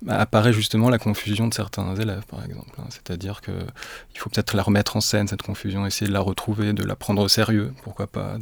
bah, 0.02 0.18
apparaît 0.18 0.52
justement 0.52 0.90
la 0.90 0.98
confusion 0.98 1.46
de 1.46 1.54
certains 1.54 1.94
élèves, 1.94 2.24
par 2.26 2.44
exemple. 2.44 2.72
Hein. 2.78 2.86
C'est-à-dire 2.90 3.40
qu'il 3.40 4.18
faut 4.18 4.30
peut-être 4.30 4.56
la 4.56 4.64
remettre 4.64 4.96
en 4.96 5.00
scène, 5.00 5.28
cette 5.28 5.42
confusion, 5.42 5.86
essayer 5.86 6.08
de 6.08 6.12
la 6.12 6.20
retrouver, 6.20 6.72
de 6.72 6.82
la 6.82 6.96
prendre 6.96 7.22
au 7.22 7.28
sérieux, 7.28 7.72
pourquoi 7.84 8.08
pas. 8.08 8.36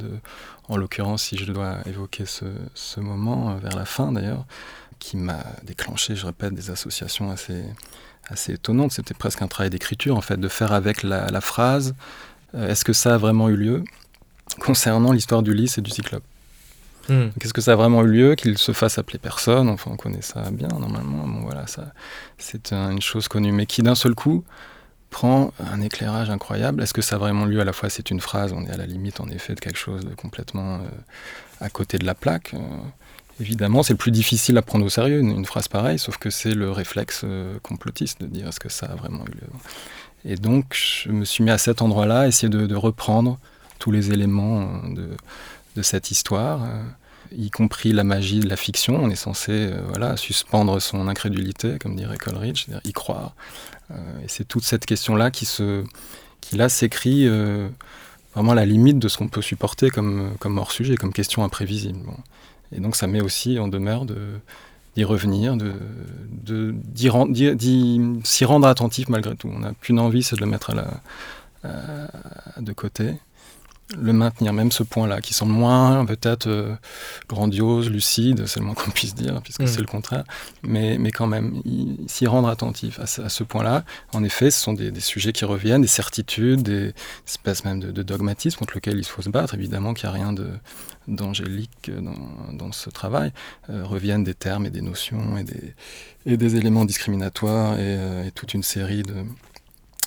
En 0.69 0.77
l'occurrence, 0.77 1.25
si 1.25 1.37
je 1.37 1.53
dois 1.53 1.79
évoquer 1.87 2.25
ce, 2.25 3.01
moment, 3.01 3.51
euh, 3.51 3.55
vers 3.57 3.77
la 3.77 3.85
fin 3.85 4.13
d'ailleurs, 4.13 4.47
qui 4.99 5.17
m'a 5.17 5.45
déclenché, 5.63 6.17
je 6.17 6.27
répète, 6.27 6.55
des 6.55 6.71
associations 6.71 7.31
assez, 7.31 7.65
assez 8.29 8.55
étonnantes. 8.55 8.93
C'était 8.93 9.15
presque 9.15 9.43
un 9.43 9.49
travail 9.49 9.71
d'écriture, 9.71 10.17
en 10.17 10.21
fait, 10.21 10.39
de 10.39 10.49
faire 10.49 10.73
avec 10.73 11.03
la, 11.03 11.41
phrase 11.41 11.95
est-ce 12.55 12.85
que 12.85 12.93
ça 12.93 13.15
a 13.15 13.19
vraiment 13.19 13.49
eu 13.49 13.57
lieu 13.57 13.85
concernant 14.59 15.13
l'histoire 15.13 15.43
du 15.43 15.55
lys 15.55 15.79
et 15.79 15.81
du 15.81 15.91
cyclope 15.91 16.25
Hmm. 17.09 17.31
Qu'est-ce 17.41 17.53
que 17.53 17.61
ça 17.61 17.73
a 17.73 17.77
vraiment 17.77 18.03
eu 18.03 18.09
lieu 18.09 18.35
Qu'il 18.37 18.57
se 18.57 18.73
fasse 18.73 18.99
appeler 18.99 19.19
personne? 19.19 19.69
Enfin, 19.69 19.91
on 19.93 19.97
connaît 19.97 20.23
ça 20.23 20.51
bien 20.53 20.69
normalement. 20.69 21.27
Bon, 21.27 21.41
voilà, 21.41 21.67
ça, 21.67 21.93
c'est 22.39 22.73
une 22.73 23.01
chose 23.01 23.27
connue, 23.27 23.51
mais 23.53 23.67
qui 23.67 23.83
d'un 23.83 23.97
seul 23.97 24.15
coup 24.15 24.45
prend 25.11 25.53
un 25.59 25.81
éclairage 25.81 26.31
incroyable. 26.31 26.83
Est-ce 26.83 26.95
que 26.95 27.03
ça 27.03 27.17
a 27.17 27.19
vraiment 27.19 27.47
lieu? 27.47 27.61
À 27.61 27.65
la 27.65 27.73
fois, 27.73 27.91
c'est 27.91 28.11
une 28.11 28.21
phrase. 28.21 28.53
On 28.53 28.65
est 28.65 28.71
à 28.71 28.77
la 28.77 28.87
limite, 28.87 29.21
en 29.21 29.29
effet, 29.29 29.55
de 29.57 29.61
quelque 29.61 29.79
chose 29.79 30.05
de 30.05 30.15
complètement 30.15 30.77
euh, 30.77 30.89
à 31.61 31.69
côté 31.69 31.99
de 31.99 32.07
la 32.07 32.15
plaque. 32.15 32.55
Euh, 32.55 32.59
évidemment, 33.41 33.83
c'est 33.83 33.95
le 33.95 33.99
plus 33.99 34.13
difficile 34.13 34.57
à 34.57 34.63
prendre 34.63 34.85
au 34.85 34.89
sérieux, 34.89 35.19
une, 35.19 35.45
phrase 35.47 35.67
pareille, 35.67 35.99
sauf 35.99 36.17
que 36.19 36.31
c'est 36.31 36.55
le 36.55 36.71
réflexe 36.71 37.23
euh, 37.25 37.59
complotiste 37.61 38.21
de 38.21 38.27
dire 38.27 38.47
est-ce 38.47 38.61
que 38.61 38.69
ça 38.69 38.87
a 38.87 38.95
vraiment 38.95 39.25
eu 39.25 39.33
lieu? 39.33 39.49
Et 40.25 40.37
donc, 40.37 40.75
je 40.75 41.11
me 41.11 41.25
suis 41.25 41.43
mis 41.45 41.51
à 41.51 41.59
cet 41.59 41.83
endroit-là, 41.83 42.27
essayer 42.27 42.49
de, 42.49 42.75
reprendre 42.75 43.39
tous 43.79 43.91
les 43.91 44.13
éléments 44.13 44.83
de, 44.89 45.09
de 45.77 45.83
cette 45.83 46.11
histoire 46.11 46.61
y 47.37 47.51
compris 47.51 47.93
la 47.93 48.05
magie 48.05 48.41
de 48.41 48.49
la 48.49 48.57
fiction. 48.57 48.97
On 49.03 49.11
est 49.11 49.17
censé 49.17 49.53
euh, 49.53 49.81
voilà, 49.89 50.17
suspendre 50.17 50.81
son 50.81 51.09
incrédulité, 51.09 51.79
comme 51.79 51.97
dirait 51.97 52.17
Coleridge, 52.17 52.65
c'est-à-dire 52.67 52.83
y 52.85 52.93
croire. 52.93 53.35
Euh, 53.91 53.95
et 54.25 54.29
c'est 54.29 54.45
toute 54.45 54.65
cette 54.65 54.87
question-là 54.87 55.31
qui, 55.31 55.47
qui 56.41 56.57
là 56.57 56.69
s'écrit 56.69 57.27
euh, 57.27 57.69
vraiment 58.35 58.53
à 58.53 58.57
la 58.57 58.67
limite 58.67 58.99
de 58.99 59.09
ce 59.09 59.19
qu'on 59.19 59.29
peut 59.29 59.43
supporter 59.43 59.91
comme, 59.91 60.35
comme 60.39 60.59
hors-sujet, 60.59 60.97
comme 60.97 61.13
question 61.13 61.45
imprévisible. 61.45 62.01
Et 62.73 62.81
donc 62.81 62.97
ça 62.97 63.07
met 63.07 63.21
aussi 63.21 63.59
en 63.59 63.69
demeure 63.69 64.05
de 64.05 64.17
d'y 65.01 65.05
revenir, 65.05 65.57
de, 65.57 65.73
de, 66.31 66.75
d'y, 66.75 68.01
s'y 68.25 68.45
rendre 68.45 68.67
attentif 68.67 69.09
malgré 69.09 69.35
tout. 69.35 69.51
On 69.53 69.61
n'a 69.61 69.73
qu'une 69.81 69.99
envie, 69.99 70.23
c'est 70.23 70.37
de 70.37 70.41
le 70.41 70.47
mettre 70.47 70.71
à 70.71 70.75
la, 70.75 72.61
de 72.61 72.73
côté 72.73 73.15
le 73.99 74.13
maintenir, 74.13 74.53
même 74.53 74.71
ce 74.71 74.83
point-là, 74.83 75.21
qui 75.21 75.35
semble 75.35 75.53
moins 75.53 76.05
peut-être 76.05 76.47
euh, 76.47 76.75
grandiose, 77.29 77.91
lucide, 77.91 78.47
c'est 78.47 78.61
le 78.61 78.67
moins 78.67 78.75
qu'on 78.75 78.91
puisse 78.91 79.15
dire, 79.15 79.41
puisque 79.43 79.63
mm. 79.63 79.67
c'est 79.67 79.81
le 79.81 79.87
contraire, 79.87 80.25
mais, 80.63 80.97
mais 80.99 81.11
quand 81.11 81.27
même, 81.27 81.61
s'y 82.07 82.27
rendre 82.27 82.49
attentif 82.49 83.01
à, 83.01 83.07
ce 83.07 83.43
point-là. 83.43 83.85
En 84.13 84.23
effet, 84.23 84.51
ce 84.51 84.61
sont 84.61 84.73
des, 84.73 84.93
sujets 85.01 85.33
qui 85.33 85.45
reviennent, 85.45 85.83
des 85.83 85.89
certitudes, 85.89 86.63
des 86.63 86.95
espèces 87.27 87.65
même 87.65 87.81
de, 87.81 88.03
dogmatisme 88.03 88.59
contre 88.59 88.75
lequel 88.75 88.99
il 88.99 89.05
faut 89.05 89.23
se 89.23 89.29
battre. 89.29 89.55
Évidemment 89.55 89.95
qu'il 89.95 90.09
n'y 90.09 90.17
a 90.17 90.25
rien 90.25 90.35
d'angélique 91.09 91.91
dans, 92.53 92.73
ce 92.73 92.91
travail. 92.91 93.33
Euh, 93.69 93.85
reviennent 93.85 94.25
des 94.25 94.35
termes 94.35 94.67
et 94.67 94.71
des 94.71 94.83
notions 94.83 95.37
et 96.27 96.37
des, 96.37 96.57
éléments 96.57 96.85
discriminatoires 96.85 97.75
et, 97.75 97.97
euh, 97.99 98.25
et 98.25 98.31
toute 98.31 98.55
une 98.55 98.63
série 98.63 99.03
de 99.03 99.25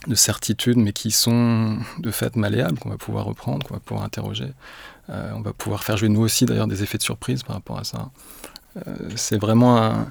de 0.08 0.16
certitudes, 0.16 0.78
mais 0.78 0.92
qui 0.92 1.12
sont 1.12 1.78
de 2.00 2.12
fait 2.12 2.36
malléables, 2.36 2.78
qu'on 2.78 2.90
va 2.90 2.98
pouvoir 2.98 3.24
reprendre, 3.24 3.66
qu'on 3.66 3.76
va 3.76 3.80
pouvoir 3.80 4.06
interroger. 4.06 4.50
Euh, 5.10 5.32
on 5.34 5.40
va 5.40 5.54
pouvoir 5.54 5.84
faire 5.84 5.96
jouer 5.96 6.10
nous 6.10 6.20
aussi 6.20 6.46
d'ailleurs 6.46 6.68
des 6.68 6.84
effets 6.84 6.98
de 6.98 7.04
surprise 7.04 7.44
par 7.44 7.56
rapport 7.56 7.80
à 7.80 7.86
ça. 7.86 8.10
C'est 9.16 9.38
vraiment 9.38 10.06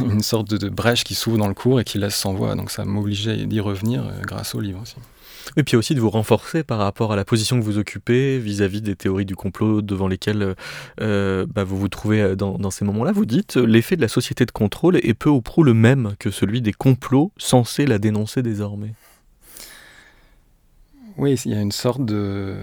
une 0.00 0.22
sorte 0.22 0.52
de, 0.52 0.68
brèche 0.68 1.04
qui 1.04 1.14
s'ouvre 1.14 1.38
dans 1.38 1.48
le 1.48 1.54
cours 1.54 1.80
et 1.80 1.84
qui 1.84 1.98
laisse 1.98 2.16
sans 2.16 2.32
voix. 2.32 2.54
Donc 2.56 2.70
ça 2.70 2.84
m'obligeait 2.84 3.46
d'y 3.46 3.60
revenir 3.60 4.04
grâce 4.22 4.54
au 4.56 4.60
livre 4.60 4.80
aussi. 4.82 4.96
Et 5.56 5.62
puis 5.62 5.76
aussi 5.76 5.94
de 5.94 6.00
vous 6.00 6.10
renforcer 6.10 6.62
par 6.62 6.78
rapport 6.78 7.12
à 7.12 7.16
la 7.16 7.24
position 7.24 7.58
que 7.58 7.64
vous 7.64 7.78
occupez 7.78 8.38
vis-à-vis 8.38 8.82
des 8.82 8.96
théories 8.96 9.24
du 9.24 9.36
complot 9.36 9.82
devant 9.82 10.08
lesquelles 10.08 10.54
euh, 11.00 11.46
bah, 11.48 11.64
vous 11.64 11.78
vous 11.78 11.88
trouvez 11.88 12.20
euh, 12.20 12.36
dans, 12.36 12.70
ces 12.70 12.84
moments-là. 12.84 13.12
Vous 13.12 13.26
dites 13.26 13.56
euh, 13.56 13.64
l'effet 13.64 13.96
de 13.96 14.00
la 14.00 14.08
société 14.08 14.46
de 14.46 14.50
contrôle 14.50 14.96
est 14.96 15.14
peu 15.14 15.30
ou 15.30 15.40
prou 15.40 15.62
le 15.62 15.74
même 15.74 16.14
que 16.18 16.30
celui 16.30 16.60
des 16.60 16.72
complots 16.72 17.32
censés 17.36 17.86
la 17.86 17.98
dénoncer 17.98 18.42
désormais. 18.42 18.94
Oui, 21.16 21.40
il 21.44 21.52
y 21.52 21.54
a 21.54 21.60
une 21.60 21.72
sorte 21.72 22.04
de 22.04 22.56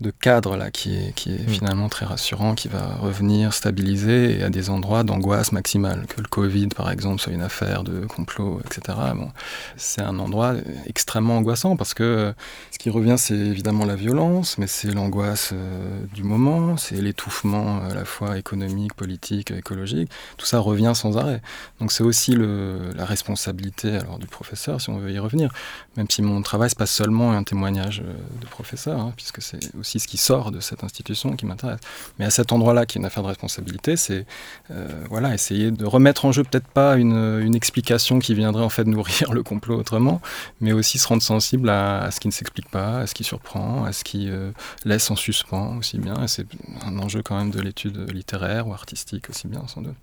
de 0.00 0.10
cadre 0.10 0.56
là 0.56 0.70
qui 0.70 0.96
est, 0.96 1.12
qui 1.14 1.34
est 1.34 1.46
mm. 1.46 1.48
finalement 1.48 1.88
très 1.88 2.06
rassurant, 2.06 2.54
qui 2.54 2.68
va 2.68 2.96
revenir 3.00 3.52
stabiliser 3.52 4.38
et 4.38 4.42
à 4.44 4.50
des 4.50 4.70
endroits 4.70 5.02
d'angoisse 5.02 5.52
maximale. 5.52 6.06
Que 6.06 6.20
le 6.20 6.28
Covid, 6.28 6.68
par 6.68 6.90
exemple, 6.90 7.20
soit 7.20 7.32
une 7.32 7.42
affaire 7.42 7.82
de 7.82 8.06
complot, 8.06 8.60
etc. 8.64 8.98
Bon, 9.14 9.30
c'est 9.76 10.02
un 10.02 10.18
endroit 10.18 10.54
extrêmement 10.86 11.38
angoissant 11.38 11.76
parce 11.76 11.94
que 11.94 12.32
ce 12.70 12.78
qui 12.78 12.90
revient, 12.90 13.16
c'est 13.18 13.34
évidemment 13.34 13.84
la 13.84 13.96
violence, 13.96 14.58
mais 14.58 14.66
c'est 14.66 14.92
l'angoisse 14.92 15.50
euh, 15.52 16.04
du 16.14 16.22
moment, 16.22 16.76
c'est 16.76 17.00
l'étouffement 17.00 17.80
à 17.80 17.94
la 17.94 18.04
fois 18.04 18.38
économique, 18.38 18.94
politique, 18.94 19.50
écologique. 19.50 20.10
Tout 20.36 20.46
ça 20.46 20.60
revient 20.60 20.92
sans 20.94 21.16
arrêt. 21.16 21.42
Donc 21.80 21.90
c'est 21.92 22.04
aussi 22.04 22.32
le, 22.32 22.92
la 22.94 23.04
responsabilité 23.04 23.96
alors, 23.96 24.18
du 24.18 24.26
professeur, 24.26 24.80
si 24.80 24.90
on 24.90 24.98
veut 24.98 25.10
y 25.10 25.18
revenir, 25.18 25.52
même 25.96 26.06
si 26.08 26.22
mon 26.22 26.42
travail, 26.42 26.68
c'est 26.68 26.78
pas 26.78 26.86
seulement 26.86 27.32
un 27.32 27.42
témoignage 27.42 28.02
euh, 28.06 28.12
de 28.40 28.46
professeur, 28.46 29.00
hein, 29.00 29.12
puisque 29.16 29.42
c'est 29.42 29.74
aussi 29.78 29.87
ce 29.88 30.06
qui 30.06 30.18
sort 30.18 30.50
de 30.50 30.60
cette 30.60 30.84
institution 30.84 31.34
qui 31.36 31.46
m'intéresse. 31.46 31.80
Mais 32.18 32.26
à 32.26 32.30
cet 32.30 32.52
endroit-là, 32.52 32.84
qui 32.84 32.98
est 32.98 33.00
une 33.00 33.06
affaire 33.06 33.22
de 33.22 33.28
responsabilité, 33.28 33.96
c'est 33.96 34.26
euh, 34.70 34.86
voilà, 35.08 35.32
essayer 35.32 35.70
de 35.70 35.86
remettre 35.86 36.26
en 36.26 36.32
jeu 36.32 36.44
peut-être 36.44 36.68
pas 36.68 36.96
une, 36.96 37.40
une, 37.40 37.54
explication 37.54 38.18
qui 38.18 38.34
viendrait 38.34 38.62
en 38.62 38.68
fait 38.68 38.84
nourrir 38.96 39.32
le 39.32 39.42
complot 39.42 39.78
autrement, 39.78 40.20
mais 40.60 40.72
aussi 40.72 40.98
se 40.98 41.08
rendre 41.08 41.22
sensible 41.22 41.70
à, 41.70 42.10
ce 42.10 42.20
qui 42.20 42.28
ne 42.28 42.32
s'explique 42.32 42.70
pas, 42.70 43.00
à 43.00 43.06
ce 43.06 43.14
qui 43.14 43.24
surprend, 43.24 43.84
à 43.84 43.92
ce 43.92 44.04
qui 44.04 44.28
euh, 44.28 44.50
laisse 44.84 45.10
en 45.10 45.16
suspens 45.16 45.78
aussi 45.78 45.98
bien. 45.98 46.22
Et 46.22 46.28
c'est 46.28 46.46
un 46.84 46.98
enjeu 46.98 47.22
quand 47.22 47.38
même 47.38 47.50
de 47.50 47.60
l'étude 47.60 48.12
littéraire 48.12 48.68
ou 48.68 48.74
artistique 48.74 49.30
aussi 49.30 49.48
bien, 49.48 49.66
sans 49.66 49.80
doute. 49.80 49.96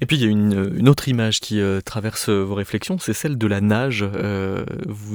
Et 0.00 0.06
puis 0.06 0.16
il 0.16 0.22
y 0.22 0.26
a 0.26 0.30
une, 0.30 0.88
autre 0.88 1.08
image 1.08 1.40
qui 1.40 1.60
euh, 1.60 1.80
traverse 1.80 2.28
vos 2.28 2.54
réflexions, 2.54 2.98
c'est 2.98 3.12
celle 3.12 3.36
de 3.36 3.46
la 3.46 3.60
nage. 3.60 4.04
Euh, 4.14 4.64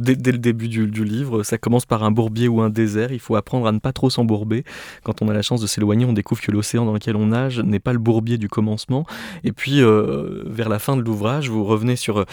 dès, 0.02 0.32
le 0.32 0.38
début 0.38 0.68
du, 0.68 1.04
livre, 1.04 1.44
ça 1.44 1.58
commence 1.58 1.86
par 1.86 2.04
un 2.04 2.12
bourbier 2.12 2.48
ou 2.48 2.62
un 2.62 2.70
désert. 2.70 3.12
Il 3.12 3.20
faut 3.20 3.36
apprendre 3.36 3.68
à 3.68 3.72
ne 3.72 3.80
pas 3.80 3.94
trop 3.94 4.10
s'embourber. 4.10 4.64
Quand 5.04 5.22
on 5.22 5.30
a 5.30 5.34
la 5.34 5.42
chance 5.42 5.62
de 5.62 5.68
s'éloigner, 5.68 6.06
on 6.06 6.14
découvre 6.14 6.42
que 6.42 6.52
l'océan 6.52 6.86
dans 6.86 6.94
lequel 6.94 7.16
on 7.16 7.28
nage 7.28 7.60
n'est 7.60 7.80
pas 7.80 7.94
le 7.94 8.00
bourbier 8.00 8.38
du 8.38 8.50
commencement. 8.50 9.06
Et 9.44 9.52
puis 9.52 9.82
euh, 9.82 10.44
vers 10.46 10.70
la 10.70 10.80
fin 10.80 10.98
de 10.98 11.02
l'ouvrage, 11.02 11.50
vous 11.50 11.64
revenez 11.64 11.96
sur 11.96 12.26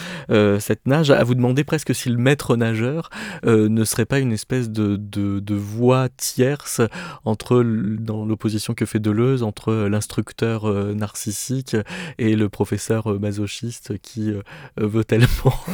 cette 0.59 0.85
nage 0.85 1.11
à 1.11 1.23
vous 1.23 1.35
demander 1.35 1.63
presque 1.63 1.93
si 1.93 2.09
le 2.09 2.17
maître 2.17 2.55
nageur 2.55 3.09
ne 3.45 3.83
serait 3.83 4.05
pas 4.05 4.19
une 4.19 4.31
espèce 4.31 4.69
de, 4.69 4.95
de, 4.95 5.39
de 5.39 5.55
voie 5.55 6.09
tierce 6.09 6.81
entre, 7.25 7.63
dans 7.63 8.25
l'opposition 8.25 8.73
que 8.73 8.85
fait 8.85 8.99
Deleuze, 8.99 9.43
entre 9.43 9.73
l'instructeur 9.73 10.71
narcissique 10.93 11.75
et 12.17 12.35
le 12.35 12.40
professeur 12.49 13.11
euh, 13.11 13.19
masochiste 13.19 13.97
qui 13.99 14.31
euh, 14.31 14.41
veut 14.77 15.03
tellement 15.03 15.27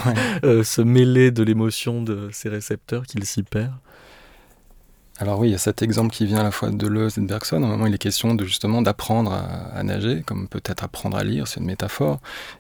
euh, 0.44 0.64
se 0.64 0.82
mêler 0.82 1.32
de 1.32 1.44
l'émotion 1.44 2.02
de 2.02 2.30
ses 2.32 2.50
récepteurs 2.50 3.06
qu'il 3.06 3.26
s'y 3.26 3.44
perd. 3.44 3.74
Alors 5.20 5.40
oui, 5.40 5.50
il 5.50 5.52
y 5.52 5.56
a 5.56 5.60
cet 5.60 5.82
exemple 5.82 6.14
qui 6.14 6.28
vient 6.28 6.40
à 6.40 6.44
la 6.44 6.52
fois 6.52 6.70
de 6.70 6.76
Deleuze 6.76 7.18
et 7.18 7.22
de 7.22 7.26
Bergson. 7.26 7.64
À 7.64 7.66
un 7.66 7.70
moment, 7.70 7.88
il 7.88 7.94
est 7.94 7.98
question 7.98 8.36
de 8.36 8.46
justement 8.46 8.84
d'apprendre 8.84 9.34
à, 9.34 9.82
nager, 9.82 10.22
comme 10.22 10.48
peut-être 10.48 10.84
apprendre 10.84 11.18
à 11.18 11.24
lire, 11.24 11.48
c'est 11.48 11.60
une 11.60 11.66
métaphore. 11.66 12.20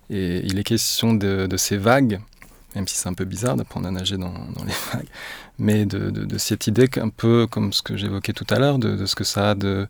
Et 0.10 0.38
il 0.44 0.58
est 0.58 0.64
question 0.64 1.14
de, 1.14 1.48
ces 1.56 1.78
vagues, 1.78 2.20
même 2.76 2.88
si 2.88 2.96
c'est 2.96 3.08
un 3.10 3.14
peu 3.14 3.26
bizarre 3.26 3.58
d'apprendre 3.58 3.88
à 3.88 3.92
nager 3.92 4.18
dans, 4.18 4.34
les 4.66 4.74
vagues, 4.92 5.08
mais 5.60 5.86
de, 5.86 6.38
cette 6.40 6.66
idée 6.66 6.90
un 7.00 7.10
peu 7.10 7.46
comme 7.46 7.74
ce 7.74 7.84
que 7.84 7.96
j'évoquais 7.96 8.34
tout 8.34 8.48
à 8.50 8.58
l'heure, 8.58 8.80
de, 8.80 9.06
ce 9.06 9.14
que 9.14 9.24
ça 9.24 9.52
a 9.52 9.56
de, 9.56 9.88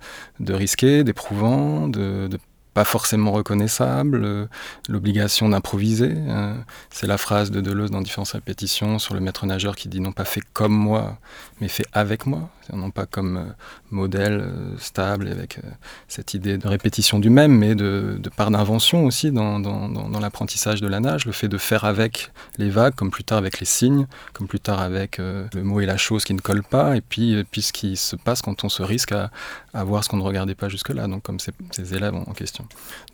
risqué, 0.49 1.05
d'éprouvant, 1.05 1.88
de, 1.88 2.30
pas 2.78 2.84
forcément 2.84 3.32
reconnaissable, 3.32 4.24
euh, 4.24 4.46
l'obligation 4.88 5.50
d'improviser. 5.50 6.14
Hein. 6.30 6.58
c'est 6.92 7.08
la 7.08 7.18
phrase 7.18 7.50
de 7.50 7.60
Deleuze 7.60 7.90
dans 7.90 8.04
différentes 8.04 8.30
répétitions 8.30 9.00
sur 9.00 9.16
le 9.16 9.20
maître 9.20 9.48
nageur 9.48 9.76
qui 9.76 9.90
dit 9.90 10.00
non 10.00 10.12
pas 10.12 10.26
fait 10.26 10.44
comme 10.54 10.74
moi, 10.74 11.18
mais 11.60 11.70
fait 11.70 11.88
avec 11.92 12.28
moi, 12.28 12.52
non 12.74 12.91
pas 12.91 13.05
comme 13.05 13.38
euh, 13.38 13.45
modèle 13.91 14.41
euh, 14.41 14.78
stable 14.78 15.28
avec 15.28 15.59
cette 16.07 16.34
idée 16.34 16.57
de 16.57 16.68
répétition 16.68 17.20
du 17.20 17.30
même, 17.30 17.55
mais 17.57 17.76
de, 17.76 18.20
part 18.36 18.51
d'invention 18.51 19.05
aussi 19.05 19.32
dans, 19.32 19.59
dans, 19.59 20.20
l'apprentissage 20.20 20.82
de 20.82 20.88
la 20.88 20.99
nage, 20.99 21.26
le 21.26 21.32
fait 21.32 21.47
de 21.47 21.57
faire 21.57 21.86
avec 21.86 22.32
les 22.57 22.70
vagues, 22.70 22.95
comme 22.95 23.11
plus 23.11 23.24
tard 23.24 23.38
avec 23.38 23.59
les 23.59 23.65
signes, 23.65 24.07
comme 24.34 24.47
plus 24.47 24.59
tard 24.59 24.82
avec 24.82 25.18
le 25.18 25.63
mot 25.63 25.80
et 25.80 25.86
la 25.86 25.97
chose 25.97 26.24
qui 26.24 26.34
ne 26.34 26.39
collent 26.39 26.63
pas, 26.63 26.95
et 26.95 27.01
puis, 27.01 27.43
puis 27.49 27.61
ce 27.61 27.74
qui 27.74 27.95
se 27.95 28.15
passe 28.15 28.41
quand 28.41 28.63
on 28.63 28.70
se 28.70 28.84
risque 28.84 29.11
à, 29.11 29.32
à 29.74 29.84
voir 29.84 30.03
ce 30.03 30.09
qu'on 30.09 30.18
ne 30.18 30.24
regardait 30.24 30.55
pas 30.55 30.70
jusque-là, 30.70 31.07
donc 31.07 31.24
comme 31.24 31.39
ces, 31.39 31.51
ces 31.72 31.93
élèves 31.95 32.15
en 32.15 32.34
question. 32.34 32.65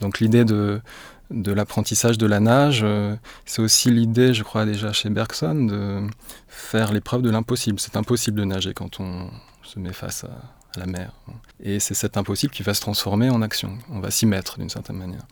Donc 0.02 0.20
l'idée 0.20 0.46
de, 0.46 0.82
de 1.34 1.52
l'apprentissage 1.52 2.18
de 2.18 2.28
la 2.28 2.40
nage, 2.40 2.82
euh, 2.84 3.16
c'est 3.46 3.62
aussi 3.62 3.90
l'idée, 3.90 4.34
je 4.34 4.44
crois 4.44 4.66
déjà 4.66 4.94
chez 4.94 5.10
Bergson, 5.10 5.66
de 5.66 6.08
faire 6.48 6.94
l'épreuve 6.94 7.22
de 7.22 7.30
l'impossible. 7.30 7.80
C'est 7.80 7.98
impossible 7.98 8.40
de 8.40 8.46
nager 8.46 8.74
quand 8.74 9.00
on 9.00 9.30
se 9.64 9.80
met 9.80 9.94
face 9.94 10.24
à 10.24 10.80
la 10.80 10.86
mer. 10.86 11.12
Et 11.62 11.80
c'est 11.80 11.94
cet 11.94 12.18
impossible 12.18 12.54
qui 12.54 12.64
va 12.64 12.74
se 12.74 12.82
transformer 12.82 13.30
en 13.30 13.42
action. 13.42 13.78
On 13.92 14.00
va 14.00 14.12
s'y 14.12 14.26
mettre 14.26 14.60
d'une 14.60 14.70
certaine 14.70 14.98
manière. 14.98 15.24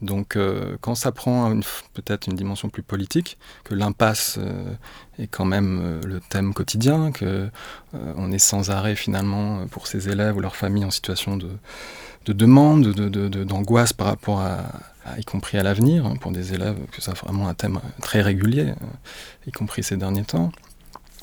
Donc 0.00 0.36
euh, 0.36 0.76
quand 0.80 0.94
ça 0.94 1.10
prend 1.10 1.58
peut-être 1.92 2.28
une 2.28 2.36
dimension 2.36 2.68
plus 2.68 2.82
politique, 2.82 3.36
que 3.64 3.74
l'impasse 3.74 4.36
euh, 4.38 4.72
est 5.18 5.26
quand 5.26 5.44
même 5.44 6.00
le 6.04 6.20
thème 6.20 6.54
quotidien, 6.54 7.10
que 7.10 7.48
on 7.92 8.30
est 8.30 8.38
sans 8.38 8.70
arrêt 8.70 8.94
finalement 8.94 9.66
pour 9.68 9.88
ces 9.88 10.08
élèves 10.08 10.36
ou 10.36 10.40
leurs 10.40 10.56
familles 10.56 10.84
en 10.84 10.90
situation 10.90 11.36
de, 11.36 11.48
demande, 12.32 12.92
d'angoisse 13.44 13.92
par 13.92 14.06
rapport 14.06 14.40
à, 14.40 14.62
y 15.18 15.24
compris 15.24 15.58
à 15.58 15.62
l'avenir, 15.62 16.06
hein, 16.06 16.14
pour 16.20 16.32
des 16.32 16.54
élèves, 16.54 16.76
que 16.92 17.00
c'est 17.00 17.16
vraiment 17.18 17.48
un 17.48 17.54
thème 17.54 17.80
très 18.02 18.22
régulier, 18.22 18.72
y 19.46 19.52
compris 19.52 19.82
ces 19.82 19.96
derniers 19.96 20.24
temps. 20.24 20.52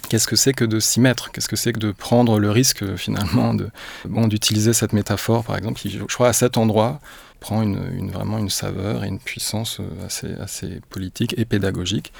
Qu'est-ce 0.09 0.27
que 0.27 0.35
c'est 0.35 0.53
que 0.53 0.65
de 0.65 0.79
s'y 0.79 0.99
mettre? 0.99 1.31
Qu'est-ce 1.31 1.47
que 1.47 1.55
c'est 1.55 1.73
que 1.73 1.79
de 1.79 1.91
prendre 1.91 2.39
le 2.39 2.51
risque 2.51 2.95
finalement 2.95 3.53
de 3.53 3.69
bon 4.07 4.27
d'utiliser 4.27 4.73
cette 4.73 4.93
métaphore 4.93 5.43
par 5.43 5.57
exemple 5.57 5.79
qui 5.79 5.89
je 5.89 6.03
crois 6.03 6.29
à 6.29 6.33
cet 6.33 6.57
endroit 6.57 6.99
prend 7.39 7.61
une, 7.61 8.09
vraiment 8.11 8.37
une 8.37 8.49
saveur 8.49 9.03
et 9.03 9.07
une 9.07 9.19
puissance 9.19 9.79
euh, 9.79 10.05
assez, 10.05 10.33
assez 10.35 10.81
politique 10.89 11.35
et 11.37 11.45
pédagogique. 11.45 12.11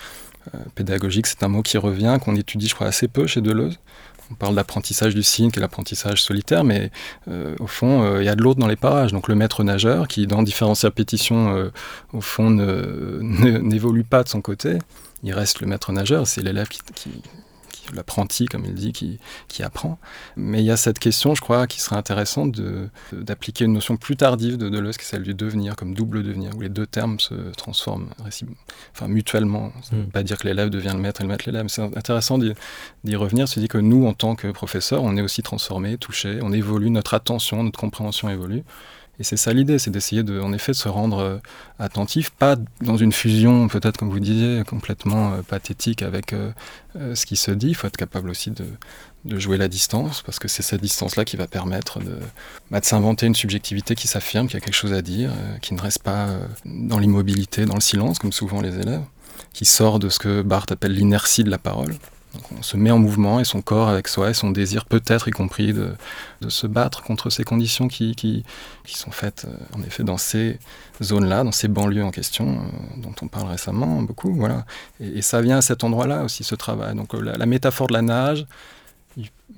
Euh, 0.53 0.59
pédagogique, 0.75 1.25
c'est 1.25 1.41
un 1.41 1.47
mot 1.47 1.63
qui 1.63 1.77
revient, 1.79 2.17
qu'on 2.23 2.35
étudie, 2.35 2.67
je 2.67 2.75
crois, 2.75 2.87
assez 2.87 3.07
peu 3.07 3.25
chez 3.25 3.41
Deleuze. 3.41 3.79
On 4.31 4.35
parle 4.35 4.55
d'apprentissage 4.55 5.13
du 5.13 5.23
signe, 5.23 5.51
qui 5.51 5.59
est 5.59 5.61
l'apprentissage 5.61 6.23
solitaire, 6.23 6.63
mais 6.63 6.91
euh, 7.27 7.55
au 7.59 7.67
fond, 7.67 8.19
il 8.19 8.25
y 8.25 8.29
a 8.29 8.35
de 8.35 8.41
l'autre 8.41 8.59
dans 8.59 8.67
les 8.67 8.75
parages. 8.75 9.11
Donc 9.11 9.27
le 9.27 9.35
maître 9.35 9.63
nageur, 9.63 10.07
qui 10.07 10.27
dans 10.27 10.43
différentes 10.43 10.79
répétitions, 10.79 11.71
au 12.13 12.21
fond, 12.21 12.49
n'évolue 12.49 14.03
pas 14.03 14.23
de 14.23 14.29
son 14.29 14.41
côté, 14.41 14.79
il 15.23 15.33
reste 15.33 15.61
le 15.61 15.67
maître 15.67 15.91
nageur, 15.91 16.27
c'est 16.27 16.41
l'élève 16.41 16.67
qui, 16.67 16.81
l'apprenti, 17.93 18.45
comme 18.45 18.65
il 18.65 18.73
dit, 18.73 18.93
qui, 18.93 19.19
qui, 19.47 19.63
apprend. 19.63 19.99
Mais 20.35 20.61
il 20.61 20.65
y 20.65 20.71
a 20.71 20.77
cette 20.77 20.99
question, 20.99 21.35
je 21.35 21.41
crois, 21.41 21.67
qui 21.67 21.81
serait 21.81 21.95
intéressante 21.95 22.59
d'appliquer 23.11 23.65
une 23.65 23.73
notion 23.73 23.97
plus 23.97 24.15
tardive 24.15 24.57
de 24.57 24.69
Deleuze, 24.69 24.97
qui 24.97 25.03
est 25.03 25.07
celle 25.07 25.23
du 25.23 25.33
devenir, 25.33 25.75
comme 25.75 25.93
double 25.93 26.23
devenir, 26.23 26.55
où 26.55 26.61
les 26.61 26.69
deux 26.69 26.87
termes 26.87 27.19
se 27.19 27.33
transforment 27.57 28.09
enfin, 28.93 29.07
mutuellement. 29.07 29.71
Ça 29.83 29.95
ne 29.95 30.01
veut 30.01 30.07
mm. 30.07 30.11
pas 30.11 30.23
dire 30.23 30.37
que 30.37 30.47
l'élève 30.47 30.69
devient 30.69 30.93
le 30.93 30.99
maître 30.99 31.21
et 31.21 31.23
le 31.23 31.29
maître 31.29 31.45
l'élève. 31.47 31.67
C'est 31.67 31.81
intéressant 31.81 32.39
d'y 33.05 33.15
revenir, 33.15 33.47
se 33.47 33.59
dire 33.59 33.69
que 33.69 33.77
nous, 33.77 34.05
en 34.07 34.13
tant 34.13 34.35
que 34.35 34.47
professeurs, 34.51 35.03
on 35.03 35.15
est 35.15 35.21
aussi 35.21 35.41
transformés, 35.41 35.97
touchés, 35.97 36.39
on 36.41 36.51
évolue, 36.51 36.89
notre 36.89 37.13
attention, 37.13 37.63
notre 37.63 37.79
compréhension 37.79 38.29
évolue. 38.29 38.63
Et 39.19 39.23
c'est 39.23 39.37
ça 39.37 39.53
l'idée, 39.53 39.79
c'est 39.79 39.91
d'essayer 39.91 40.23
de, 40.23 40.41
en 40.41 40.51
effet 40.51 40.73
de 40.73 40.77
se 40.77 40.89
rendre 40.89 41.19
euh, 41.19 41.37
attentif, 41.79 42.31
pas 42.31 42.57
dans 42.81 42.97
une 42.97 43.13
fusion, 43.13 43.69
peut-être 43.69 43.97
comme 43.97 44.09
vous 44.09 44.19
disiez, 44.19 44.63
complètement 44.67 45.33
euh, 45.33 45.41
pathétique 45.41 46.01
avec 46.01 46.33
euh, 46.33 46.51
ce 47.15 47.25
qui 47.25 47.37
se 47.37 47.51
dit. 47.51 47.69
Il 47.69 47.75
faut 47.75 47.87
être 47.87 47.95
capable 47.95 48.29
aussi 48.29 48.51
de, 48.51 48.65
de 49.23 49.39
jouer 49.39 49.57
la 49.57 49.69
distance, 49.69 50.21
parce 50.21 50.37
que 50.37 50.49
c'est 50.49 50.63
cette 50.63 50.81
distance-là 50.81 51.23
qui 51.23 51.37
va 51.37 51.47
permettre 51.47 51.99
de, 51.99 52.19
bah, 52.71 52.81
de 52.81 52.85
s'inventer 52.85 53.25
une 53.25 53.35
subjectivité 53.35 53.95
qui 53.95 54.07
s'affirme, 54.07 54.47
qui 54.47 54.57
a 54.57 54.59
quelque 54.59 54.73
chose 54.73 54.93
à 54.93 55.01
dire, 55.01 55.31
qui 55.61 55.73
ne 55.73 55.79
reste 55.79 56.03
pas 56.03 56.27
dans 56.65 56.99
l'immobilité, 56.99 57.65
dans 57.65 57.75
le 57.75 57.81
silence, 57.81 58.19
comme 58.19 58.33
souvent 58.33 58.59
les 58.59 58.77
élèves, 58.79 59.03
qui 59.53 59.63
sort 59.63 59.99
de 59.99 60.09
ce 60.09 60.19
que 60.19 60.41
Barthes 60.41 60.73
appelle 60.73 60.93
l'inertie 60.93 61.45
de 61.45 61.49
la 61.49 61.57
parole 61.57 61.95
on 62.57 62.61
se 62.61 62.77
met 62.77 62.91
en 62.91 62.99
mouvement 62.99 63.39
et 63.39 63.45
son 63.45 63.61
corps 63.61 63.89
avec 63.89 64.07
soi 64.07 64.29
et 64.29 64.33
son 64.33 64.51
désir 64.51 64.85
peut-être 64.85 65.27
y 65.27 65.31
compris 65.31 65.73
de, 65.73 65.93
se 66.47 66.67
battre 66.67 67.01
contre 67.03 67.29
ces 67.29 67.43
conditions 67.43 67.87
qui, 67.87 68.15
qui, 68.15 68.43
sont 68.85 69.11
faites 69.11 69.45
euh, 69.45 69.77
en 69.77 69.81
effet 69.81 70.03
dans 70.03 70.17
ces 70.17 70.59
zones-là, 71.01 71.43
dans 71.43 71.51
ces 71.51 71.67
banlieues 71.67 72.03
en 72.03 72.11
question 72.11 72.59
euh, 72.59 73.01
dont 73.01 73.15
on 73.21 73.27
parle 73.27 73.49
récemment 73.49 74.01
beaucoup. 74.03 74.33
Voilà. 74.35 74.65
Et, 74.99 75.21
ça 75.21 75.41
vient 75.41 75.57
à 75.57 75.61
cet 75.61 75.83
endroit-là 75.83 76.23
aussi, 76.23 76.43
ce 76.43 76.55
travail. 76.55 76.95
Donc 76.95 77.15
euh, 77.15 77.33
la, 77.35 77.45
métaphore 77.45 77.87
de 77.87 77.93
la 77.93 78.03
nage, 78.03 78.45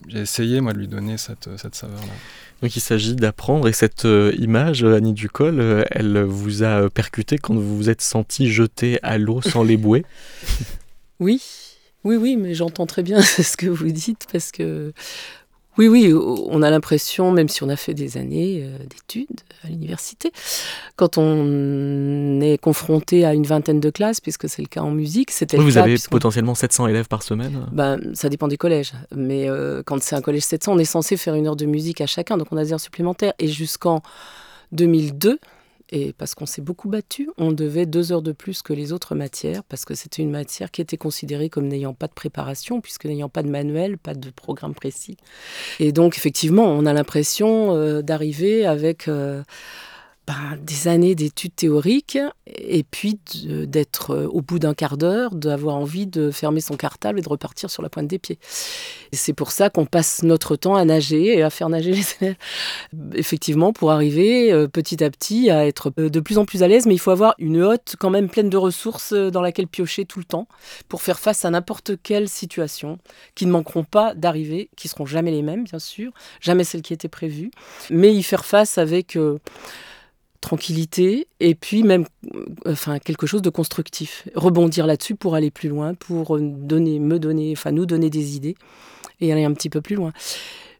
j'ai 0.07 0.19
essayé 0.19 0.61
moi 0.61 0.71
de 0.71 0.77
lui 0.77 0.87
donner 0.87 1.17
cette, 1.17 1.49
cette 1.57 1.75
saveur-là. 1.75 2.13
Donc 2.61 2.75
il 2.75 2.79
s'agit 2.79 3.15
d'apprendre 3.15 3.67
et 3.67 3.73
cette 3.73 4.07
image, 4.37 4.83
Annie 4.83 5.13
Ducol, 5.13 5.85
elle 5.91 6.23
vous 6.23 6.63
a 6.63 6.89
percuté 6.89 7.37
quand 7.37 7.53
vous 7.53 7.77
vous 7.77 7.89
êtes 7.89 8.01
senti 8.01 8.49
jeté 8.49 8.99
à 9.03 9.17
l'eau 9.17 9.41
sans 9.41 9.63
les 9.63 9.77
bouées? 9.77 10.05
Oui, 11.19 11.41
oui, 12.03 12.15
oui, 12.15 12.35
mais 12.37 12.53
j'entends 12.53 12.85
très 12.85 13.03
bien 13.03 13.21
ce 13.21 13.57
que 13.57 13.67
vous 13.67 13.91
dites 13.91 14.25
parce 14.31 14.51
que 14.51 14.93
oui, 15.77 15.87
oui, 15.87 16.11
on 16.13 16.63
a 16.63 16.71
l'impression, 16.71 17.31
même 17.31 17.49
si 17.49 17.61
on 17.61 17.69
a 17.69 17.75
fait 17.75 17.93
des 17.93 18.17
années 18.17 18.63
euh, 18.63 18.79
d'études 18.79 19.41
à 19.63 19.67
l'université, 19.67 20.31
quand 20.95 21.19
on 21.19 22.41
est 22.41 22.57
confronté 22.57 23.25
à 23.25 23.35
une 23.35 23.45
vingtaine 23.45 23.79
de 23.79 23.91
classes, 23.91 24.19
puisque 24.19 24.49
c'est 24.49 24.63
le 24.63 24.67
cas 24.67 24.81
en 24.81 24.89
musique, 24.89 25.29
c'était 25.29 25.57
Vous 25.57 25.77
avez 25.77 25.95
potentiellement 26.09 26.55
700 26.55 26.87
élèves 26.87 27.07
par 27.07 27.21
semaine 27.21 27.67
ben, 27.71 27.99
Ça 28.15 28.27
dépend 28.27 28.47
des 28.47 28.57
collèges. 28.57 28.93
Mais 29.15 29.47
euh, 29.47 29.83
quand 29.85 30.01
c'est 30.01 30.15
un 30.15 30.21
collège 30.21 30.43
700, 30.43 30.73
on 30.73 30.79
est 30.79 30.85
censé 30.85 31.15
faire 31.15 31.35
une 31.35 31.45
heure 31.45 31.55
de 31.55 31.65
musique 31.67 32.01
à 32.01 32.07
chacun, 32.07 32.37
donc 32.37 32.47
on 32.51 32.57
a 32.57 32.63
des 32.63 32.73
heures 32.73 32.79
supplémentaires. 32.79 33.33
Et 33.37 33.47
jusqu'en 33.47 34.01
2002, 34.71 35.39
et 35.89 36.13
parce 36.13 36.35
qu'on 36.35 36.45
s'est 36.45 36.61
beaucoup 36.61 36.89
battu, 36.89 37.29
on 37.37 37.51
devait 37.51 37.85
deux 37.85 38.11
heures 38.11 38.21
de 38.21 38.31
plus 38.31 38.61
que 38.61 38.73
les 38.73 38.91
autres 38.91 39.15
matières, 39.15 39.63
parce 39.63 39.85
que 39.85 39.95
c'était 39.95 40.21
une 40.21 40.31
matière 40.31 40.69
qui 40.71 40.81
était 40.81 40.97
considérée 40.97 41.49
comme 41.49 41.67
n'ayant 41.67 41.93
pas 41.93 42.07
de 42.07 42.13
préparation, 42.13 42.81
puisque 42.81 43.05
n'ayant 43.05 43.29
pas 43.29 43.43
de 43.43 43.49
manuel, 43.49 43.97
pas 43.97 44.13
de 44.13 44.29
programme 44.29 44.73
précis. 44.73 45.17
Et 45.79 45.91
donc, 45.91 46.17
effectivement, 46.17 46.65
on 46.65 46.85
a 46.85 46.93
l'impression 46.93 47.75
euh, 47.75 48.01
d'arriver 48.01 48.65
avec... 48.65 49.07
Euh, 49.07 49.43
ben, 50.27 50.57
des 50.61 50.89
années 50.89 51.15
d'études 51.15 51.55
théoriques 51.55 52.17
et 52.47 52.83
puis 52.83 53.17
d'être 53.33 54.11
euh, 54.11 54.27
au 54.27 54.41
bout 54.41 54.59
d'un 54.59 54.73
quart 54.73 54.97
d'heure, 54.97 55.33
d'avoir 55.33 55.77
envie 55.77 56.05
de 56.05 56.31
fermer 56.31 56.59
son 56.59 56.75
cartable 56.75 57.19
et 57.19 57.21
de 57.21 57.29
repartir 57.29 57.71
sur 57.71 57.81
la 57.81 57.87
pointe 57.87 58.07
des 58.07 58.19
pieds. 58.19 58.37
c'est 59.13 59.31
pour 59.31 59.51
ça 59.51 59.69
qu'on 59.69 59.85
passe 59.85 60.23
notre 60.23 60.57
temps 60.57 60.75
à 60.75 60.83
nager 60.83 61.37
et 61.37 61.43
à 61.43 61.49
faire 61.49 61.69
nager 61.69 61.91
les 61.93 62.05
élèves. 62.19 62.35
Effectivement, 63.13 63.71
pour 63.71 63.89
arriver 63.91 64.51
euh, 64.51 64.67
petit 64.67 65.01
à 65.01 65.09
petit 65.09 65.49
à 65.49 65.65
être 65.65 65.93
euh, 65.97 66.09
de 66.09 66.19
plus 66.19 66.37
en 66.37 66.43
plus 66.43 66.61
à 66.61 66.67
l'aise, 66.67 66.87
mais 66.87 66.95
il 66.95 66.99
faut 66.99 67.11
avoir 67.11 67.33
une 67.39 67.61
hotte 67.61 67.95
quand 67.97 68.09
même 68.09 68.27
pleine 68.27 68.49
de 68.49 68.57
ressources 68.57 69.13
dans 69.13 69.41
laquelle 69.41 69.67
piocher 69.67 70.03
tout 70.03 70.19
le 70.19 70.25
temps 70.25 70.49
pour 70.89 71.01
faire 71.01 71.19
face 71.19 71.45
à 71.45 71.49
n'importe 71.51 71.91
quelle 72.03 72.27
situation 72.27 72.99
qui 73.33 73.45
ne 73.45 73.51
manqueront 73.51 73.85
pas 73.85 74.13
d'arriver, 74.13 74.69
qui 74.75 74.89
seront 74.89 75.05
jamais 75.05 75.31
les 75.31 75.41
mêmes, 75.41 75.63
bien 75.63 75.79
sûr, 75.79 76.11
jamais 76.41 76.65
celles 76.65 76.81
qui 76.81 76.91
étaient 76.91 77.07
prévues, 77.07 77.51
mais 77.89 78.13
y 78.13 78.23
faire 78.23 78.43
face 78.43 78.77
avec 78.77 79.17
tranquillité 80.41 81.27
et 81.39 81.55
puis 81.55 81.83
même 81.83 82.05
euh, 82.35 82.45
enfin 82.67 82.99
quelque 82.99 83.27
chose 83.27 83.41
de 83.41 83.49
constructif. 83.49 84.27
Rebondir 84.35 84.87
là-dessus 84.87 85.15
pour 85.15 85.35
aller 85.35 85.51
plus 85.51 85.69
loin 85.69 85.93
pour 85.93 86.39
donner 86.39 86.99
me 86.99 87.19
donner 87.19 87.53
enfin 87.53 87.71
nous 87.71 87.85
donner 87.85 88.09
des 88.09 88.35
idées 88.35 88.55
et 89.19 89.31
aller 89.31 89.43
un 89.43 89.53
petit 89.53 89.69
peu 89.69 89.81
plus 89.81 89.95
loin 89.95 90.11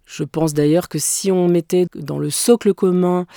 je 0.08 0.24
pense 0.24 0.54
d'ailleurs 0.54 0.88
que 0.88 1.00
si 1.00 1.32
on 1.32 1.50
mettait 1.50 1.86
dans 1.94 2.18
le 2.18 2.30
socle 2.30 2.74
commun 2.74 3.28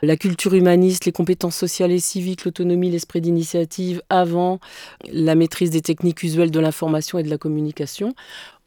la 0.00 0.16
culture 0.16 0.54
humaniste, 0.54 1.04
les 1.04 1.12
compétences 1.12 1.56
sociales 1.56 1.90
et 1.90 1.98
civiques, 1.98 2.44
l'autonomie, 2.44 2.88
l'esprit 2.88 3.20
d'initiative 3.20 4.00
avant 4.08 4.60
la 5.12 5.34
maîtrise 5.34 5.70
des 5.70 5.82
techniques 5.82 6.22
usuelles 6.22 6.52
de 6.52 6.60
l'information 6.60 7.18
et 7.18 7.24
de 7.24 7.30
la 7.30 7.36
communication, 7.36 8.14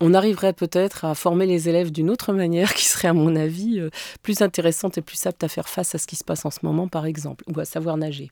on 0.01 0.13
arriverait 0.13 0.51
peut-être 0.51 1.05
à 1.05 1.15
former 1.15 1.45
les 1.45 1.69
élèves 1.69 1.91
d'une 1.91 2.09
autre 2.09 2.33
manière 2.33 2.73
qui 2.75 2.85
serait 2.85 3.07
à 3.07 3.13
mon 3.13 3.35
avis 3.35 3.79
euh, 3.79 3.89
plus 4.21 4.41
intéressante 4.41 4.97
et 4.97 5.01
plus 5.01 5.25
apte 5.25 5.43
à 5.43 5.47
faire 5.47 5.69
face 5.69 5.95
à 5.95 5.97
ce 5.97 6.05
qui 6.05 6.17
se 6.17 6.25
passe 6.25 6.45
en 6.45 6.51
ce 6.51 6.59
moment 6.63 6.89
par 6.89 7.05
exemple, 7.05 7.45
ou 7.47 7.57
à 7.61 7.65
savoir 7.65 7.95
nager. 7.95 8.29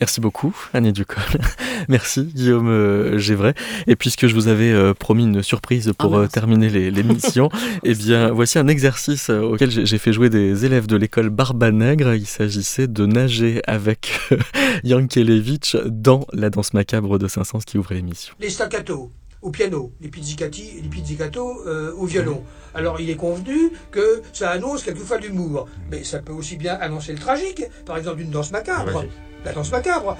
Merci 0.00 0.20
beaucoup, 0.20 0.54
Annie 0.72 0.92
Ducol. 0.92 1.24
Merci, 1.88 2.22
Guillaume 2.22 2.68
euh, 2.68 3.18
Gévray. 3.18 3.54
Et 3.88 3.96
puisque 3.96 4.28
je 4.28 4.34
vous 4.34 4.46
avais 4.46 4.70
euh, 4.70 4.94
promis 4.94 5.24
une 5.24 5.42
surprise 5.42 5.92
pour 5.98 6.16
ah, 6.16 6.20
euh, 6.20 6.26
terminer 6.28 6.68
l'émission, 6.90 7.48
eh 7.82 7.94
bien, 7.94 8.30
voici 8.30 8.60
un 8.60 8.68
exercice 8.68 9.28
auquel 9.28 9.70
j'ai 9.70 9.98
fait 9.98 10.12
jouer 10.12 10.30
des 10.30 10.64
élèves 10.64 10.86
de 10.86 10.96
l'école 10.96 11.30
Barbanègre. 11.30 12.14
Il 12.14 12.26
s'agissait 12.26 12.86
de 12.86 13.06
nager 13.06 13.60
avec 13.66 14.20
Yankelevitch 14.84 15.76
dans 15.86 16.26
la 16.32 16.50
danse 16.50 16.74
macabre 16.74 17.18
de 17.18 17.26
Saint-Saëns 17.26 17.64
qui 17.66 17.76
ouvrait 17.76 17.96
l'émission. 17.96 18.34
Les 18.38 18.50
staccato 18.50 19.10
au 19.42 19.50
piano, 19.50 19.92
les 20.00 20.08
pizzicati, 20.08 20.80
les 20.82 20.88
pizzicato 20.88 21.62
au 21.96 22.06
violon. 22.06 22.42
Alors 22.74 23.00
il 23.00 23.08
est 23.08 23.16
convenu 23.16 23.70
que 23.92 24.20
ça 24.32 24.50
annonce 24.50 24.82
quelquefois 24.82 25.18
l'humour, 25.18 25.68
mais 25.90 26.02
ça 26.02 26.18
peut 26.18 26.32
aussi 26.32 26.56
bien 26.56 26.74
annoncer 26.74 27.12
le 27.12 27.20
tragique, 27.20 27.62
par 27.86 27.96
exemple 27.96 28.20
une 28.20 28.30
danse 28.30 28.50
macabre 28.50 29.04
la 29.44 29.52
danse 29.52 29.70
macabre. 29.70 30.16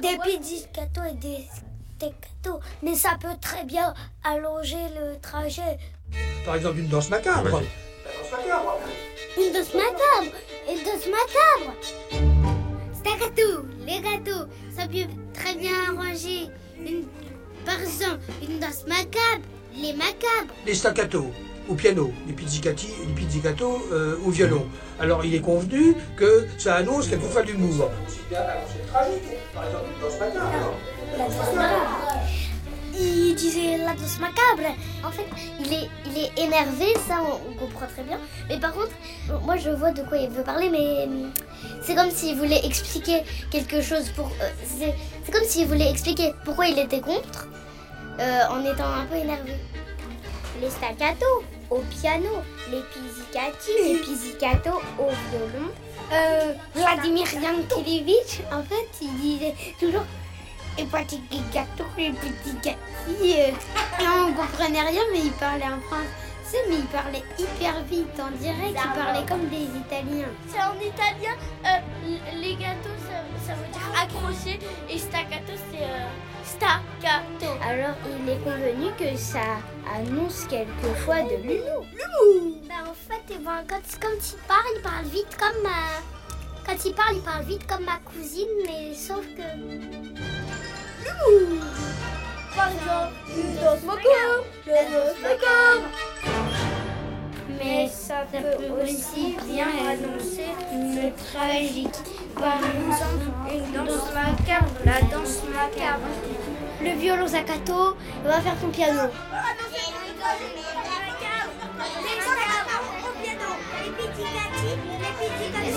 Des 0.00 0.18
pizzicato 0.22 1.00
et 1.10 1.14
des 1.14 1.46
steccato, 1.96 2.60
mais 2.82 2.94
ça 2.94 3.10
peut 3.20 3.36
très 3.40 3.64
bien 3.64 3.94
allonger 4.24 4.88
le 4.98 5.18
trajet. 5.20 5.78
Par 6.44 6.56
exemple, 6.56 6.78
une 6.78 6.88
danse 6.88 7.10
macabre. 7.10 7.44
La 7.44 7.50
danse 7.50 8.30
macabre. 8.32 8.78
Une 9.36 9.52
danse 9.52 9.74
macabre. 9.74 10.36
Une 10.68 10.84
danse 10.84 11.06
macabre. 11.06 11.74
Staccato, 12.94 13.66
les 13.86 14.00
gâteaux, 14.00 14.46
ça 14.76 14.86
peut 14.86 15.08
très 15.32 15.54
bien 15.54 15.72
arranger. 15.88 16.48
Une... 16.78 17.04
Par 17.64 17.80
exemple, 17.80 18.20
une 18.42 18.58
danse 18.58 18.86
macabre, 18.86 19.44
les 19.74 19.92
macabres. 19.92 20.54
Les 20.66 20.74
staccato 20.74 21.30
au 21.70 21.74
piano, 21.74 22.12
les 22.26 22.32
pizzicati, 22.32 22.88
les 23.06 23.14
pizzicato 23.14 23.86
euh, 23.92 24.16
au 24.24 24.30
violon. 24.30 24.66
Alors 24.98 25.24
il 25.24 25.34
est 25.34 25.40
convenu 25.40 25.94
que 26.16 26.46
ça 26.58 26.74
annonce 26.74 27.08
quelquefois 27.08 27.42
ce 27.46 27.52
matin. 31.54 31.70
il 32.98 33.34
disait 33.34 33.78
la 33.78 33.94
danse 33.94 34.18
macabre. 34.20 34.74
En 35.04 35.10
fait, 35.10 35.26
il 35.60 35.72
est, 35.72 35.88
énervé, 36.36 36.92
ça 37.08 37.22
on, 37.22 37.54
comprend 37.54 37.86
très 37.86 38.02
bien. 38.02 38.18
Mais 38.48 38.58
par 38.58 38.72
contre, 38.72 38.90
moi 39.44 39.56
je 39.56 39.70
vois 39.70 39.92
de 39.92 40.02
quoi 40.02 40.18
il 40.18 40.28
veut 40.28 40.42
parler, 40.42 40.68
mais 40.70 41.04
hum, 41.04 41.30
c'est 41.82 41.94
comme 41.94 42.10
s'il 42.10 42.36
voulait 42.36 42.64
expliquer 42.64 43.22
quelque 43.50 43.80
chose 43.80 44.10
pour. 44.10 44.26
Euh, 44.26 44.50
c'est 45.24 45.32
comme 45.32 45.44
s'il 45.44 45.66
voulait 45.68 45.90
expliquer 45.90 46.32
pourquoi 46.44 46.66
il 46.66 46.78
était 46.78 47.00
contre 47.00 47.48
euh, 48.18 48.40
en 48.50 48.60
étant 48.64 48.84
un 48.84 49.06
peu 49.06 49.16
énervé. 49.16 49.54
Les 50.60 50.68
staccato 50.68 51.26
au 51.70 51.78
piano, 51.78 52.42
les 52.70 52.82
pizzicati, 52.82 53.70
les 53.84 53.98
pizzicato 53.98 54.70
au 54.98 55.08
violon. 55.30 55.70
Euh, 56.12 56.52
Vladimir 56.74 57.26
Yankelevitch, 57.34 58.40
en 58.52 58.62
fait, 58.64 58.88
il 59.00 59.16
disait 59.18 59.54
toujours 59.78 60.04
et 60.78 60.84
petit 60.84 61.20
gâteau, 61.52 61.84
les 61.96 62.10
petits 62.10 62.56
gâtis. 62.62 63.54
on 64.00 64.32
comprenait 64.32 64.80
rien, 64.80 65.02
mais 65.12 65.20
il 65.24 65.32
parlait 65.32 65.64
en 65.64 65.80
français, 65.80 66.58
mais 66.68 66.76
il 66.76 66.86
parlait 66.86 67.22
hyper 67.38 67.82
vite. 67.84 68.06
On 68.18 68.36
dirait 68.36 68.68
qu'il 68.68 69.02
parlait 69.02 69.26
comme 69.28 69.48
des 69.48 69.66
Italiens. 69.78 70.28
C'est 70.48 70.62
en 70.62 70.74
italien, 70.80 71.36
euh, 71.66 71.78
les 72.40 72.54
gâteaux, 72.54 72.96
ça, 73.46 73.54
veut 73.54 73.72
dire 73.72 74.02
accrocher, 74.02 74.58
et 74.88 74.98
staccato, 74.98 75.52
c'est 75.70 75.84
euh, 75.84 76.08
staccato. 76.44 77.58
Alors, 77.62 77.96
il 78.06 78.28
est 78.28 78.38
convenu 78.38 78.92
que 78.98 79.16
ça 79.16 79.58
annonce 79.94 80.44
quelquefois 80.44 81.22
de 81.22 81.36
l'humour. 81.42 81.84
Bah, 82.68 82.74
en 82.88 82.94
fait, 82.94 83.22
eh 83.30 83.38
ben, 83.38 83.64
quand, 83.68 83.80
quand 84.00 84.32
il 84.32 84.38
parle, 84.46 84.66
il 84.76 84.82
parle 84.82 85.04
vite 85.06 85.36
comme 85.38 85.62
ma... 85.62 86.00
Quand 86.66 86.84
il 86.84 86.94
parle, 86.94 87.16
il 87.16 87.22
parle 87.22 87.44
vite 87.44 87.66
comme 87.66 87.84
ma 87.84 87.98
cousine, 87.98 88.48
mais 88.66 88.94
sauf 88.94 89.24
que... 89.36 89.42
Par 92.54 92.68
exemple, 92.68 93.14
une 93.36 93.54
danse 93.54 93.82
macabre, 93.84 94.44
Mais 97.58 97.88
ça 97.88 98.26
peut 98.30 98.82
aussi 98.82 99.36
bien 99.46 99.68
annoncer 99.88 100.50
une 100.72 101.12
tragique. 101.14 102.19
Par 102.34 102.56
exemple, 102.56 103.26
une 103.52 103.72
danse 103.72 104.08
macabre, 104.14 104.72
la 104.84 105.00
danse 105.02 105.42
macabre. 105.52 106.08
Le 106.82 106.90
violon 106.98 107.26
Zakato 107.26 107.96
va 108.24 108.40
faire 108.40 108.56
ton 108.60 108.68
piano. 108.68 109.02
Les 113.82 113.90
pizzicati, 113.90 114.70
les 115.00 115.12
pizzicati 115.18 115.70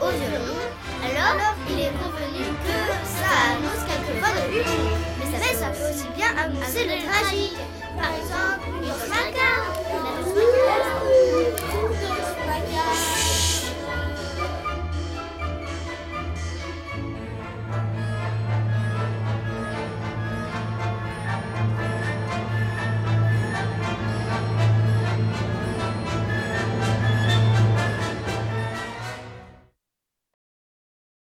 au 0.00 0.10
violon. 0.10 0.60
Alors, 1.04 1.54
il 1.68 1.78
est 1.80 1.92
convenu 1.92 2.44
que 2.64 2.78
ça 3.04 3.30
annonce 3.52 3.82
quelquefois 3.86 4.32
de 4.34 4.42
l'humour. 4.52 4.96
Mais 5.18 5.28
ça, 5.30 5.38
ça 5.58 5.68
peut 5.68 5.88
aussi 5.90 6.08
bien 6.16 6.30
annoncer 6.36 6.84
le 6.84 6.96
tragique. 7.08 7.58
Par 7.96 8.12
exemple, 8.14 8.64
une 8.82 8.88
macabre. 9.08 9.70
La 12.08 12.19
Yeah. 12.68 13.19